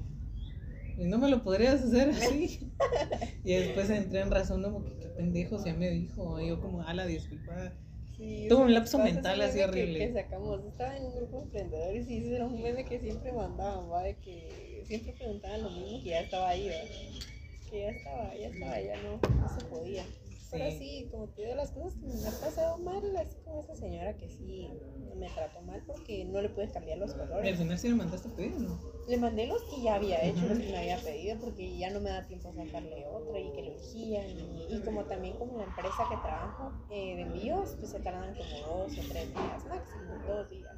y 1.04 1.08
no 1.08 1.18
me 1.18 1.30
lo 1.30 1.44
podrías 1.44 1.84
hacer 1.84 2.10
así. 2.12 2.72
y 3.44 3.54
después 3.54 3.90
entré 3.90 4.22
en 4.22 4.32
razón, 4.32 4.64
como 4.64 4.86
que 4.86 4.96
qué 4.98 5.08
pendejos 5.08 5.66
ya 5.66 5.74
me 5.74 5.90
dijo. 5.90 6.40
Yo, 6.40 6.62
como, 6.62 6.82
ala, 6.82 7.06
disculpa. 7.06 7.74
Sí, 8.18 8.46
Tuve 8.48 8.62
un 8.64 8.74
lapso 8.74 9.00
mental 9.00 9.42
así 9.42 9.58
meme 9.60 9.72
que- 9.74 9.82
horrible. 9.82 10.00
Que, 10.00 10.14
sacamos, 10.14 10.64
estaba 10.66 10.96
en 10.96 11.06
un 11.06 11.16
grupo 11.16 11.38
de 11.40 11.44
emprendedores 11.44 12.10
y 12.10 12.18
ese 12.20 12.36
era 12.36 12.46
un 12.46 12.62
meme 12.62 12.86
que 12.86 13.00
siempre 13.00 13.34
mandaban, 13.34 13.92
¿va? 13.92 14.04
De 14.04 14.16
que 14.16 14.84
siempre 14.88 15.14
preguntaban 15.14 15.64
lo 15.64 15.72
mismo 15.72 16.02
que 16.04 16.10
ya 16.10 16.22
estaba 16.22 16.50
ahí, 16.50 16.70
¿va? 16.70 17.70
Que 17.70 17.80
ya 17.82 17.90
estaba, 17.90 18.36
ya 18.36 18.48
estaba, 18.48 18.80
ya 18.82 18.96
no, 19.02 19.20
no 19.42 19.60
se 19.60 19.66
podía. 19.66 20.06
Pero 20.54 20.70
Sí. 20.72 21.08
como 21.12 21.28
te 21.30 21.42
digo, 21.42 21.56
las 21.56 21.72
cosas 21.72 21.96
que 21.96 22.06
me 22.06 22.28
han 22.28 22.40
pasado 22.40 22.78
mal, 22.78 23.02
así 23.18 23.38
como 23.44 23.60
esa 23.62 23.76
señora 23.76 24.16
que 24.16 24.30
sí 24.30 24.70
me 25.18 25.28
trató 25.30 25.62
mal 25.62 25.84
porque 25.88 26.26
no 26.26 26.42
le 26.42 26.50
puedes 26.50 26.72
cambiar 26.72 27.00
los 27.00 27.10
Y 27.12 27.14
al 27.20 27.28
colores. 27.28 27.58
final 27.58 27.78
sí 27.80 27.90
le 27.90 27.96
mandaste 27.96 28.30
a 28.30 28.32
pedir, 28.36 28.62
¿no? 28.62 28.78
Le 29.08 29.18
mandé 29.18 29.48
los 29.48 29.62
que 29.64 29.82
ya 29.82 29.96
había 29.96 30.24
hecho, 30.24 30.48
los 30.48 30.60
que 30.60 30.70
me 30.72 30.78
había 30.78 30.98
pedido, 31.04 31.38
porque 31.40 31.78
ya 31.78 31.90
no 31.90 32.00
me 32.00 32.10
da 32.12 32.26
tiempo 32.28 32.50
a 32.50 32.54
sacarle 32.54 33.06
otro 33.08 33.38
y 33.38 33.50
que 33.52 33.64
lo 33.64 33.72
elegían. 33.72 34.30
Y, 34.30 34.78
y 34.78 34.82
como 34.82 35.04
también 35.06 35.36
como 35.38 35.58
la 35.58 35.66
empresa 35.66 36.08
que 36.08 36.18
trabajo 36.18 36.72
eh, 36.90 37.16
de 37.16 37.22
envíos, 37.24 37.76
pues 37.80 37.92
se 37.92 38.00
tardan 38.00 38.34
como 38.36 38.60
dos 38.60 38.98
o 38.98 39.02
tres 39.10 39.34
días, 39.34 39.66
máximo 39.66 40.14
dos 40.26 40.50
días. 40.50 40.76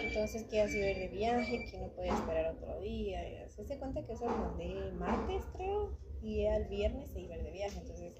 Entonces 0.00 0.44
que 0.44 0.62
así 0.62 0.78
ir 0.78 0.96
de 0.98 1.08
viaje, 1.08 1.64
que 1.70 1.78
no 1.78 1.88
podía 1.88 2.12
esperar 2.12 2.54
otro 2.54 2.80
día. 2.80 3.28
Y 3.28 3.36
así 3.38 3.64
se 3.64 3.78
cuenta 3.78 4.02
que 4.04 4.12
eso 4.14 4.26
lo 4.28 4.36
mandé 4.36 4.92
martes, 4.92 5.42
creo, 5.56 5.90
y 6.26 6.42
ya 6.42 6.56
el 6.56 6.64
viernes 6.68 7.10
se 7.12 7.20
iba 7.20 7.36
de 7.36 7.50
viaje. 7.52 7.78
Entonces 7.78 8.12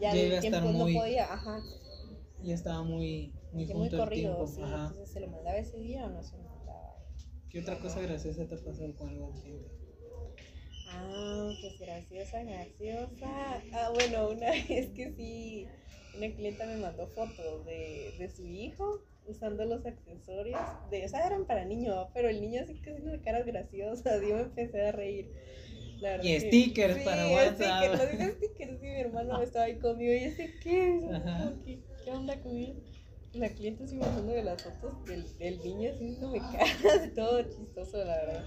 ya, 0.00 0.14
Ya 0.14 0.22
iba 0.26 0.34
el 0.36 0.40
tiempo 0.40 0.60
muy- 0.72 0.94
no 0.94 1.00
podía, 1.00 1.32
ajá, 1.32 1.62
Ya 2.42 2.54
estaba 2.54 2.82
muy, 2.82 3.32
muy 3.52 3.66
que 3.66 3.74
muy 3.74 3.82
junto 3.90 3.96
el 3.96 4.02
corrido, 4.04 4.36
tiempo. 4.36 4.46
sí. 4.46 4.62
Ajá. 4.62 4.86
Entonces 4.88 5.10
se 5.10 5.20
lo 5.20 5.26
mandaba 5.28 5.58
ese 5.58 5.78
día 5.78 6.06
o 6.06 6.10
no 6.10 6.22
se 6.22 6.36
lo 6.38 6.44
mandaba. 6.44 6.98
¿Qué 7.50 7.60
otra 7.60 7.78
cosa 7.78 8.00
graciosa 8.00 8.46
te 8.46 8.54
ha 8.54 8.58
pasado 8.58 8.94
con 8.96 9.08
algún 9.08 9.32
cliente? 9.32 9.68
Ah, 10.86 11.52
que 11.60 11.66
es 11.68 11.78
graciosa, 11.78 12.42
graciosa. 12.42 13.62
Ah, 13.72 13.90
bueno, 13.92 14.28
una 14.30 14.50
vez 14.68 14.88
que 14.90 15.12
sí, 15.16 15.68
una 16.14 16.32
clienta 16.34 16.66
me 16.66 16.76
mandó 16.76 17.06
fotos 17.08 17.64
de, 17.66 18.14
de 18.18 18.28
su 18.28 18.46
hijo 18.46 19.00
usando 19.26 19.64
los 19.64 19.84
accesorios. 19.86 20.58
De, 20.90 21.04
o 21.04 21.08
sea, 21.08 21.26
eran 21.26 21.44
para 21.46 21.64
niño, 21.64 22.10
pero 22.14 22.28
el 22.28 22.40
niño 22.40 22.62
así 22.62 22.74
que 22.76 22.90
haciendo 22.90 23.22
caras 23.22 23.46
graciosas. 23.46 24.20
Yo 24.28 24.36
me 24.36 24.42
empecé 24.42 24.82
a 24.88 24.92
reír. 24.92 25.30
La 26.00 26.10
verdad 26.10 26.24
Y 26.24 26.32
que- 26.32 26.40
stickers 26.40 26.96
sí, 26.96 27.04
para 27.04 27.28
WhatsApp. 27.28 27.84
Stickers, 28.06 28.34
stickers, 28.36 28.80
sí, 28.80 28.86
mi 28.86 29.00
hermano 29.00 29.42
estaba 29.42 29.64
ahí 29.66 29.78
conmigo. 29.78 30.12
Y 30.12 30.16
ese, 30.24 30.54
¿qué 30.62 30.96
es? 30.96 31.02
¿Qué, 31.64 31.80
¿Qué 32.04 32.10
onda 32.10 32.40
con 32.40 32.56
él? 32.56 32.82
La 33.32 33.48
cliente 33.50 33.86
sí 33.86 33.96
mandando 33.96 34.32
de 34.32 34.42
las 34.42 34.60
fotos 34.62 35.04
del, 35.06 35.24
del 35.38 35.58
niño 35.60 35.90
haciéndome 35.92 36.40
caras, 36.40 36.74
todo 37.14 37.42
chistoso, 37.42 37.98
la 38.04 38.16
verdad. 38.16 38.44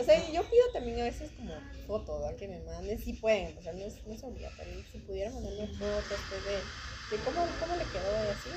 O 0.00 0.02
sea, 0.02 0.16
yo 0.32 0.40
pido 0.42 0.64
también 0.72 1.00
a 1.00 1.04
veces 1.04 1.30
como 1.32 1.52
fotos, 1.86 2.20
¿verdad? 2.22 2.36
Que 2.38 2.48
me 2.48 2.60
manden, 2.60 2.98
si 2.98 3.12
pueden, 3.14 3.58
o 3.58 3.62
sea, 3.62 3.74
no 3.74 3.84
es, 3.84 4.04
no 4.06 4.14
es 4.14 4.24
obligatorio, 4.24 4.82
si 4.90 4.98
pudieran 5.00 5.34
mandarme 5.34 5.68
fotos 5.76 6.20
pues, 6.30 6.42
de, 6.42 6.64
de 7.10 7.18
cómo, 7.22 7.46
cómo 7.60 7.76
le 7.76 7.84
quedó 7.90 8.24
y 8.24 8.28
así. 8.28 8.50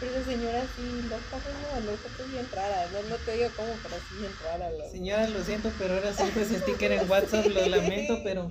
Pero 0.00 0.12
esa 0.12 0.24
señora 0.24 0.62
sí, 0.76 1.02
loca, 1.08 1.24
pues 1.42 1.54
me 1.56 1.72
mandó 1.72 1.96
fotos 1.96 2.30
bien 2.30 2.46
raras, 2.52 2.92
no, 2.92 3.02
no 3.02 3.16
te 3.16 3.32
digo 3.36 3.50
cómo, 3.56 3.72
pero 3.82 3.96
sí 3.96 4.16
bien 4.20 4.32
raras. 4.44 4.72
lo- 4.78 4.90
Señora, 4.90 5.28
lo 5.28 5.42
siento, 5.42 5.72
pero 5.78 5.94
ahora 5.94 6.12
sí 6.12 6.24
fue 6.32 6.42
ese 6.42 6.60
sticker 6.60 6.92
en 6.92 7.00
WhatsApp, 7.10 7.46
lo 7.46 7.66
lamento, 7.66 8.20
pero 8.22 8.50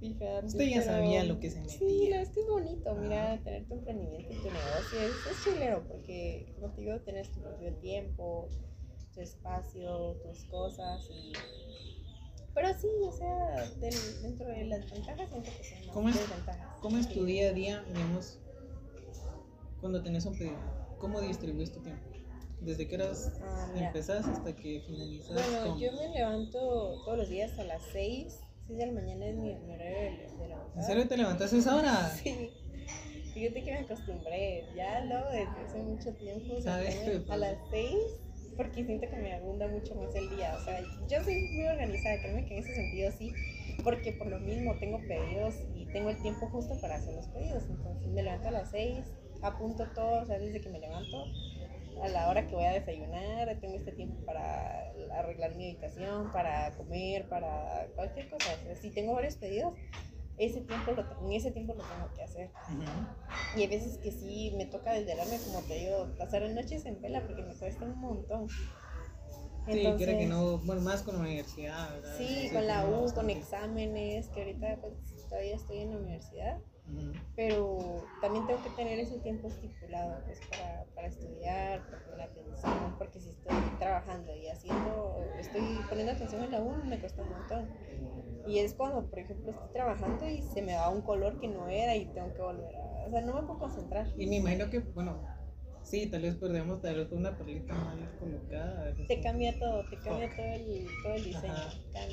Fíjate, 0.00 0.46
Usted 0.46 0.64
ya 0.66 0.80
pero- 0.80 0.84
sabía 0.92 1.24
lo 1.24 1.38
que 1.40 1.50
se 1.50 1.66
Sí, 1.68 1.84
metía. 1.84 2.16
no, 2.16 2.22
es 2.22 2.28
que 2.30 2.40
es 2.40 2.46
bonito, 2.48 2.94
mira, 2.96 3.40
tener 3.42 3.66
tu 3.66 3.74
emprendimiento 3.74 4.32
y 4.32 4.36
tu 4.36 4.50
negocio. 4.50 4.98
Es, 5.00 5.12
es 5.30 5.44
chilero 5.44 5.82
porque, 5.88 6.52
como 6.56 6.74
te 6.74 6.80
digo, 6.82 7.00
tienes 7.00 7.30
tu 7.32 7.40
propio 7.40 7.72
tiempo, 7.76 8.50
tu 9.14 9.20
espacio, 9.22 10.16
tus 10.22 10.44
cosas 10.44 11.08
y... 11.10 11.32
Pero 12.52 12.68
sí, 12.78 12.88
o 13.08 13.12
sea, 13.12 13.70
del- 13.80 14.22
dentro 14.22 14.46
de 14.48 14.64
las 14.66 14.90
ventajas 14.90 15.28
siento 15.30 15.50
que 15.56 15.64
son 15.64 15.94
¿Cómo 15.94 16.08
es- 16.10 16.16
desventajas. 16.16 16.78
¿cómo 16.82 16.98
es 16.98 17.08
tu 17.08 17.20
Sí. 17.20 17.24
día 17.26 17.48
a 17.48 17.52
día, 17.52 17.84
digamos, 17.94 18.38
cuando 19.84 20.02
tenés 20.02 20.24
un 20.24 20.34
pedido? 20.34 20.56
¿Cómo 20.98 21.20
distribuyes 21.20 21.70
tu 21.70 21.78
tiempo? 21.80 22.00
¿Desde 22.58 22.88
qué 22.88 22.94
horas 22.94 23.30
Ah, 23.42 23.70
empezás 23.76 24.26
hasta 24.26 24.56
que 24.56 24.80
finalizas? 24.80 25.34
Bueno, 25.34 25.72
con- 25.72 25.78
yo 25.78 25.92
me 25.92 26.08
levanto 26.08 27.02
todos 27.04 27.18
los 27.18 27.28
días 27.28 27.58
a 27.58 27.64
las 27.64 27.82
6, 27.92 28.40
6 28.66 28.78
de 28.78 28.86
la 28.86 28.92
mañana 28.92 29.26
es 29.26 29.36
mi, 29.36 29.54
mi 29.54 29.74
horario 29.74 29.98
de, 29.98 30.10
de 30.38 30.48
levantar. 30.48 30.74
¿En 30.74 30.82
serio 30.84 31.06
te 31.06 31.18
levantas 31.18 31.52
a 31.52 31.56
esa 31.58 31.76
hora? 31.76 32.10
Sí. 32.22 32.50
Fíjate 33.34 33.62
que 33.62 33.72
me 33.72 33.78
acostumbré, 33.80 34.64
ya 34.74 35.04
lo 35.04 35.28
desde 35.30 35.60
hace 35.66 35.82
mucho 35.82 36.14
tiempo, 36.14 36.58
¿Sabes? 36.62 36.96
a 37.28 37.36
las 37.36 37.58
6, 37.70 37.98
porque 38.56 38.84
siento 38.86 39.06
que 39.10 39.16
me 39.16 39.34
abunda 39.34 39.68
mucho 39.68 39.94
más 39.96 40.14
el 40.14 40.30
día. 40.30 40.56
O 40.58 40.64
sea, 40.64 40.80
yo 41.10 41.22
soy 41.22 41.34
muy 41.52 41.66
organizada, 41.66 42.22
créeme 42.22 42.46
que 42.46 42.56
en 42.56 42.62
ese 42.64 42.74
sentido 42.74 43.10
sí, 43.18 43.32
porque 43.82 44.12
por 44.12 44.28
lo 44.28 44.38
mismo 44.38 44.76
tengo 44.78 44.98
pedidos 45.06 45.56
y 45.74 45.84
tengo 45.92 46.08
el 46.08 46.22
tiempo 46.22 46.46
justo 46.46 46.80
para 46.80 46.94
hacer 46.94 47.12
los 47.14 47.26
pedidos. 47.26 47.64
Entonces 47.68 48.06
me 48.06 48.22
levanto 48.22 48.48
a 48.48 48.52
las 48.52 48.70
6, 48.70 49.04
apunto 49.44 49.86
todo, 49.94 50.22
o 50.22 50.26
sea, 50.26 50.38
desde 50.38 50.60
que 50.60 50.68
me 50.70 50.80
levanto 50.80 51.24
a 52.02 52.08
la 52.08 52.28
hora 52.28 52.46
que 52.46 52.54
voy 52.54 52.64
a 52.64 52.72
desayunar, 52.72 53.58
tengo 53.60 53.76
este 53.76 53.92
tiempo 53.92 54.24
para 54.26 54.90
arreglar 55.16 55.54
mi 55.54 55.70
habitación, 55.70 56.32
para 56.32 56.76
comer, 56.76 57.28
para 57.28 57.86
cualquier 57.94 58.28
cosa. 58.30 58.50
O 58.60 58.64
sea, 58.64 58.76
si 58.76 58.90
tengo 58.90 59.14
varios 59.14 59.36
pedidos, 59.36 59.74
ese 60.36 60.62
tiempo 60.62 60.92
lo, 60.92 61.26
en 61.26 61.32
ese 61.32 61.52
tiempo 61.52 61.74
lo 61.74 61.84
tengo 61.84 62.12
que 62.14 62.22
hacer. 62.22 62.50
Y 63.56 63.62
hay 63.62 63.68
veces 63.68 63.98
que 63.98 64.10
sí 64.10 64.52
me 64.56 64.66
toca 64.66 64.92
desvelarme, 64.92 65.38
como 65.38 65.60
te 65.62 65.74
digo, 65.74 66.08
pasar 66.18 66.42
las 66.42 66.52
noches 66.52 66.84
en 66.86 67.00
vela 67.00 67.22
porque 67.22 67.42
me 67.42 67.54
cuesta 67.54 67.84
un 67.84 68.00
montón. 68.00 68.48
Sí, 68.48 69.80
quiere 69.96 70.18
que 70.18 70.24
Entonces, 70.24 70.28
no, 70.28 70.58
bueno, 70.58 70.82
más 70.82 71.02
con 71.02 71.14
la 71.14 71.22
universidad, 71.22 71.94
¿verdad? 71.94 72.18
Sí, 72.18 72.48
Sí, 72.48 72.50
con 72.50 72.66
la 72.66 72.86
U, 72.86 73.12
con 73.14 73.30
exámenes, 73.30 74.28
que 74.28 74.40
ahorita 74.40 74.78
pues 74.80 74.94
todavía 75.28 75.54
estoy 75.54 75.78
en 75.78 75.90
la 75.92 75.96
universidad, 75.98 76.58
Pero 77.36 77.78
también 78.20 78.46
tengo 78.46 78.62
que 78.62 78.70
tener 78.70 78.98
ese 79.00 79.18
tiempo 79.18 79.48
estipulado 79.48 80.22
pues 80.26 80.40
para, 80.50 80.84
para 80.94 81.08
estudiar, 81.08 81.82
para 81.82 81.98
poner 82.04 82.30
atención, 82.30 82.94
porque 82.98 83.20
si 83.20 83.30
estoy 83.30 83.56
trabajando 83.78 84.34
y 84.36 84.48
haciendo, 84.48 85.16
estoy 85.40 85.62
poniendo 85.88 86.12
atención 86.12 86.44
en 86.44 86.52
la 86.52 86.60
U, 86.60 86.72
me 86.84 86.98
cuesta 87.00 87.22
un 87.22 87.30
montón. 87.30 87.68
Y 88.46 88.58
es 88.58 88.74
cuando, 88.74 89.08
por 89.08 89.18
ejemplo, 89.18 89.50
estoy 89.50 89.72
trabajando 89.72 90.28
y 90.28 90.42
se 90.42 90.62
me 90.62 90.76
va 90.76 90.90
un 90.90 91.00
color 91.02 91.40
que 91.40 91.48
no 91.48 91.68
era 91.68 91.96
y 91.96 92.06
tengo 92.06 92.32
que 92.34 92.42
volver 92.42 92.76
a... 92.76 93.06
O 93.06 93.10
sea, 93.10 93.20
no 93.22 93.34
me 93.34 93.42
puedo 93.42 93.58
concentrar. 93.58 94.06
Y 94.16 94.26
me 94.26 94.36
imagino 94.36 94.70
que, 94.70 94.80
bueno, 94.80 95.18
Sí, 95.84 96.06
tal 96.06 96.22
vez 96.22 96.34
perdemos 96.36 96.80
tal 96.80 96.96
vez 96.96 97.12
una 97.12 97.36
perlita 97.36 97.74
mal 97.74 98.10
colocada. 98.18 98.84
veces 98.84 99.06
Te 99.06 99.20
cambia 99.20 99.58
todo, 99.58 99.84
te 99.84 99.98
cambia 99.98 100.28
todo 100.34 100.46
el, 100.46 100.86
todo 101.02 101.14
el 101.14 101.24
diseño. 101.24 101.54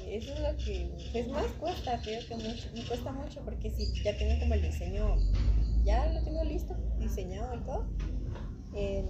Eso 0.07 0.34
es 0.34 0.39
lo 0.39 0.57
que 0.57 0.91
pues 1.11 1.28
más 1.30 1.45
cuesta, 1.53 2.01
creo 2.03 2.22
que 2.28 2.36
mucho, 2.36 2.69
me 2.74 2.86
cuesta 2.86 3.11
mucho 3.13 3.41
porque 3.45 3.72
si 3.72 3.91
ya 4.03 4.17
tengo 4.17 4.39
como 4.39 4.53
el 4.55 4.61
diseño, 4.61 5.15
ya 5.84 6.11
lo 6.11 6.22
tengo 6.24 6.43
listo, 6.43 6.76
diseñado 6.99 7.55
y 7.55 7.59
todo, 7.61 7.86
eh, 8.74 9.05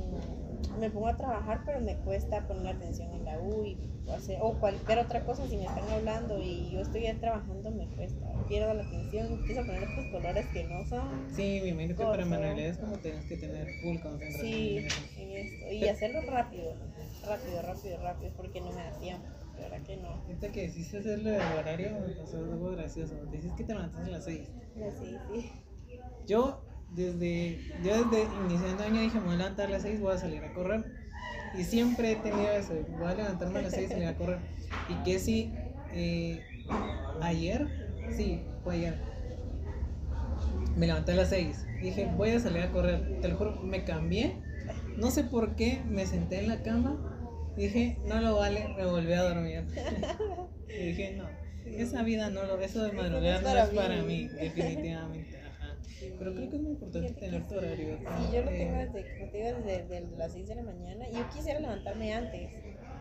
me 0.80 0.90
pongo 0.90 1.08
a 1.08 1.18
trabajar 1.18 1.64
pero 1.66 1.80
me 1.82 1.96
cuesta 1.98 2.48
poner 2.48 2.76
atención 2.76 3.12
en 3.14 3.26
la 3.26 3.40
U 3.40 3.66
y, 3.66 3.78
o, 4.08 4.14
hacer- 4.14 4.38
o 4.42 4.54
cualquier 4.60 5.00
otra 5.00 5.24
cosa 5.26 5.48
si 5.48 5.58
me 5.58 5.66
están 5.66 5.90
hablando 5.90 6.40
y 6.40 6.72
yo 6.72 6.82
estoy 6.82 7.04
ya 7.04 7.20
trabajando 7.20 7.72
me 7.72 7.88
cuesta, 7.88 8.28
pierdo 8.48 8.74
la 8.74 8.84
atención, 8.84 9.28
empiezo 9.32 9.62
a 9.62 9.66
poner 9.66 9.84
otros 9.84 10.06
colores 10.08 10.46
que 10.48 10.64
no 10.66 10.86
son. 10.86 11.30
Sí, 11.36 11.60
me 11.62 11.70
imagino 11.70 11.96
que 11.96 12.04
para 12.04 12.26
manualidades 12.26 12.78
como 12.78 12.98
tienes 12.98 13.26
que 13.26 13.38
tener 13.38 13.74
full 13.76 13.98
concentración. 14.00 14.42
Sí, 14.42 14.78
en 14.78 14.86
eso. 14.86 15.02
en 15.18 15.32
esto. 15.32 15.72
Y 15.72 15.88
hacerlo 15.88 16.22
rápido, 16.22 16.76
rápido, 17.24 17.62
rápido, 17.62 17.98
rápido, 18.02 18.32
porque 18.36 18.62
no 18.62 18.72
me 18.72 18.84
da 18.84 18.92
tiempo. 19.00 19.28
De 19.56 19.62
verdad 19.64 19.82
que 19.84 19.98
no. 19.98 20.10
Ahorita 20.10 20.52
que 20.52 20.66
hiciste 20.66 20.98
hacerlo 20.98 21.30
del 21.30 21.42
horario, 21.60 21.92
me 22.00 22.14
pasó 22.14 22.38
algo 22.38 22.72
gracioso. 22.72 23.16
Dices 23.32 23.52
que 23.58 23.64
te 23.64 23.74
levantas 23.74 24.06
a 24.06 24.10
las 24.10 24.24
6. 24.26 24.48
Sí, 25.00 25.18
sí. 25.32 25.52
Yo, 26.28 26.62
desde, 26.92 27.60
yo 27.84 28.04
desde 28.04 28.28
iniciando 28.46 28.84
año 28.84 29.02
dije, 29.02 29.20
me 29.20 29.26
voy 29.26 29.36
a 29.36 29.38
levantar 29.38 29.68
a 29.68 29.70
las 29.70 29.82
6, 29.84 30.02
voy 30.02 30.14
a 30.14 30.18
salir 30.18 30.44
a 30.44 30.54
correr. 30.54 30.84
Y 31.58 31.64
siempre 31.64 32.14
he 32.14 32.16
tenido 32.18 32.52
eso, 32.52 32.74
voy 32.98 33.12
a 33.12 33.16
levantarme 33.16 33.60
a 33.60 33.62
las 33.64 33.74
6 33.74 33.86
y 33.86 33.94
salir 33.94 34.08
a 34.08 34.16
correr. 34.16 34.40
Y 34.90 35.04
que 35.04 35.20
si, 35.20 35.54
eh, 35.94 36.42
ayer, 37.22 37.68
sí, 38.16 38.42
fue 38.64 38.76
ayer, 38.76 38.96
me 40.76 40.88
levanté 40.88 41.14
a 41.14 41.16
las 41.16 41.30
6. 41.30 41.66
Dije, 41.82 42.10
voy 42.16 42.32
a 42.32 42.40
salir 42.40 42.62
a 42.62 42.72
correr. 42.72 43.20
Te 43.22 43.28
lo 43.28 43.38
juro, 43.38 43.62
me 43.62 43.84
cambié. 43.84 44.36
No 44.98 45.12
sé 45.12 45.24
por 45.24 45.56
qué, 45.56 45.82
me 45.90 46.06
senté 46.06 46.40
en 46.40 46.48
la 46.48 46.62
cama. 46.62 46.98
Dije, 47.58 47.98
no 48.06 48.22
lo 48.22 48.38
vale, 48.38 48.74
me 48.78 48.86
volví 48.86 49.14
a 49.14 49.24
dormir. 49.24 49.66
y 50.70 50.86
dije, 50.88 51.16
no, 51.18 51.26
esa 51.66 52.04
vida 52.04 52.30
no 52.30 52.44
lo, 52.44 52.60
eso 52.60 52.84
de 52.84 52.92
madrugar 52.92 53.42
no 53.44 53.50
es 53.50 53.70
para 53.70 54.02
mí, 54.04 54.28
definitivamente. 54.28 55.41
Pero 56.20 56.34
creo 56.36 56.50
que 56.50 56.56
es 56.56 56.62
muy 56.62 56.72
importante 56.72 57.14
tener 57.14 57.48
tu 57.48 57.56
horario. 57.56 57.98
Sí, 57.98 58.36
yo 58.36 58.42
lo 58.44 58.52
Eh, 58.52 58.58
tengo 58.58 58.78
desde, 58.78 59.18
como 59.20 59.32
te 59.32 59.38
digo, 59.38 59.58
desde, 59.58 59.84
desde 59.88 60.18
las 60.18 60.32
6 60.34 60.48
de 60.48 60.56
la 60.56 60.64
mañana. 60.64 61.06
Yo 61.10 61.30
quisiera 61.30 61.60
levantarme 61.60 62.14
antes. 62.14 62.50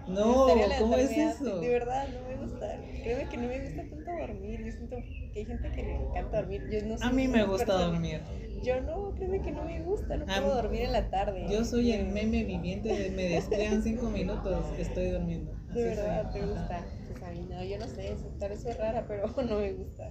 No, 0.08 0.46
¿cómo 0.78 0.96
es 0.96 1.10
antes, 1.10 1.40
eso? 1.40 1.60
De 1.60 1.68
verdad, 1.68 2.08
no 2.08 2.28
me 2.28 2.36
gusta. 2.36 2.76
Créeme 3.02 3.28
que 3.28 3.36
no 3.36 3.48
me 3.48 3.60
gusta 3.60 3.82
tanto 3.88 4.10
dormir. 4.12 4.64
Yo 4.64 4.72
siento 4.72 4.96
que 5.32 5.38
hay 5.40 5.44
gente 5.46 5.70
que 5.72 5.82
le 5.82 5.94
encanta 5.96 6.40
dormir. 6.40 6.68
Yo 6.70 6.86
no 6.86 6.94
A 6.94 6.98
soy 6.98 7.12
mí 7.12 7.28
me 7.28 7.44
gusta 7.44 7.66
persona- 7.66 7.86
dormir. 7.92 8.20
Yo 8.62 8.80
no, 8.82 9.14
créeme 9.14 9.40
que 9.42 9.52
no 9.52 9.64
me 9.64 9.80
gusta. 9.82 10.16
No 10.16 10.26
puedo 10.26 10.54
dormir 10.54 10.82
en 10.82 10.92
la 10.92 11.08
tarde. 11.10 11.46
Yo 11.50 11.64
soy 11.64 11.92
el 11.92 12.06
De- 12.06 12.12
meme 12.12 12.44
viviente 12.44 12.88
de 12.88 13.10
me 13.10 13.24
despegan 13.28 13.82
5 13.82 14.10
minutos, 14.10 14.64
estoy 14.78 15.10
durmiendo. 15.10 15.52
De 15.52 15.58
Así 15.70 15.74
soy. 15.74 15.84
verdad, 15.84 16.32
te 16.32 16.38
Ajá. 16.40 16.46
gusta. 16.48 16.86
Pues 17.10 17.22
a 17.22 17.30
mí 17.30 17.46
no, 17.48 17.64
yo 17.64 17.78
no 17.78 17.86
sé, 17.86 18.16
tal 18.38 18.48
vez 18.50 18.60
soy 18.62 18.72
rara, 18.72 19.04
pero 19.06 19.26
no 19.48 19.58
me 19.58 19.72
gusta. 19.74 20.10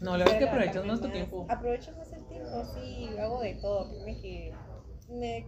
No, 0.00 0.16
la 0.16 0.24
verdad 0.24 0.34
es 0.34 0.38
que 0.38 0.48
aprovechas 0.48 0.86
más 0.86 1.00
tu 1.00 1.08
tiempo. 1.10 1.46
Aprovecho 1.48 1.92
más 1.96 2.12
el 2.12 2.24
tiempo, 2.26 2.64
sí, 2.74 3.08
hago 3.18 3.40
de 3.40 3.54
todo. 3.54 3.90
Créeme 3.90 4.20
que 4.20 4.54
me, 5.10 5.46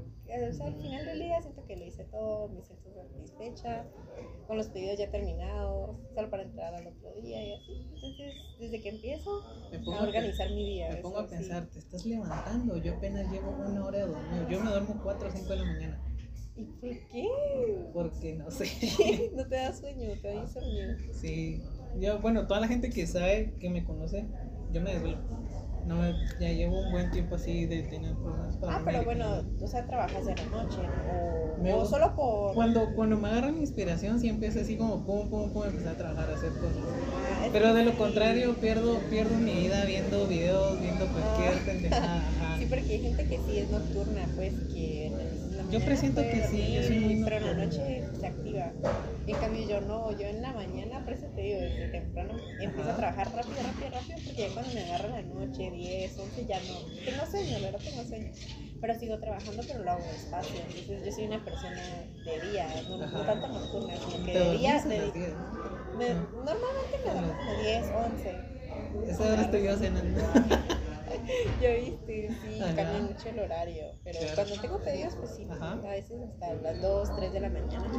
o 0.51 0.53
sea, 0.53 0.67
al 0.67 0.75
final 0.75 1.07
del 1.07 1.19
día 1.21 1.41
siento 1.41 1.65
que 1.65 1.77
lo 1.77 1.87
hice 1.87 2.05
todo, 2.05 2.49
me 2.49 2.63
siento 2.63 2.91
satisfecha, 2.93 3.87
con 4.47 4.57
los 4.57 4.69
pedidos 4.69 4.99
ya 4.99 5.11
terminados, 5.11 5.97
solo 6.15 6.31
para 6.31 6.43
entrar 6.43 6.75
al 6.75 6.87
otro 6.87 7.15
día 7.23 7.43
y 7.45 7.53
así. 7.55 7.73
Entonces, 7.95 8.35
desde 8.59 8.83
que 8.83 8.89
empiezo 8.91 9.31
a 9.41 10.03
organizar 10.03 10.51
mi 10.51 10.67
día. 10.67 10.89
Me 10.89 10.95
eso 10.95 11.03
pongo 11.03 11.19
a 11.21 11.29
sí. 11.29 11.37
pensar, 11.37 11.67
te 11.67 11.79
estás 11.79 12.05
levantando, 12.05 12.77
yo 12.77 12.95
apenas 12.95 13.31
llevo 13.31 13.51
una 13.51 13.85
hora 13.85 13.99
de 13.99 14.07
dormir. 14.07 14.47
Yo 14.51 14.61
me 14.61 14.71
duermo 14.71 15.01
4 15.03 15.29
o 15.29 15.31
5 15.31 15.49
de 15.49 15.57
la 15.57 15.65
mañana. 15.65 16.01
¿Y 16.55 16.65
por 16.65 16.91
qué? 17.09 17.29
Porque 17.95 18.35
no 18.35 18.51
sé. 18.51 18.67
¿No 19.35 19.47
te 19.47 19.57
da 19.57 19.73
sueño? 19.73 20.11
¿Te 20.21 20.35
da 20.35 20.47
sueño? 20.47 20.97
Sí. 21.13 21.63
Yo, 22.01 22.21
bueno, 22.21 22.47
toda 22.47 22.61
la 22.61 22.69
gente 22.69 22.91
que 22.91 23.07
sabe, 23.07 23.53
que 23.61 23.69
me 23.71 23.85
conoce, 23.85 24.25
yo 24.73 24.81
me 24.81 24.93
desvelo. 24.95 25.19
No 25.85 26.01
ya 26.39 26.49
llevo 26.49 26.79
un 26.81 26.93
buen 26.93 27.11
tiempo 27.11 27.35
así 27.35 27.67
de 27.67 27.83
tener 27.83 28.15
problemas 28.15 28.57
para 28.57 28.77
Ah, 28.77 28.83
pero 28.85 29.03
bueno, 29.03 29.43
o 29.61 29.67
sea, 29.67 29.85
trabajas 29.85 30.25
de 30.27 30.37
la 30.37 30.45
noche, 30.47 30.79
o, 31.11 31.61
Me 31.61 31.73
o 31.75 31.81
gusta- 31.81 31.99
solo 31.99 32.15
por... 32.15 32.55
Cuando, 32.55 32.95
cuando 32.95 33.17
me 33.19 33.29
agarra 33.29 33.51
la 33.51 33.59
inspiración, 33.59 34.21
siempre 34.21 34.47
es 34.49 34.57
así 34.57 34.77
como 34.77 35.05
pum, 35.05 35.29
pum, 35.29 35.53
pum, 35.53 35.65
empezar 35.65 35.95
a 35.95 35.99
trabajar, 35.99 36.31
a 36.31 36.35
hacer 36.35 36.53
cosas. 36.53 36.77
Ah, 36.77 37.49
Pero 37.53 37.75
de 37.75 37.85
lo 37.85 37.99
contrario, 37.99 38.55
pierdo, 38.61 39.01
pierdo 39.11 39.35
mi 39.39 39.55
vida 39.55 39.85
viendo 39.85 40.29
videos, 40.29 40.81
viendo 40.81 41.05
cualquier 41.13 41.55
Ah. 41.55 41.63
pendejada. 41.67 42.23
Sí, 42.61 42.67
porque 42.67 42.93
hay 42.95 43.01
gente 43.01 43.27
que 43.27 43.39
sí 43.41 43.59
es 43.59 43.69
nocturna, 43.71 44.29
pues, 44.37 44.55
que 44.73 45.11
Yo 45.73 45.81
presiento 45.81 46.21
que 46.21 46.43
sí, 46.43 46.75
yo 46.75 46.83
soy 46.83 46.97
dormir, 46.99 47.17
muy 47.17 47.25
Pero 47.25 47.37
en 47.39 47.47
la 47.59 47.65
noche 47.65 48.03
se 48.21 48.27
activa. 48.27 48.73
En 49.27 49.37
cambio, 49.37 49.67
yo 49.67 49.81
no, 49.81 50.13
yo 50.19 50.27
en 50.27 50.43
la 50.43 50.53
mañana, 50.53 51.03
por 51.05 51.15
eso 51.15 51.27
te 51.35 51.41
digo, 51.41 51.61
desde 51.61 51.89
temprano 51.89 52.35
empiezo 52.61 52.91
a 52.91 52.97
trabajar 52.97 53.33
rápido, 53.35 53.63
rápido, 53.63 53.91
rápido, 53.91 54.19
porque 54.27 54.43
ya 54.49 54.55
cuando 54.55 54.75
me 54.75 54.85
agarra 54.85 55.09
la 55.09 55.23
noche, 55.23 55.71
10, 55.71 56.19
11, 56.19 56.45
ya 56.47 56.61
no. 56.61 56.79
Tengo 57.05 57.25
sueño, 57.25 57.59
la 57.59 57.59
verdad 57.71 57.81
tengo 57.85 58.05
sueño. 58.05 58.31
Pero 58.83 58.95
sigo 58.99 59.19
trabajando, 59.19 59.63
pero 59.67 59.83
lo 59.85 59.91
hago 59.93 60.05
despacio. 60.13 60.61
Entonces, 60.61 61.05
yo 61.07 61.13
soy 61.13 61.25
una 61.27 61.43
persona 61.45 61.83
de 62.25 62.51
día, 62.51 62.69
no, 62.91 62.99
tanto 63.25 63.49
nocturna, 63.49 63.95
sino 64.05 64.25
que 64.27 64.33
de 64.39 64.51
día. 64.59 64.77
a 64.77 64.85
de- 64.89 64.99
las 64.99 65.13
10. 65.15 65.35
me- 65.97 66.15
normalmente 66.15 66.97
me 67.07 67.13
duermo 67.13 67.35
como 67.39 67.63
10, 67.63 67.87
11. 67.95 68.35
Esa 69.09 69.33
hora 69.33 69.43
estoy 69.43 69.63
yo 69.65 69.77
cenando. 69.77 70.21
Yo 71.63 71.71
viste, 71.75 72.29
sí, 72.43 72.59
cambia 72.59 73.01
mucho 73.01 73.29
el 73.29 73.39
horario. 73.41 73.87
Pero 74.05 74.19
Claro. 74.21 74.35
cuando 74.37 74.61
tengo 74.61 74.79
pedidos, 74.79 75.15
pues 75.17 75.31
sí, 75.37 75.47
Ajá. 75.51 75.73
a 75.73 75.91
veces 75.91 76.21
hasta 76.23 76.55
las 76.55 76.81
2, 76.81 77.17
3 77.17 77.33
de 77.33 77.41
la 77.41 77.49
mañana 77.51 77.91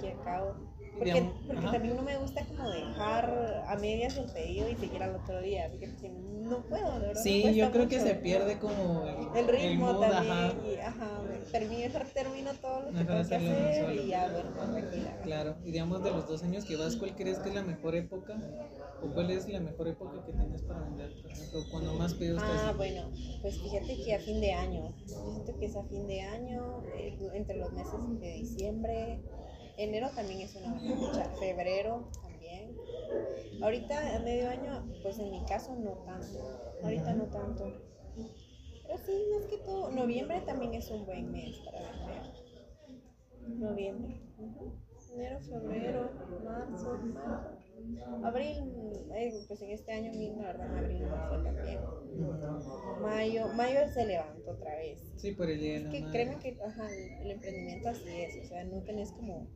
que 0.00 0.10
acabo. 0.12 0.54
Porque, 0.98 1.32
porque 1.46 1.60
ajá. 1.60 1.72
también 1.72 1.96
no 1.96 2.02
me 2.02 2.16
gusta 2.18 2.44
como 2.44 2.68
dejar 2.70 3.27
a 3.68 3.76
medias 3.76 4.16
el 4.16 4.30
pedido 4.32 4.68
y 4.68 4.74
seguir 4.76 5.02
al 5.02 5.14
otro 5.16 5.40
día. 5.42 5.68
Porque 5.70 6.08
no 6.08 6.62
puedo, 6.62 6.98
de 7.00 7.06
verdad. 7.08 7.22
Sí, 7.22 7.42
yo 7.54 7.70
creo 7.70 7.88
que 7.88 7.98
mucho. 7.98 8.08
se 8.08 8.14
pierde 8.16 8.58
como 8.58 9.04
el, 9.34 9.36
El 9.36 9.48
ritmo 9.48 9.92
mood, 9.92 10.00
también. 10.00 10.32
ajá. 10.32 10.52
Y, 10.66 10.76
ajá, 10.76 11.20
termino, 11.52 11.94
termino 12.14 12.50
todo 12.54 12.80
lo 12.80 12.86
que 12.86 12.92
Mejor 12.92 13.06
tengo 13.06 13.28
que 13.28 13.34
hacer 13.36 13.94
y 13.94 14.08
ya 14.08 14.28
duermo 14.30 14.50
tranquila. 14.62 15.16
Claro, 15.22 15.56
y 15.64 15.70
digamos 15.72 16.02
de 16.02 16.10
los 16.10 16.26
dos 16.26 16.42
años 16.42 16.64
que 16.64 16.76
vas, 16.76 16.96
¿cuál 16.96 17.14
crees 17.14 17.38
que 17.38 17.50
es 17.50 17.54
la 17.54 17.62
mejor 17.62 17.94
época? 17.94 18.34
¿O 19.02 19.12
cuál 19.12 19.30
es 19.30 19.48
la 19.48 19.60
mejor 19.60 19.88
época 19.88 20.24
que 20.24 20.32
tienes 20.32 20.62
para 20.62 20.80
vender? 20.80 21.12
Por 21.22 21.30
ejemplo, 21.30 21.60
cuando 21.70 21.94
más 21.94 22.14
pedidos 22.14 22.42
te 22.42 22.48
Ah, 22.48 22.72
bueno, 22.76 23.10
pues 23.42 23.60
fíjate 23.60 24.02
que 24.02 24.14
a 24.14 24.18
fin 24.18 24.40
de 24.40 24.52
año, 24.54 24.94
yo 25.06 25.32
siento 25.32 25.56
que 25.58 25.66
es 25.66 25.76
a 25.76 25.84
fin 25.84 26.06
de 26.06 26.22
año, 26.22 26.82
eh, 26.96 27.16
entre 27.34 27.56
los 27.58 27.70
meses 27.72 27.94
de 28.20 28.32
diciembre, 28.32 29.20
enero 29.76 30.08
también 30.16 30.40
es 30.40 30.54
una 30.56 30.72
buena 30.74 30.96
fecha, 30.96 31.30
febrero. 31.38 32.08
Ahorita 33.60 34.16
a 34.16 34.20
medio 34.20 34.48
año, 34.48 34.84
pues 35.02 35.18
en 35.18 35.30
mi 35.30 35.44
caso 35.44 35.74
no 35.76 35.92
tanto, 36.04 36.38
ahorita 36.82 37.14
no 37.14 37.24
tanto. 37.24 37.72
Pero 38.86 38.98
sí, 39.04 39.26
más 39.34 39.46
que 39.46 39.58
todo, 39.58 39.90
noviembre 39.90 40.40
también 40.42 40.74
es 40.74 40.90
un 40.90 41.04
buen 41.04 41.30
mes 41.32 41.58
para 41.58 41.80
vender. 41.80 42.22
Noviembre. 43.58 44.20
Enero, 45.14 45.40
febrero, 45.40 46.10
marzo, 46.44 46.98
marzo. 46.98 47.58
Abril, 48.22 48.72
eh, 49.14 49.32
pues 49.46 49.62
en 49.62 49.70
este 49.70 49.92
año 49.92 50.12
mismo, 50.12 50.42
la 50.42 50.48
verdad, 50.48 50.70
en 50.70 50.78
abril 50.84 51.02
no 51.08 51.28
fue 51.28 51.42
tan 51.42 51.56
bien. 51.62 51.80
Mayo, 53.00 53.48
mayo 53.54 53.80
se 53.92 54.06
levantó 54.06 54.50
otra 54.50 54.76
vez. 54.76 55.00
Sí, 55.16 55.32
por 55.32 55.48
el 55.50 55.58
día 55.60 55.76
Es 55.78 55.86
que 55.86 56.04
créeme 56.10 56.38
que 56.38 56.58
ajá, 56.62 56.88
el, 56.92 57.12
el 57.22 57.30
emprendimiento 57.32 57.88
así 57.88 58.08
es, 58.20 58.44
o 58.44 58.48
sea, 58.48 58.64
no 58.64 58.82
tenés 58.82 59.12
como, 59.12 59.48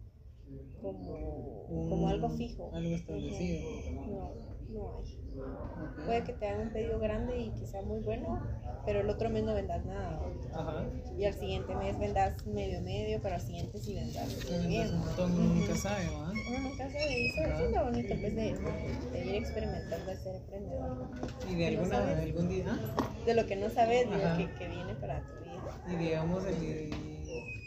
como, 0.80 1.66
como 1.68 2.04
Un- 2.06 2.08
algo 2.10 2.28
fijo. 2.30 2.70
algo 2.74 2.94
establecido. 2.94 3.60
No, 4.06 4.32
no 4.70 4.98
hay. 4.98 5.18
Ok. 5.34 6.04
Puede 6.06 6.24
que 6.24 6.32
te 6.34 6.46
hagan 6.48 6.66
un 6.68 6.72
pedido 6.72 6.98
grande 6.98 7.38
y 7.38 7.50
que 7.50 7.66
sea 7.66 7.82
muy 7.82 8.00
bueno, 8.00 8.40
pero 8.84 9.00
el 9.00 9.08
otro 9.08 9.30
mes 9.30 9.44
no 9.44 9.54
vendas 9.54 9.84
nada. 9.86 10.20
Ajá. 10.54 10.84
Y 11.16 11.24
al 11.24 11.34
siguiente 11.34 11.74
mes 11.74 11.98
vendas 11.98 12.44
medio 12.46 12.80
medio, 12.82 13.18
pero 13.22 13.36
al 13.36 13.40
siguiente 13.40 13.78
sí 13.78 13.94
vendas 13.94 14.46
bien. 14.68 14.94
mundo 14.98 15.28
nunca 15.28 15.74
sabe, 15.76 16.04
¿va? 16.08 16.32
Uno 16.48 16.58
nunca 16.68 16.90
sabe, 16.90 17.18
y 17.18 17.26
eso, 17.28 17.42
es 17.64 17.70
lo 17.70 17.84
bonito 17.84 18.14
pues, 18.20 18.34
de, 18.36 18.54
de 19.12 19.26
ir 19.26 19.34
experimentando 19.36 20.06
de 20.10 20.16
ser 20.18 20.34
emprendedor. 20.36 21.06
Y 21.50 21.54
de 21.54 21.70
¿No 21.70 21.78
alguna, 21.80 21.96
sabes? 21.98 22.18
algún 22.18 22.48
día, 22.48 22.64
¿ah? 22.68 23.14
De 23.24 23.34
lo 23.34 23.46
que 23.46 23.56
no 23.56 23.70
sabes, 23.70 24.10
de 24.10 24.16
lo 24.16 24.36
que, 24.36 24.54
que 24.58 24.68
viene 24.68 24.94
para 24.96 25.20
tu 25.20 25.44
vida. 25.44 25.82
Y 25.92 25.96
digamos, 25.96 26.44
el, 26.44 26.92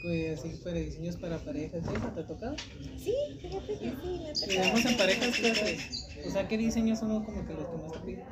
que 0.07 0.33
así 0.33 0.49
para 0.63 0.77
diseños 0.77 1.15
para 1.17 1.37
parejas, 1.39 1.87
¿eso 1.87 2.07
te 2.13 2.19
ha 2.21 2.27
tocado? 2.27 2.55
Sí, 2.97 3.15
fíjate 3.41 3.77
que 3.77 3.89
sí, 3.91 4.19
me 4.21 4.29
ha 4.29 4.33
tocado 4.33 4.51
digamos 4.51 4.85
en 4.85 4.97
parejas, 4.97 5.35
¿qué 5.37 5.51
haces? 5.51 5.79
O 6.25 6.29
sea, 6.31 6.47
¿qué 6.47 6.57
diseños 6.57 6.99
son 6.99 7.23
como 7.23 7.45
que 7.45 7.53
los 7.53 7.67
que 7.67 7.77
más 7.77 7.91
te 7.91 7.99
piden? 7.99 8.25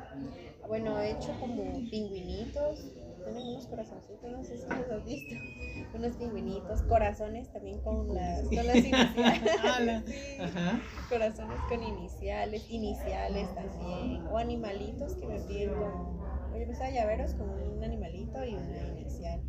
Bueno, 0.66 0.98
he 0.98 1.12
hecho 1.12 1.32
como 1.38 1.88
pingüinitos. 1.90 2.78
Tienen 3.24 3.46
unos 3.48 3.66
corazoncitos, 3.66 4.30
no 4.30 4.44
sé 4.44 4.58
si 4.58 4.66
los 4.66 4.90
has 4.90 5.04
visto. 5.06 5.34
Unos 5.94 6.16
pingüinitos, 6.16 6.82
corazones 6.82 7.52
también 7.52 7.78
con 7.80 8.12
las, 8.12 8.42
con 8.42 8.66
las 8.66 8.76
iniciales. 8.76 9.52
Ala. 9.62 10.02
Sí, 10.06 10.36
Ajá. 10.40 10.80
Corazones 11.08 11.60
con 11.68 11.82
iniciales, 11.82 12.64
iniciales 12.68 13.54
también. 13.54 14.26
O 14.28 14.38
animalitos 14.38 15.14
que 15.14 15.26
me 15.26 15.38
piden 15.40 15.70
con, 15.70 16.23
Yo 16.58 16.66
pensaba 16.66 16.90
llaveros 16.90 17.32
con 17.34 17.48
un 17.50 17.82
animalito 17.84 18.44
y 18.44 18.54
una 18.54 18.82
inicial 19.00 19.40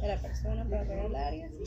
de 0.00 0.08
la 0.08 0.16
persona 0.20 0.64
para 0.68 0.84
regalar 0.84 1.34
y 1.34 1.42
así. 1.42 1.64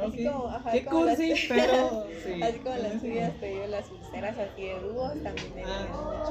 Así 0.00 0.24
como, 0.24 0.48
ajá, 0.48 0.72
Qué 0.72 0.84
como 0.84 1.04
las- 1.04 1.16
cursi, 1.16 1.34
pero 1.48 1.72
sí. 2.24 2.42
Así 2.42 2.58
como 2.58 2.76
las 2.76 3.00
tuyas 3.00 3.40
te 3.40 3.46
digo, 3.46 3.66
las 3.66 3.86
pulseras 3.88 4.38
así 4.38 4.62
de 4.62 4.80
dúos 4.80 5.12
también 5.22 5.54
me 5.54 5.64
Ah, 5.64 5.86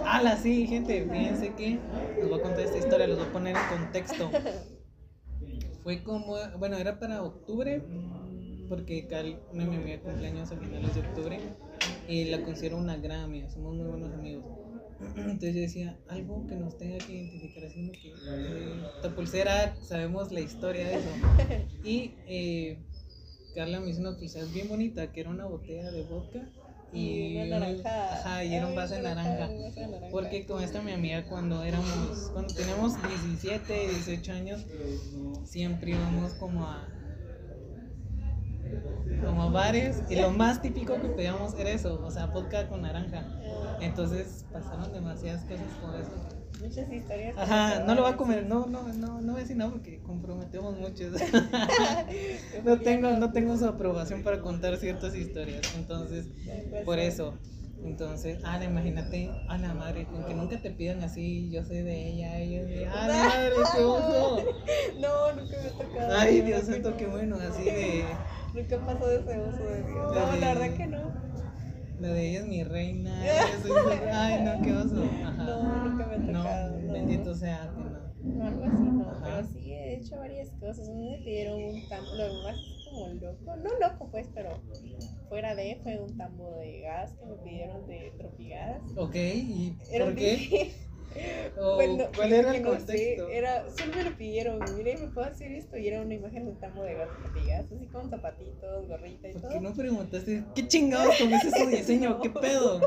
ala, 0.05 0.38
sí, 0.38 0.67
gente, 0.67 1.07
fíjense 1.09 1.53
que 1.53 1.79
les 2.19 2.29
voy 2.29 2.39
a 2.39 2.41
contar 2.41 2.65
esta 2.65 2.77
historia, 2.77 3.07
les 3.07 3.17
voy 3.17 3.27
a 3.27 3.32
poner 3.32 3.55
en 3.55 3.63
contexto. 3.77 4.29
Fue 5.84 6.03
como, 6.03 6.36
bueno, 6.59 6.77
era 6.77 6.99
para 6.99 7.23
octubre, 7.23 7.82
porque 8.69 9.07
Cal, 9.07 9.38
mis 9.51 9.65
amigas 9.67 10.01
cumpleaños 10.01 10.51
a 10.51 10.57
finales 10.57 10.93
de 10.93 11.01
octubre, 11.01 11.39
y 12.07 12.25
la 12.25 12.43
considero 12.43 12.77
una 12.77 12.97
gran 12.97 13.21
amiga, 13.21 13.49
somos 13.49 13.73
muy 13.75 13.86
buenos 13.88 14.13
amigos. 14.13 14.43
Entonces 15.15 15.55
yo 15.55 15.61
decía, 15.61 15.97
algo 16.07 16.45
que 16.47 16.55
nos 16.55 16.77
tenga 16.77 16.97
que 16.99 17.13
identificar, 17.13 17.65
así 17.65 17.91
que 17.91 18.13
eh, 18.27 19.09
pulsera, 19.15 19.75
sabemos 19.81 20.31
la 20.31 20.41
historia 20.41 20.87
de 20.87 20.95
eso. 20.95 21.09
Y 21.83 22.13
eh, 22.27 22.77
Carla 23.55 23.79
me 23.79 23.89
hizo 23.89 24.01
una 24.01 24.17
pulsera 24.17 24.45
bien 24.45 24.69
bonita, 24.69 25.11
que 25.11 25.21
era 25.21 25.29
una 25.29 25.45
botella 25.45 25.91
de 25.91 26.03
vodka 26.03 26.47
y, 26.93 27.37
una 27.37 27.59
naranja. 27.59 28.13
ajá, 28.13 28.43
y 28.43 28.53
era 28.53 28.65
un 28.65 28.71
Ay, 28.71 28.77
vaso 28.77 28.93
de 28.93 28.99
una 28.99 29.15
naranja. 29.15 29.49
un 29.49 29.63
vaso 29.63 29.79
de 29.79 29.87
naranja. 29.87 30.11
Porque 30.11 30.45
con 30.45 30.63
esta 30.63 30.81
mi 30.81 30.91
amiga 30.91 31.23
cuando 31.25 31.63
éramos, 31.63 32.29
cuando 32.33 32.53
teníamos 32.53 32.93
17, 33.01 33.89
18 33.89 34.31
años, 34.31 34.65
siempre 35.45 35.91
íbamos 35.91 36.33
como 36.33 36.65
a 36.65 36.87
como 39.24 39.51
bares 39.51 40.03
y 40.09 40.15
lo 40.15 40.32
más 40.32 40.61
típico 40.61 40.99
que 40.99 41.09
pedíamos 41.09 41.53
era 41.55 41.69
eso, 41.72 42.01
o 42.03 42.11
sea, 42.11 42.28
vodka 42.28 42.67
con 42.67 42.82
naranja. 42.82 43.26
Entonces 43.80 44.45
pasaron 44.51 44.91
demasiadas 44.93 45.43
cosas 45.45 45.67
con 45.82 45.95
eso. 45.95 46.11
Muchas 46.59 46.91
historias. 46.91 47.36
Ajá, 47.38 47.84
no 47.86 47.95
lo 47.95 48.03
voy 48.03 48.11
a 48.11 48.17
comer, 48.17 48.45
no, 48.45 48.67
no, 48.67 48.84
no, 48.93 49.22
no 49.22 49.32
voy 49.34 49.39
a 49.41 49.43
decir 49.43 49.57
nada 49.57 49.72
porque 49.72 50.01
comprometemos 50.01 50.78
mucho. 50.78 51.05
no 52.63 52.80
tengo, 52.80 53.11
no 53.11 53.32
tengo 53.32 53.57
su 53.57 53.65
aprobación 53.65 54.24
para 54.24 54.41
contar 54.41 54.78
ciertas 54.78 55.15
historias, 55.15 55.61
entonces 55.76 56.28
por 56.86 56.99
eso. 56.99 57.34
Entonces, 57.84 58.38
Ana, 58.43 58.65
imagínate, 58.65 59.32
a 59.47 59.57
la 59.57 59.74
madre, 59.74 60.05
con 60.05 60.24
que 60.24 60.36
nunca 60.36 60.61
te 60.61 60.69
pidan 60.69 61.01
así, 61.03 61.49
yo 61.49 61.63
soy 61.63 61.82
de 61.82 62.09
ella, 62.09 62.38
ella 62.38 62.61
es 62.61 62.67
de, 62.67 62.86
ah, 62.86 63.07
madre, 63.07 63.55
qué 63.76 63.84
oso. 63.84 64.45
No, 64.99 65.34
nunca 65.34 65.57
me 65.63 65.67
ha 65.67 65.72
tocado. 65.72 66.15
Ay, 66.15 66.41
Dios 66.41 66.65
santo, 66.65 66.95
qué 66.95 67.07
bueno, 67.07 67.38
así 67.38 67.63
de, 67.63 68.05
Nunca 68.53 68.85
pasó 68.85 69.07
de 69.07 69.15
ese 69.19 69.39
uso 69.39 69.63
de 69.63 69.83
Dios. 69.83 70.15
La 70.15 70.25
No, 70.25 70.31
de- 70.33 70.39
la 70.39 70.53
verdad 70.53 70.77
que 70.77 70.87
no. 70.87 71.11
la 71.99 72.07
de 72.09 72.29
ella 72.29 72.39
es 72.39 72.45
mi 72.47 72.63
reina, 72.63 73.23
ella 73.23 73.59
soy 73.61 73.71
su- 73.71 74.09
ay, 74.11 74.43
no, 74.43 74.61
qué 74.63 74.73
oso. 74.73 75.03
Ajá. 75.23 75.43
No, 75.43 75.85
nunca 75.89 76.07
me 76.07 76.15
ha 76.15 76.25
tocado. 76.41 76.71
No, 76.79 76.87
no. 76.87 76.93
bendito 76.93 77.35
sea 77.35 77.71
que 77.75 77.83
no. 77.83 78.01
No, 78.35 78.45
algo 78.45 78.63
así, 78.65 78.83
no. 78.83 79.09
Ajá. 79.09 79.21
Pero 79.23 79.47
sí 79.47 79.71
he 79.73 79.95
hecho 79.95 80.17
varias 80.17 80.49
cosas. 80.59 80.87
Me 80.89 81.17
pidieron 81.23 81.63
un 81.63 81.87
tambo, 81.87 82.11
lo 82.15 82.33
más 82.43 82.55
como 82.85 83.07
loco. 83.09 83.55
No 83.55 83.69
loco, 83.79 84.09
pues, 84.11 84.27
pero 84.33 84.49
fuera 85.29 85.55
de 85.55 85.79
fue 85.81 85.97
un 85.99 86.17
tambo 86.17 86.51
de 86.57 86.81
gas 86.81 87.13
que 87.13 87.25
me 87.25 87.35
pidieron 87.37 87.87
de 87.87 88.13
tropigadas. 88.17 88.81
Ok, 88.97 89.15
¿y 89.15 89.77
Era 89.91 90.05
por 90.05 90.15
qué? 90.15 90.71
Dije- 91.16 91.51
¿O 91.59 91.76
Pues 91.76 91.89
no, 91.89 92.05
¿Cuál 92.16 92.34
era 92.34 92.55
el 92.55 92.64
no 92.64 92.72
sé, 92.72 92.78
contexto? 92.78 93.30
era, 93.30 93.66
solo 93.78 93.93
me 93.95 94.03
lo 94.03 94.18
pidieron, 94.18 94.59
mire, 94.78 94.97
me 94.97 95.07
puedo 95.07 95.28
hacer 95.28 95.51
esto 95.51 95.78
y 95.78 95.88
era 95.88 96.01
una 96.01 96.14
imagen 96.14 96.45
de 96.45 96.51
un 96.51 96.59
tambo 96.59 96.84
de 96.84 96.93
gato 96.95 97.12
así 97.59 97.88
con 97.91 98.09
zapatitos, 98.09 98.88
gorrita 98.88 99.28
y 99.30 99.34
¿Por 99.34 99.41
todo. 99.41 99.51
qué 99.51 99.59
no 99.59 99.74
preguntaste 99.74 100.43
qué 100.55 100.68
chingados 100.68 101.16
con 101.18 101.34
ese 101.34 101.51
su 101.51 101.68
diseño? 101.68 102.20
¿Qué 102.22 102.30
pedo? 102.41 102.80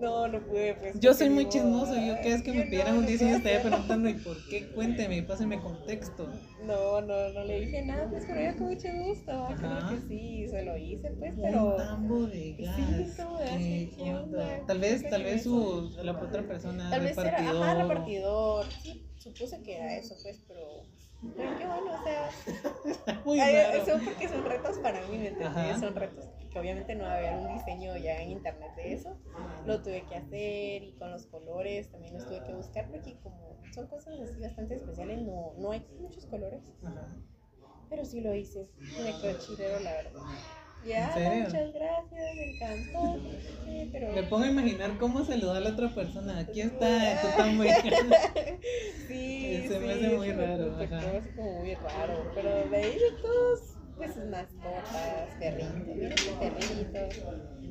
No, 0.00 0.28
no 0.28 0.40
pude, 0.40 0.74
pues. 0.74 0.98
Yo 1.00 1.14
soy 1.14 1.30
muy 1.30 1.48
chismoso, 1.48 1.94
yo 1.94 2.20
que 2.22 2.32
es 2.32 2.42
que 2.42 2.52
me 2.52 2.64
pidieran 2.64 2.98
un 2.98 3.06
diseño 3.06 3.36
estaría 3.36 3.62
preguntando 3.62 4.08
¿y 4.08 4.14
por 4.14 4.36
qué? 4.48 4.66
Cuénteme, 4.68 5.22
pásenme 5.22 5.60
contexto. 5.60 6.28
No, 6.64 7.00
no, 7.00 7.28
no 7.30 7.44
le 7.44 7.60
dije 7.60 7.84
nada, 7.84 8.08
pues, 8.08 8.24
pero 8.26 8.52
yo 8.52 8.58
con 8.58 8.68
mucho 8.68 8.88
gusto, 9.04 9.32
Ajá. 9.32 9.56
claro 9.56 9.88
que 9.90 10.08
sí, 10.08 10.48
se 10.48 10.64
lo 10.64 10.76
hice, 10.76 11.10
pues, 11.10 11.34
pero... 11.40 11.76
tambo 11.76 12.26
de 12.26 12.54
gas. 12.58 12.76
Sí. 12.76 13.92
Tal 14.66 14.78
vez, 14.78 15.02
¿Qué 15.02 15.08
tal 15.08 15.22
vez 15.24 15.42
su, 15.42 15.90
la 16.02 16.12
otra 16.12 16.42
persona 16.42 16.90
Tal 16.90 17.02
vez 17.02 17.18
era, 17.18 17.38
ajá, 17.38 17.74
repartidor, 17.74 18.66
sí, 18.82 19.02
supuse 19.18 19.62
que 19.62 19.76
era 19.76 19.96
eso, 19.96 20.14
pues, 20.22 20.42
pero... 20.46 20.84
Pero 21.36 21.58
qué 21.58 21.66
bueno, 21.66 21.92
o 21.94 22.02
sea, 22.02 22.30
Muy 23.24 23.38
son 23.86 24.04
porque 24.04 24.28
son 24.28 24.44
retos 24.44 24.78
para 24.78 25.00
mí, 25.06 25.18
¿me 25.18 25.28
entiendes? 25.28 25.80
Son 25.80 25.94
retos 25.94 26.28
que 26.50 26.58
obviamente 26.58 26.94
no 26.94 27.04
va 27.04 27.12
a 27.12 27.16
haber 27.16 27.34
un 27.38 27.54
diseño 27.54 27.96
ya 27.96 28.20
en 28.22 28.30
internet 28.32 28.74
de 28.76 28.92
eso. 28.92 29.16
Lo 29.64 29.82
tuve 29.82 30.04
que 30.04 30.16
hacer 30.16 30.82
y 30.82 30.94
con 30.98 31.10
los 31.10 31.26
colores 31.26 31.90
también 31.90 32.14
los 32.14 32.26
tuve 32.26 32.42
que 32.44 32.54
buscar 32.54 32.90
porque 32.90 33.16
como 33.22 33.56
son 33.72 33.86
cosas 33.86 34.20
así 34.20 34.40
bastante 34.40 34.74
especiales, 34.74 35.22
no, 35.22 35.54
no 35.58 35.70
hay 35.70 35.86
muchos 36.00 36.26
colores. 36.26 36.62
Ajá. 36.84 37.06
Pero 37.88 38.04
sí 38.04 38.20
lo 38.20 38.34
hice. 38.34 38.68
Me 38.78 39.18
quedó 39.20 39.38
chilero, 39.38 39.80
la 39.80 39.92
verdad. 39.92 40.20
Ya, 40.84 41.06
¿En 41.06 41.12
serio? 41.14 41.44
muchas 41.44 41.72
gracias, 41.72 42.34
me 42.36 42.44
encantó. 42.50 43.20
Sí, 43.64 43.88
pero... 43.92 44.12
Me 44.12 44.22
pongo 44.24 44.44
a 44.44 44.48
imaginar 44.48 44.98
cómo 44.98 45.24
saludar 45.24 45.56
a 45.58 45.60
la 45.60 45.70
otra 45.70 45.88
persona. 45.94 46.38
Aquí 46.40 46.60
está 46.60 47.20
tu 47.22 47.28
tambo. 47.36 47.62
Sí, 49.08 49.64
Se 49.68 49.78
me 49.80 49.92
hace 49.92 50.08
muy 50.16 50.32
me 50.32 50.46
raro, 50.46 50.66
tocó 50.70 50.82
ajá. 50.82 50.98
así 51.18 51.30
como 51.36 51.52
muy 51.60 51.74
raro. 51.74 52.32
Pero 52.34 52.68
de 52.70 52.76
ahí 52.76 52.98
todos, 53.20 53.60
pues 53.96 54.16
mascotas, 54.30 55.28
perritos, 55.38 56.36
perritos, 56.40 57.24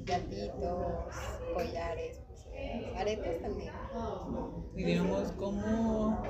gatitos, 0.06 1.16
collares, 1.54 2.20
aretes 2.98 3.42
también. 3.42 3.72
Y 4.76 4.84
digamos, 4.84 5.32
¿cómo, 5.34 6.22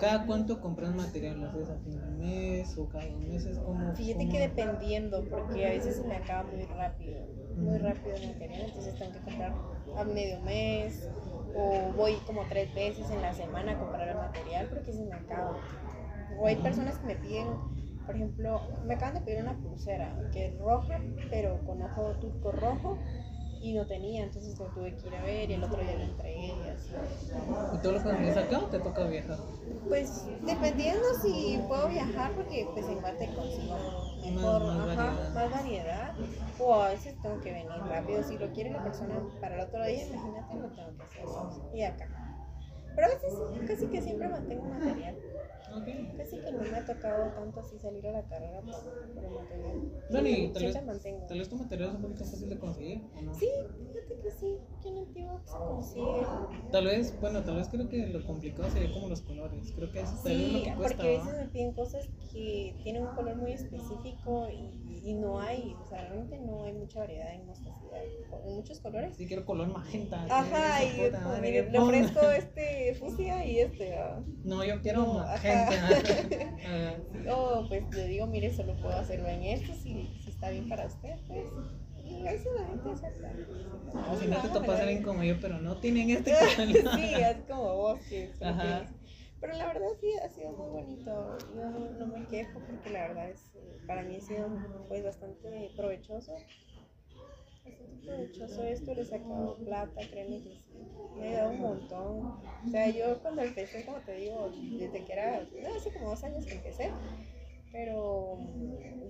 cada 0.00 0.26
cuánto 0.26 0.60
compras 0.60 0.94
material? 0.94 1.40
¿Lo 1.40 1.48
haces 1.48 1.70
a 1.70 1.78
fin 1.78 1.98
de 2.00 2.10
mes 2.24 2.76
o 2.76 2.88
cada 2.88 3.06
dos 3.06 3.20
meses? 3.22 3.58
¿Cómo, 3.58 3.94
Fíjate 3.94 4.18
cómo? 4.18 4.32
que 4.32 4.40
dependiendo, 4.40 5.24
porque 5.28 5.66
a 5.66 5.70
veces 5.70 5.96
se 5.96 6.04
me 6.04 6.16
acaba 6.16 6.44
muy 6.50 6.64
rápido, 6.66 7.26
muy 7.56 7.78
rápido 7.78 8.14
el 8.16 8.28
material, 8.28 8.62
entonces 8.66 8.94
tengo 8.98 9.12
que 9.12 9.20
comprar 9.20 9.54
a 9.96 10.04
medio 10.04 10.40
mes 10.42 11.08
o 11.54 11.92
voy 11.96 12.16
como 12.26 12.42
tres 12.48 12.74
veces 12.74 13.10
en 13.10 13.22
la 13.22 13.32
semana 13.32 13.72
a 13.72 13.78
comprar 13.78 14.08
el 14.08 14.16
material 14.16 14.68
porque 14.68 14.92
se 14.92 15.04
me 15.04 15.14
acaba. 15.14 15.56
O 16.38 16.46
hay 16.46 16.56
personas 16.56 16.98
que 16.98 17.06
me 17.06 17.16
piden, 17.16 17.46
por 18.04 18.14
ejemplo, 18.14 18.60
me 18.84 18.94
acaban 18.94 19.14
de 19.14 19.20
pedir 19.22 19.42
una 19.42 19.56
pulsera 19.56 20.28
que 20.32 20.48
es 20.48 20.58
roja, 20.58 21.00
pero 21.30 21.58
con 21.64 21.80
ojo 21.82 22.12
turco 22.20 22.52
rojo 22.52 22.98
y 23.60 23.72
no 23.74 23.86
tenía, 23.86 24.24
entonces 24.24 24.58
lo 24.58 24.66
tuve 24.66 24.94
que 24.96 25.08
ir 25.08 25.14
a 25.16 25.22
ver 25.22 25.50
y 25.50 25.54
el 25.54 25.64
otro 25.64 25.80
día 25.80 25.94
lo 25.96 26.02
entregué 26.04 26.46
y 26.46 26.68
así. 26.70 26.90
¿Y 27.74 27.78
todo 27.82 27.92
lo 27.92 28.02
consigues 28.02 28.36
acá 28.36 28.58
o 28.58 28.66
te 28.66 28.78
toca 28.78 29.04
viajar? 29.06 29.38
Pues 29.88 30.24
dependiendo 30.44 31.02
si 31.22 31.60
puedo 31.68 31.88
viajar, 31.88 32.32
porque 32.32 32.68
pues 32.72 32.86
en 32.86 33.00
Guate 33.00 33.26
consigo 33.34 33.76
mejor, 34.22 34.62
Más- 34.62 34.76
más 34.76 34.88
ajá, 34.88 35.04
variedad. 35.06 35.34
más 35.34 35.50
variedad. 35.50 36.14
O 36.58 36.74
a 36.74 36.88
veces 36.90 37.14
tengo 37.22 37.40
que 37.40 37.52
venir 37.52 37.68
rápido. 37.88 38.22
Si 38.22 38.38
lo 38.38 38.48
quiere 38.52 38.70
la 38.70 38.82
persona 38.82 39.20
para 39.40 39.56
el 39.56 39.68
otro 39.68 39.84
día, 39.84 40.06
imagínate, 40.06 40.54
lo 40.54 40.68
tengo 40.70 40.96
que 40.96 41.04
hacer. 41.04 41.74
Y 41.74 41.82
acá. 41.82 42.08
Pero 42.94 43.06
a 43.06 43.10
veces 43.10 43.32
casi 43.68 43.86
que 43.88 44.00
siempre 44.02 44.28
mantengo 44.28 44.64
material. 44.64 45.16
Casi 46.16 46.36
que 46.38 46.52
no 46.52 46.62
me 46.62 46.76
ha 46.76 46.84
tocado 46.84 47.30
tanto 47.32 47.60
así 47.60 47.78
salir 47.78 48.06
a 48.08 48.12
la 48.12 48.22
carrera 48.22 48.60
por, 48.62 49.14
por 49.14 49.24
el 49.24 49.30
material. 49.30 49.76
Bueno, 50.10 50.28
y 50.28 50.34
Sí, 50.34 50.50
tal 50.54 50.64
vez, 50.64 50.84
mantengo. 50.86 51.26
tal 51.26 51.38
vez 51.38 51.48
tu 51.48 51.56
material 51.56 51.88
es 51.90 51.94
un 51.96 52.02
poquito 52.02 52.24
fácil 52.24 52.48
de 52.48 52.58
conseguir, 52.58 53.00
¿o 53.16 53.22
no? 53.22 53.34
Sí, 53.34 53.48
fíjate 53.78 54.20
que 54.22 54.30
sí, 54.30 54.56
que 54.82 54.88
en 54.88 54.98
Antigua 54.98 55.40
se 55.44 55.58
consigue. 55.58 56.26
Tal 56.72 56.84
vez, 56.86 57.20
bueno, 57.20 57.42
tal 57.42 57.56
vez 57.56 57.68
creo 57.68 57.88
que 57.88 58.06
lo 58.06 58.24
complicado 58.26 58.70
sería 58.70 58.92
como 58.92 59.08
los 59.08 59.20
colores. 59.22 59.72
Creo 59.76 59.90
que 59.92 60.00
eso 60.00 60.14
tal 60.22 60.32
vez 60.36 60.42
es 60.46 60.52
lo 60.52 60.58
Sí, 60.58 60.64
que 60.64 60.74
cuesta. 60.74 60.96
porque 60.96 61.16
a 61.16 61.18
veces 61.18 61.36
me 61.36 61.48
piden 61.48 61.72
cosas 61.74 62.08
que 62.32 62.74
tienen 62.82 63.02
un 63.02 63.14
color 63.14 63.36
muy 63.36 63.52
específico 63.52 64.48
y, 64.50 65.00
y 65.04 65.14
no 65.14 65.40
hay, 65.40 65.74
o 65.84 65.86
sea, 65.88 66.02
realmente 66.02 66.38
no 66.40 66.64
hay 66.64 66.72
mucha 66.72 67.00
variedad 67.00 67.32
en 67.34 67.46
ciudad, 67.54 67.76
en 68.02 68.54
muchos 68.54 68.80
colores. 68.80 69.16
Sí, 69.16 69.26
quiero 69.26 69.44
color 69.44 69.68
magenta. 69.68 70.24
Ajá, 70.24 70.84
y 70.84 70.96
que 70.96 71.10
le 71.70 71.78
ofrezco 71.78 72.30
este 72.30 72.94
fucsia 72.94 73.44
y 73.44 73.60
este. 73.60 73.96
ah. 73.96 74.22
No, 74.44 74.64
yo 74.64 74.80
quiero 74.80 75.02
No, 75.06 75.14
magenta. 75.14 75.68
ajá. 75.68 75.88
Ajá. 76.64 76.96
Oh, 77.30 77.64
pues 77.68 77.90
le 77.94 78.06
digo, 78.06 78.26
mire, 78.26 78.52
solo 78.54 78.74
puedo 78.80 78.94
hacerlo 78.96 79.28
en 79.28 79.42
esto, 79.42 79.72
si, 79.74 80.08
si 80.22 80.30
está 80.30 80.50
bien 80.50 80.68
para 80.68 80.86
usted, 80.86 81.14
pues. 81.26 81.44
Y 82.04 82.26
a 82.26 82.32
veces 82.32 82.48
la 82.60 82.66
gente 82.68 82.90
acepta. 82.90 83.32
O 84.12 84.16
si 84.16 84.26
no 84.28 84.40
te 84.40 84.48
Ah, 84.48 84.52
topas 84.52 84.80
alguien 84.80 85.02
como 85.02 85.24
yo, 85.24 85.40
pero 85.40 85.58
no 85.58 85.76
tienen 85.76 86.10
este 86.10 86.30
color. 86.56 86.94
sí, 86.96 87.14
es 87.14 87.36
como 87.48 87.76
vos 87.76 87.98
que 88.08 88.30
Ajá. 88.42 88.86
Pero 89.40 89.52
la 89.54 89.66
verdad 89.66 89.88
sí 90.00 90.08
ha 90.24 90.28
sido 90.28 90.52
muy 90.52 90.68
bonito. 90.70 91.36
Yo 91.54 91.70
no, 91.70 91.90
no 91.98 92.06
me 92.06 92.26
quejo 92.26 92.60
porque 92.60 92.90
la 92.90 93.08
verdad 93.08 93.28
es 93.30 93.40
eh, 93.54 93.78
para 93.86 94.02
mí 94.02 94.16
ha 94.16 94.20
sido 94.20 94.48
pues 94.88 95.04
bastante 95.04 95.70
provechoso. 95.76 96.32
Bastante 97.66 98.06
provechoso 98.06 98.64
esto, 98.64 98.94
le 98.94 99.02
he 99.02 99.04
sacado 99.04 99.56
plata, 99.64 100.00
créeme 100.10 100.36
que 100.42 100.50
sí. 100.50 100.78
Me 101.18 101.26
ha 101.26 101.28
ayudado 101.30 101.50
un 101.50 101.60
montón. 101.60 102.34
O 102.66 102.70
sea, 102.70 102.88
yo 102.90 103.18
cuando 103.22 103.42
empecé, 103.42 103.84
como 103.84 103.98
te 103.98 104.12
digo, 104.14 104.50
desde 104.78 105.04
que 105.04 105.12
era, 105.12 105.40
no, 105.40 105.76
hace 105.76 105.90
como 105.92 106.10
dos 106.10 106.22
años 106.24 106.44
que 106.46 106.54
empecé, 106.54 106.90
Pero 107.72 108.38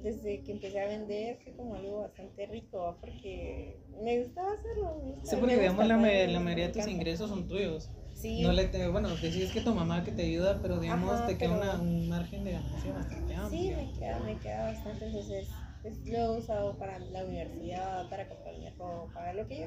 desde 0.03 0.43
que 0.43 0.53
empecé 0.53 0.81
a 0.81 0.87
vender 0.89 1.39
fue 1.45 1.53
como 1.55 1.75
algo 1.75 2.01
bastante 2.01 2.47
rico, 2.47 2.97
porque 3.01 3.79
me 4.03 4.23
gustaba 4.23 4.53
hacerlo. 4.53 4.97
me 5.05 5.25
Sí, 5.25 5.37
porque 5.37 5.59
digamos 5.59 5.87
la, 5.87 5.97
me- 5.97 6.27
la 6.27 6.41
mayoría 6.41 6.69
de 6.69 6.73
tus 6.73 6.87
ingresos 6.87 7.29
son 7.31 7.47
tuyos. 7.49 7.91
Sí, 8.15 8.43
No 8.43 8.53
le 8.53 8.65
te, 8.65 8.89
bueno, 8.89 9.11
decís 9.17 9.53
que 9.53 9.61
tu 9.61 9.75
mamá 9.75 10.03
que 10.05 10.11
te 10.11 10.23
ayuda, 10.23 10.59
pero 10.63 10.81
digamos 10.81 11.11
Ajá, 11.13 11.27
te 11.27 11.37
queda 11.39 11.51
pero- 11.59 11.61
una- 11.63 11.81
un 11.81 12.09
margen 12.09 12.45
de 12.45 12.53
ganancia 12.53 12.93
bastante 12.95 13.35
Sí, 13.35 13.37
amplio. 13.37 13.77
me 13.77 13.93
queda, 13.93 14.19
me 14.21 14.39
queda 14.39 14.65
bastante, 14.65 15.07
entonces 15.07 15.49
pues, 15.87 16.07
lo 16.07 16.19
he 16.19 16.39
usado 16.39 16.77
para 16.79 16.99
la 16.99 17.25
universidad, 17.25 18.09
para 18.11 18.29
comprarme 18.29 18.71
ropa, 18.71 19.13
para 19.15 19.33
lo 19.35 19.47
que 19.47 19.59
yo 19.61 19.67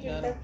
quiera. 0.00 0.20
Claro. 0.20 0.36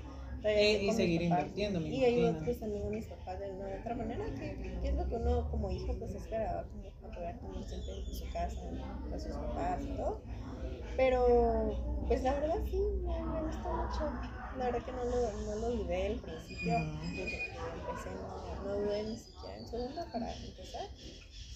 y 0.82 0.86
con 0.86 0.96
seguir 0.96 1.28
papás. 1.28 1.40
invirtiendo, 1.40 1.80
Y 1.80 2.04
imagino. 2.04 2.44
pues 2.44 2.60
también 2.60 2.86
a 2.86 2.90
mis 2.90 3.06
papás 3.06 3.40
de 3.40 3.50
una 3.50 3.68
u 3.68 3.80
otra 3.80 3.94
manera, 3.94 4.24
que, 4.34 4.78
que 4.80 4.88
es 4.88 4.94
lo 4.94 5.06
que 5.08 5.16
uno 5.16 5.50
como 5.50 5.70
hijo 5.70 5.94
pues 5.98 6.14
esperaba, 6.14 6.64
como 6.64 6.88
apoyar 7.12 7.38
también 7.40 7.68
siempre 7.68 7.92
en 7.98 8.14
su 8.14 8.24
casa, 8.32 8.60
a 9.14 9.18
sus 9.18 9.32
papás 9.34 9.82
y 9.84 9.96
todo. 9.96 10.20
Pero 10.96 12.04
pues 12.08 12.22
la 12.22 12.34
verdad 12.34 12.56
sí, 12.64 12.76
me, 13.02 13.22
me 13.22 13.42
gusta 13.42 13.70
mucho. 13.72 14.12
La 14.58 14.64
verdad 14.66 14.82
que 14.84 14.92
no 14.92 15.04
lo, 15.04 15.32
no 15.44 15.54
lo 15.56 15.76
dudé 15.76 16.06
al 16.06 16.16
principio, 16.20 16.74
desde 17.02 17.24
que 17.26 17.48
empecé 17.78 18.10
no, 18.10 18.64
no 18.64 18.74
dudé 18.80 19.02
ni 19.04 19.16
siquiera 19.16 19.56
en 19.58 19.68
segundo 19.68 20.02
para 20.12 20.34
empezar. 20.34 20.88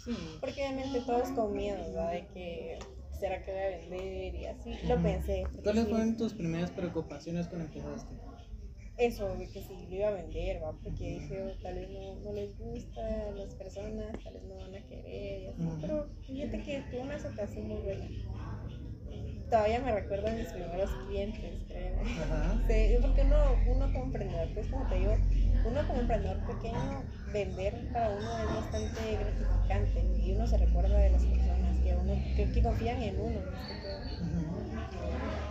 Sí. 0.05 0.17
Porque 0.41 0.61
obviamente 0.63 1.01
todos 1.01 1.29
con 1.31 1.53
miedo, 1.55 1.79
¿verdad? 1.79 2.13
De 2.13 2.27
que 2.29 2.79
será 3.19 3.43
que 3.43 3.53
voy 3.53 3.61
a 3.61 3.69
vender 3.79 4.35
y 4.35 4.47
así. 4.47 4.79
Lo 4.87 5.03
pensé. 5.03 5.45
¿Cuáles 5.63 5.85
sí, 5.85 5.91
fueron 5.91 6.17
tus 6.17 6.33
primeras 6.35 6.71
preocupaciones 6.71 7.47
cuando 7.49 7.67
empezaste? 7.67 8.15
Eso, 8.97 9.37
de 9.37 9.49
que 9.51 9.61
si 9.63 9.87
lo 9.89 9.95
iba 9.97 10.09
a 10.09 10.13
vender, 10.13 10.63
¿va? 10.63 10.73
Porque 10.83 11.05
dije, 11.05 11.43
"Oh, 11.43 11.55
tal 11.63 11.75
vez 11.75 11.91
no, 11.91 12.15
no 12.21 12.33
les 12.33 12.57
gusta 12.59 13.01
a 13.29 13.31
las 13.33 13.55
personas, 13.57 14.23
tal 14.23 14.35
vez 14.35 14.45
no 14.45 14.57
van 14.57 14.75
a 14.75 14.87
querer 14.87 15.43
y 15.43 15.47
así. 15.49 15.63
Pero 15.81 16.09
fíjate 16.27 16.63
que 16.63 16.81
tuvo 16.91 17.03
una 17.03 17.17
aceptación 17.17 17.67
muy 17.69 17.81
buena. 17.83 18.09
Todavía 19.51 19.81
me 19.81 19.93
recuerdo 19.93 20.29
a 20.29 20.33
mis 20.33 20.53
primeros 20.53 20.91
clientes. 21.07 21.63
Ajá. 22.23 22.63
Sí, 22.69 22.97
porque 23.01 23.23
uno, 23.23 23.37
uno 23.67 23.93
como 23.93 24.05
emprendedor, 24.07 24.49
pues 24.55 24.69
como 24.69 24.87
te 24.87 24.97
digo, 24.97 25.13
uno 25.65 25.87
como 25.87 26.01
emprendedor 26.01 26.45
pequeño, 26.47 27.05
vender 27.33 27.89
para 27.93 28.11
uno 28.11 28.39
es 28.39 28.53
bastante 28.53 29.17
gratificante 29.17 30.01
y 30.23 30.33
uno 30.33 30.47
se 30.47 30.59
recuerda 30.59 30.97
de 30.99 31.11
las 31.11 31.25
personas 31.27 31.81
que, 31.81 31.97
uno, 31.97 32.23
que, 32.37 32.51
que 32.53 32.63
confían 32.63 33.03
en 33.03 33.21
uno. 33.21 33.41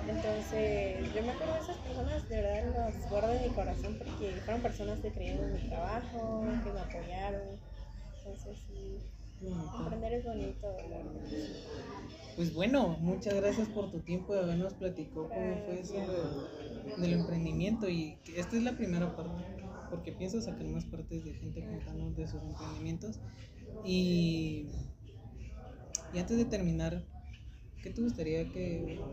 Entonces, 0.05 1.11
yo 1.13 1.23
me 1.23 1.31
acuerdo 1.31 1.53
de 1.55 1.59
esas 1.61 1.77
personas, 1.79 2.27
de 2.29 2.41
verdad 2.41 2.73
las 2.75 3.07
guardo 3.09 3.33
en 3.33 3.41
mi 3.41 3.51
corazón 3.53 3.97
porque 3.97 4.41
fueron 4.43 4.61
personas 4.61 4.99
que 4.99 5.11
creyeron 5.13 5.45
en 5.47 5.53
mi 5.53 5.59
trabajo, 5.69 6.59
que 6.63 6.71
me 6.73 6.79
apoyaron. 6.81 7.59
Entonces, 8.17 8.57
sí, 8.67 8.99
emprender 9.77 10.13
es 10.13 10.25
bonito. 10.25 10.67
Pues 12.35 12.53
bueno, 12.53 12.97
muchas 12.99 13.33
gracias 13.35 13.69
por 13.69 13.91
tu 13.91 14.01
tiempo 14.01 14.33
de 14.33 14.41
habernos 14.41 14.73
platicado 14.75 15.31
cómo 15.31 15.57
fue 15.63 15.79
eso 15.81 15.99
de- 16.07 16.47
del 16.95 17.13
emprendimiento 17.13 17.89
y 17.89 18.19
esta 18.35 18.55
es 18.57 18.63
la 18.63 18.75
primera 18.77 19.15
parte 19.15 19.62
porque 19.93 20.13
pienso 20.13 20.41
sacar 20.41 20.67
más 20.67 20.85
partes 20.85 21.23
de 21.25 21.35
gente 21.35 21.65
contando 21.65 22.11
de 22.11 22.27
sus 22.27 22.43
emprendimientos 22.43 23.21
y, 23.83 24.67
y 26.11 26.19
antes 26.19 26.37
de 26.37 26.45
terminar, 26.45 27.03
¿qué 27.81 27.91
te 27.91 28.01
gustaría 28.01 28.51
que 28.51 29.05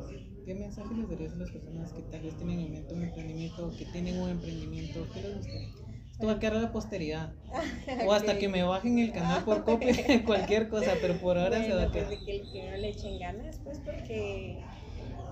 qué 0.45 0.55
mensaje 0.55 0.95
les 0.95 1.09
darías 1.09 1.35
a 1.35 1.37
las 1.39 1.51
personas 1.51 1.93
que 1.93 2.03
tal 2.03 2.23
vez 2.23 2.37
tienen 2.37 2.61
en 2.61 2.73
mente 2.73 2.95
un 2.95 3.03
emprendimiento 3.03 3.67
o 3.67 3.77
que 3.77 3.87
tienen 3.87 4.19
un 4.19 4.31
emprendimiento? 4.31 5.11
¿Qué 5.13 5.23
les 5.23 5.37
gustaría? 5.37 5.75
Esto 6.13 6.27
va 6.27 6.35
a 6.35 6.41
quedar 6.41 6.57
a 6.57 6.63
la 6.63 6.73
posteridad 6.73 7.35
o 8.07 8.13
hasta 8.13 8.39
que 8.39 8.49
me 8.49 8.63
bajen 8.63 8.99
el 8.99 9.13
canal 9.13 9.45
por 9.45 9.65
copia, 9.65 9.95
cualquier 10.27 10.69
cosa, 10.69 11.01
pero 11.01 11.19
por 11.21 11.39
ahora 11.39 11.65
se 11.65 11.75
va 11.75 11.83
a 11.85 11.91
pues 11.91 11.93
quedar. 11.93 12.11
de 12.11 12.25
que 12.25 12.37
el 12.37 12.49
primero 12.49 12.77
le 12.77 12.89
echen 12.91 13.19
ganas, 13.19 13.61
pues 13.65 13.81
porque, 13.81 14.71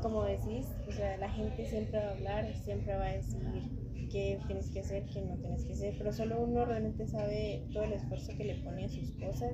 como 0.00 0.24
decís, 0.24 0.66
o 0.86 0.92
sea, 0.92 1.16
la 1.18 1.30
gente 1.30 1.64
siempre 1.66 1.98
va 1.98 2.08
a 2.08 2.12
hablar, 2.12 2.54
siempre 2.64 2.94
va 2.96 3.06
a 3.06 3.12
decir 3.12 3.70
qué 4.08 4.38
tienes 4.46 4.70
que 4.70 4.80
hacer, 4.80 5.04
qué 5.06 5.22
no 5.22 5.36
tienes 5.36 5.64
que 5.64 5.72
hacer, 5.72 5.94
pero 5.98 6.12
solo 6.12 6.42
uno 6.42 6.64
realmente 6.64 7.06
sabe 7.06 7.66
todo 7.72 7.84
el 7.84 7.92
esfuerzo 7.92 8.32
que 8.36 8.44
le 8.44 8.54
pone 8.56 8.84
a 8.84 8.88
sus 8.88 9.12
cosas, 9.12 9.52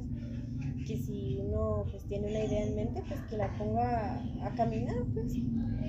que 0.86 0.96
si 0.96 1.38
uno 1.40 1.84
pues 1.90 2.04
tiene 2.04 2.28
una 2.28 2.44
idea 2.44 2.64
en 2.64 2.74
mente, 2.76 3.02
pues 3.08 3.20
que 3.22 3.36
la 3.36 3.56
ponga 3.56 4.22
a 4.42 4.54
caminar, 4.54 4.96
pues, 5.14 5.34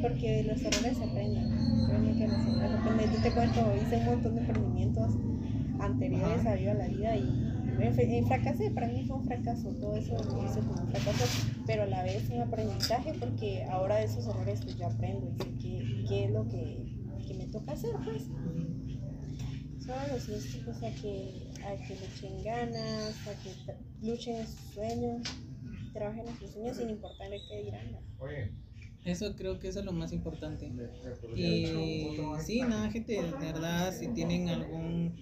porque 0.02 0.38
de 0.38 0.44
los 0.44 0.62
errores 0.62 0.98
se 0.98 1.04
aprenden, 1.04 1.50
créeme 1.88 2.14
que 2.18 2.28
los 2.28 2.48
errores 2.48 2.80
aprenden. 2.80 3.12
Yo 3.12 3.22
te 3.22 3.32
cuento, 3.32 3.62
hice 3.82 3.98
un 3.98 4.06
montón 4.06 4.36
de 4.36 4.42
emprendimientos 4.42 5.14
anteriores 5.80 6.46
a 6.46 6.56
Viva 6.56 6.74
la 6.74 6.88
Vida 6.88 7.16
y 7.18 7.46
fracasé, 8.28 8.72
para 8.72 8.88
mí 8.88 9.04
fue 9.06 9.18
un 9.18 9.26
fracaso, 9.26 9.70
todo 9.82 9.96
eso 9.96 10.14
lo 10.14 10.46
hice 10.46 10.60
como 10.60 10.82
un 10.82 10.88
fracaso, 10.88 11.48
pero 11.68 11.84
a 11.84 11.88
la 11.88 12.04
vez 12.04 12.30
un 12.30 12.42
aprendizaje 12.42 13.14
porque 13.20 13.66
ahora 13.66 13.98
de 13.98 14.06
esos 14.06 14.28
errores 14.28 14.62
pues 14.64 14.78
yo 14.78 14.88
aprendo 14.88 15.28
y 15.30 15.44
sé 15.44 15.50
qué, 15.62 16.06
qué 16.08 16.26
es 16.26 16.32
lo 16.32 16.48
que, 16.48 16.95
toca 17.60 17.72
hacer, 17.72 17.96
pues. 18.04 18.24
Solo 19.80 20.02
los 20.12 20.52
chicos 20.52 20.78
a 20.78 20.90
que, 20.96 21.52
a 21.64 21.76
que 21.76 21.96
le 21.96 22.06
echen 22.06 22.44
ganas, 22.44 23.16
a 23.28 23.34
que 23.42 23.76
luchen 24.02 24.38
en 24.38 24.48
sus 24.48 24.74
sueños, 24.74 25.22
trabajen 25.94 26.28
en 26.28 26.40
sus 26.40 26.52
sueños 26.52 26.78
sin 26.78 26.90
importar 26.90 27.32
el 27.32 27.42
qué 27.48 27.64
dirán. 27.64 27.92
¿no? 27.92 28.00
Eso 29.06 29.36
creo 29.36 29.60
que 29.60 29.68
eso 29.68 29.80
es 29.80 29.86
lo 29.86 29.92
más 29.92 30.12
importante. 30.12 30.72
Y 31.36 32.18
sí, 32.44 32.62
nada, 32.62 32.90
gente, 32.90 33.14
de 33.14 33.32
verdad, 33.32 33.94
si 33.94 34.08
tienen 34.08 34.50
algún 34.50 35.16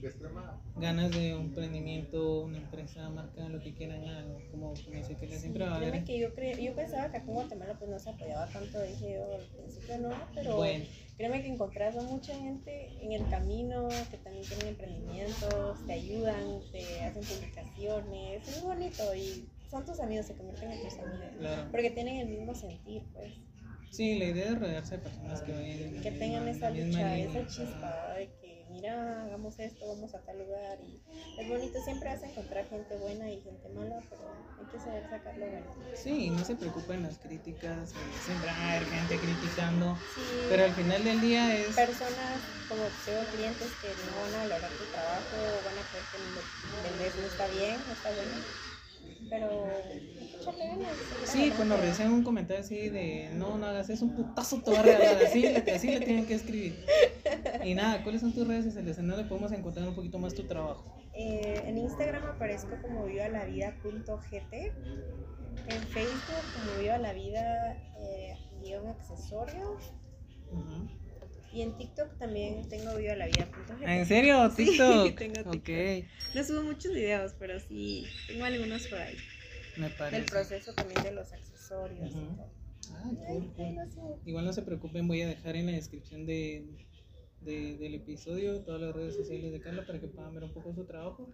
ganas 0.78 1.12
de 1.12 1.36
un 1.36 1.48
emprendimiento, 1.48 2.46
una 2.46 2.60
empresa, 2.60 3.10
marca, 3.10 3.50
lo 3.50 3.60
que 3.60 3.74
quieran, 3.74 4.02
háganlo. 4.06 4.40
como, 4.50 4.74
como 4.74 4.96
dice 4.96 5.18
que 5.18 5.28
siempre 5.38 5.66
va 5.66 5.74
a 5.74 5.76
haber. 5.76 6.06
que 6.06 6.18
yo, 6.18 6.30
yo 6.30 6.76
pensaba 6.76 7.12
que 7.12 7.18
acá 7.18 7.28
en 7.28 7.34
Guatemala 7.34 7.78
pues 7.78 7.92
no 7.92 8.00
se 8.00 8.10
apoyaba 8.10 8.48
tanto, 8.48 8.82
dije 8.82 9.16
yo 9.16 9.36
al 9.36 9.46
principio 9.48 9.98
no, 9.98 10.12
pero 10.34 10.56
Bueno, 10.56 10.86
créeme 11.18 11.42
que 11.42 11.50
encontrás 11.50 11.96
a 11.98 12.02
mucha 12.02 12.36
gente 12.36 12.90
en 13.02 13.12
el 13.14 13.30
camino 13.30 13.88
que 14.10 14.18
también 14.18 14.46
tienen 14.46 14.68
emprendimientos, 14.68 15.86
te 15.86 15.94
ayudan, 15.94 16.62
te 16.72 17.02
hacen 17.02 17.24
publicaciones, 17.24 18.48
es 18.48 18.64
muy 18.64 18.76
bonito 18.76 19.16
y 19.16 19.48
son 19.70 19.86
tus 19.86 20.00
amigos, 20.00 20.28
se 20.28 20.36
convierten 20.36 20.72
en 20.72 20.82
tus 20.82 21.00
amigos. 21.00 21.28
claro. 21.40 21.72
Porque 21.72 21.92
tienen 21.92 22.18
el 22.18 22.28
mismo 22.30 22.54
sentir, 22.56 23.04
pues. 23.14 23.34
Sí, 23.90 24.18
la 24.18 24.26
idea 24.26 24.46
es 24.46 24.60
rodearse 24.60 24.98
de 24.98 25.04
personas 25.04 25.42
que 25.44 25.52
vayan 25.52 26.02
que 26.02 26.12
tengan 26.12 26.48
esa 26.48 26.72
lucha, 26.72 27.18
esa 27.18 27.46
chispa 27.46 28.16
mira, 28.74 29.24
hagamos 29.24 29.60
esto, 29.60 29.88
vamos 29.88 30.14
a 30.16 30.20
tal 30.20 30.40
lugar 30.40 30.78
y 30.82 31.42
es 31.42 31.48
bonito, 31.48 31.80
siempre 31.82 32.10
a 32.10 32.14
encontrar 32.16 32.66
gente 32.68 32.96
buena 32.98 33.30
y 33.30 33.40
gente 33.42 33.70
mala, 33.70 34.02
pero 34.10 34.24
hay 34.60 34.66
que 34.66 34.80
saber 34.80 35.04
sacar 35.10 35.38
lo 35.38 35.46
bueno. 35.46 35.68
Sí, 35.96 36.30
no 36.32 36.44
se 36.44 36.56
preocupen 36.56 37.04
las 37.04 37.18
críticas, 37.20 37.92
eh, 37.92 37.96
siempre 38.20 38.50
va 38.50 38.58
a 38.58 38.72
haber 38.72 38.90
gente 38.90 39.20
criticando, 39.20 39.98
Sí, 40.16 40.22
pero 40.50 40.66
al 40.66 40.74
final 40.74 41.04
del 41.04 41.22
día 41.22 41.56
es... 41.56 41.76
personas 41.76 42.42
como 42.68 42.88
tengo 43.06 43.26
clientes 43.32 43.74
que 43.82 43.96
no 43.96 44.22
van 44.22 44.34
a 44.34 44.38
valorar 44.40 44.72
tu 44.78 44.86
trabajo, 44.86 45.62
van 45.64 45.78
a 45.78 45.84
creer 45.84 46.06
que 46.12 46.18
que 46.18 46.82
vendes 46.82 47.16
no 47.16 47.28
está 47.28 47.48
bien, 47.48 47.84
no 47.88 47.94
está 47.94 48.12
bueno, 48.12 48.38
pero 49.30 49.68
ganas. 50.52 50.94
Sí, 51.26 51.52
cuando 51.56 51.78
reciben 51.78 52.12
un 52.12 52.24
comentario 52.24 52.64
así 52.64 52.90
de 52.90 53.30
no, 53.34 53.58
no 53.58 53.66
hagas 53.66 53.90
eso, 53.90 54.06
un 54.06 54.16
putazo 54.16 54.62
te 54.62 54.72
va 54.72 54.80
a 54.80 54.84
regalar, 54.84 55.24
así, 55.24 55.46
así 55.46 55.88
le 55.88 56.02
tienen 56.02 56.26
que 56.26 56.36
escribir. 56.36 56.86
Y 57.64 57.74
nada, 57.74 58.04
¿cuáles 58.04 58.22
son 58.22 58.34
tus 58.34 58.48
redes 58.48 58.66
sociales? 58.66 58.98
¿En 58.98 59.08
dónde 59.08 59.26
podemos 59.26 59.52
encontrar 59.52 59.88
un 59.88 59.96
poquito 59.96 60.20
más 60.20 60.34
tu 60.34 60.44
trabajo? 60.44 60.84
Eh, 61.14 61.64
en 61.66 61.78
Instagram 61.78 62.24
aparezco 62.24 62.76
como 62.82 63.06
vivalavida.gt. 63.06 64.54
En 65.66 65.82
Facebook 65.88 66.44
como 66.54 66.82
Viva 66.82 66.98
la 66.98 67.14
Vida 67.14 67.78
eh, 68.00 68.36
guion 68.62 68.88
accesorios. 68.88 69.94
Ujú. 70.52 71.03
Y 71.54 71.62
en 71.62 71.78
TikTok 71.78 72.18
también 72.18 72.68
tengo 72.68 72.96
Viva 72.96 73.16
la 73.16 73.28
Vida.gt. 73.28 73.84
¿En 73.88 74.06
serio? 74.06 74.50
Sí, 74.56 74.66
TikTok. 74.66 75.16
tengo 75.20 75.52
TikTok. 75.52 75.56
Ok, 75.56 76.36
No 76.36 76.44
subo 76.44 76.64
muchos 76.64 76.94
videos, 76.94 77.34
pero 77.40 77.60
sí 77.60 78.08
tengo 78.28 78.46
algunos 78.46 78.88
por 78.88 79.00
ahí. 79.00 79.18
me 79.78 79.90
parece. 79.92 80.22
Del 80.22 80.30
proceso 80.30 80.74
también 80.74 81.04
de 81.04 81.12
los 81.12 81.32
accesorios. 81.32 82.14
Ah, 82.92 83.12
cool. 83.28 83.54
Igual 84.26 84.46
no 84.46 84.54
se 84.54 84.62
preocupen, 84.62 85.08
voy 85.08 85.22
a 85.22 85.28
dejar 85.28 85.56
en 85.56 85.68
la 85.68 85.72
descripción 85.74 86.26
de, 86.26 86.66
de- 87.42 87.78
del 87.78 87.96
episodio 87.96 88.62
todas 88.62 88.82
las 88.82 88.96
redes 88.96 89.16
sociales 89.16 89.52
de 89.52 89.62
Carla 89.62 89.86
para 89.86 90.00
que 90.00 90.08
puedan 90.08 90.34
ver 90.34 90.44
un 90.44 90.54
poco 90.54 90.74
su 90.74 90.86
trabajo. 90.86 91.30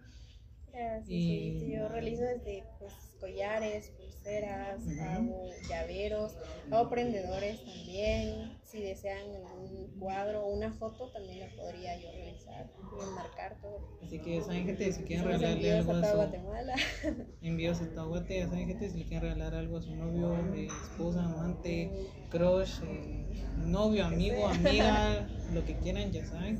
Y- 1.06 1.58
sí, 1.60 1.72
yo 1.72 1.88
realizo 1.88 2.22
desde 2.22 2.64
pues, 2.78 2.92
collares, 3.18 3.90
pulseras, 3.98 4.86
hago 5.00 5.50
llaveros, 5.68 6.36
hago 6.70 6.88
prendedores 6.90 7.64
también. 7.64 8.56
Si 8.64 8.80
desean 8.82 9.26
un 9.28 9.98
cuadro 9.98 10.44
o 10.44 10.54
una 10.54 10.72
foto, 10.72 11.08
también 11.08 11.40
la 11.40 11.48
podría 11.56 11.96
yo 12.00 12.10
realizar 12.12 12.70
y 12.98 13.02
enmarcar 13.02 13.56
todo. 13.60 13.80
Así 14.02 14.18
que 14.18 14.36
ya 14.36 14.42
saben, 14.42 14.66
gente, 14.66 14.92
si 14.92 15.02
quieren 15.02 15.26
regalarle 15.26 15.72
algo 15.72 15.92
a 15.92 16.04
su 16.04 16.16
Guatemala. 16.16 16.74
envíos 17.42 17.80
a 17.80 17.94
Tahuate, 17.94 18.38
ya 18.38 18.48
saben, 18.48 18.66
gente, 18.68 18.90
si 18.90 18.98
le 18.98 19.04
quieren 19.04 19.22
regalar 19.22 19.54
algo 19.54 19.78
a 19.78 19.82
su 19.82 19.94
novio, 19.94 20.54
eh, 20.54 20.66
esposa, 20.66 21.24
amante, 21.24 21.90
crush, 22.30 22.82
eh, 22.82 23.44
novio, 23.56 24.04
amigo, 24.04 24.46
amiga, 24.46 25.28
lo 25.52 25.64
que 25.64 25.76
quieran, 25.78 26.12
ya 26.12 26.24
saben. 26.26 26.58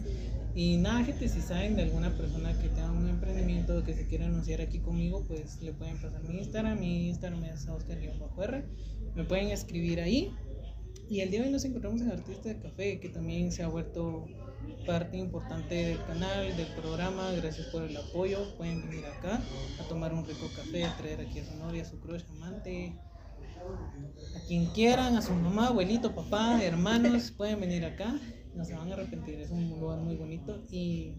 Y 0.54 0.78
nada, 0.78 1.04
gente, 1.04 1.28
si 1.28 1.40
saben 1.40 1.76
de 1.76 1.82
alguna 1.82 2.10
persona 2.16 2.52
que 2.60 2.68
tenga 2.68 2.90
un 2.90 3.08
emprendimiento 3.08 3.84
que 3.84 3.94
se 3.94 4.06
quiera 4.06 4.26
anunciar 4.26 4.60
aquí 4.60 4.80
conmigo, 4.80 5.24
pues 5.28 5.62
le 5.62 5.72
pueden 5.72 6.00
pasar 6.00 6.22
mi 6.24 6.38
Instagram. 6.38 6.80
Mi 6.80 7.08
Instagram 7.08 7.44
es 7.44 7.68
Oscar-R. 7.68 8.64
Me 9.14 9.24
pueden 9.24 9.48
escribir 9.48 10.00
ahí. 10.00 10.34
Y 11.08 11.20
el 11.20 11.30
día 11.30 11.40
de 11.40 11.46
hoy 11.46 11.52
nos 11.52 11.64
encontramos 11.64 12.00
en 12.00 12.10
Artista 12.10 12.48
de 12.48 12.58
Café, 12.60 13.00
que 13.00 13.08
también 13.08 13.52
se 13.52 13.62
ha 13.62 13.68
vuelto 13.68 14.26
parte 14.86 15.16
importante 15.18 15.74
del 15.74 16.04
canal, 16.04 16.56
del 16.56 16.66
programa. 16.74 17.30
Gracias 17.32 17.68
por 17.68 17.82
el 17.82 17.96
apoyo. 17.96 18.56
Pueden 18.56 18.88
venir 18.88 19.06
acá 19.06 19.40
a 19.80 19.88
tomar 19.88 20.12
un 20.12 20.24
rico 20.26 20.48
café, 20.56 20.84
a 20.84 20.96
traer 20.96 21.20
aquí 21.20 21.38
a 21.38 21.44
su 21.44 21.56
novia, 21.56 21.82
a 21.82 21.84
su 21.84 22.00
crush, 22.00 22.22
amante, 22.30 22.96
a 24.36 24.46
quien 24.46 24.66
quieran, 24.66 25.16
a 25.16 25.22
su 25.22 25.32
mamá, 25.32 25.68
abuelito, 25.68 26.14
papá, 26.14 26.62
hermanos, 26.62 27.30
pueden 27.30 27.60
venir 27.60 27.84
acá. 27.84 28.18
No 28.54 28.64
se 28.64 28.74
van 28.74 28.90
a 28.90 28.94
arrepentir, 28.94 29.40
es 29.40 29.50
un 29.50 29.68
lugar 29.80 30.00
muy 30.00 30.16
bonito. 30.16 30.62
Y, 30.70 31.14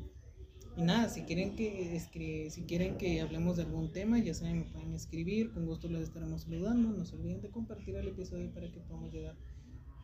y 0.76 0.82
nada, 0.82 1.10
si 1.10 1.24
quieren, 1.24 1.56
que 1.56 1.96
escri- 1.96 2.50
si 2.50 2.64
quieren 2.64 2.98
que 2.98 3.22
hablemos 3.22 3.58
de 3.58 3.64
algún 3.64 3.92
tema, 3.92 4.20
ya 4.20 4.34
saben, 4.34 4.60
me 4.60 4.66
pueden 4.66 4.94
escribir. 4.94 5.52
Con 5.54 5.66
gusto 5.66 5.88
les 5.88 6.04
estaremos 6.04 6.44
saludando. 6.44 6.90
No 6.90 7.06
se 7.06 7.16
olviden 7.16 7.42
de 7.42 7.50
compartir 7.50 7.96
el 7.96 8.08
episodio 8.10 8.54
para 8.54 8.72
que 8.72 8.80
podamos 8.82 9.12
llegar 9.14 9.36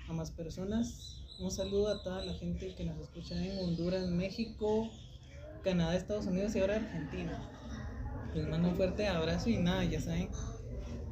a 0.08 0.14
más 0.14 0.32
personas. 0.32 1.24
Un 1.40 1.52
saludo 1.52 1.90
a 1.90 2.02
toda 2.02 2.26
la 2.26 2.34
gente 2.34 2.74
que 2.76 2.84
nos 2.86 2.98
escucha 3.00 3.36
en 3.46 3.60
Honduras, 3.60 4.10
México, 4.10 4.90
Canadá, 5.64 5.96
Estados 5.96 6.26
Unidos 6.26 6.56
y 6.56 6.60
ahora 6.60 6.78
Argentina. 6.78 7.52
Les 8.34 8.48
mando 8.48 8.70
un 8.70 8.76
fuerte 8.76 9.08
abrazo 9.08 9.50
y 9.50 9.58
nada, 9.58 9.84
ya 9.84 10.00
saben, 10.00 10.30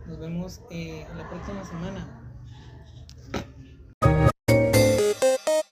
nos 0.08 0.18
vemos 0.20 0.62
eh, 0.72 1.06
la 1.18 1.30
próxima 1.30 1.64
semana. 1.66 2.15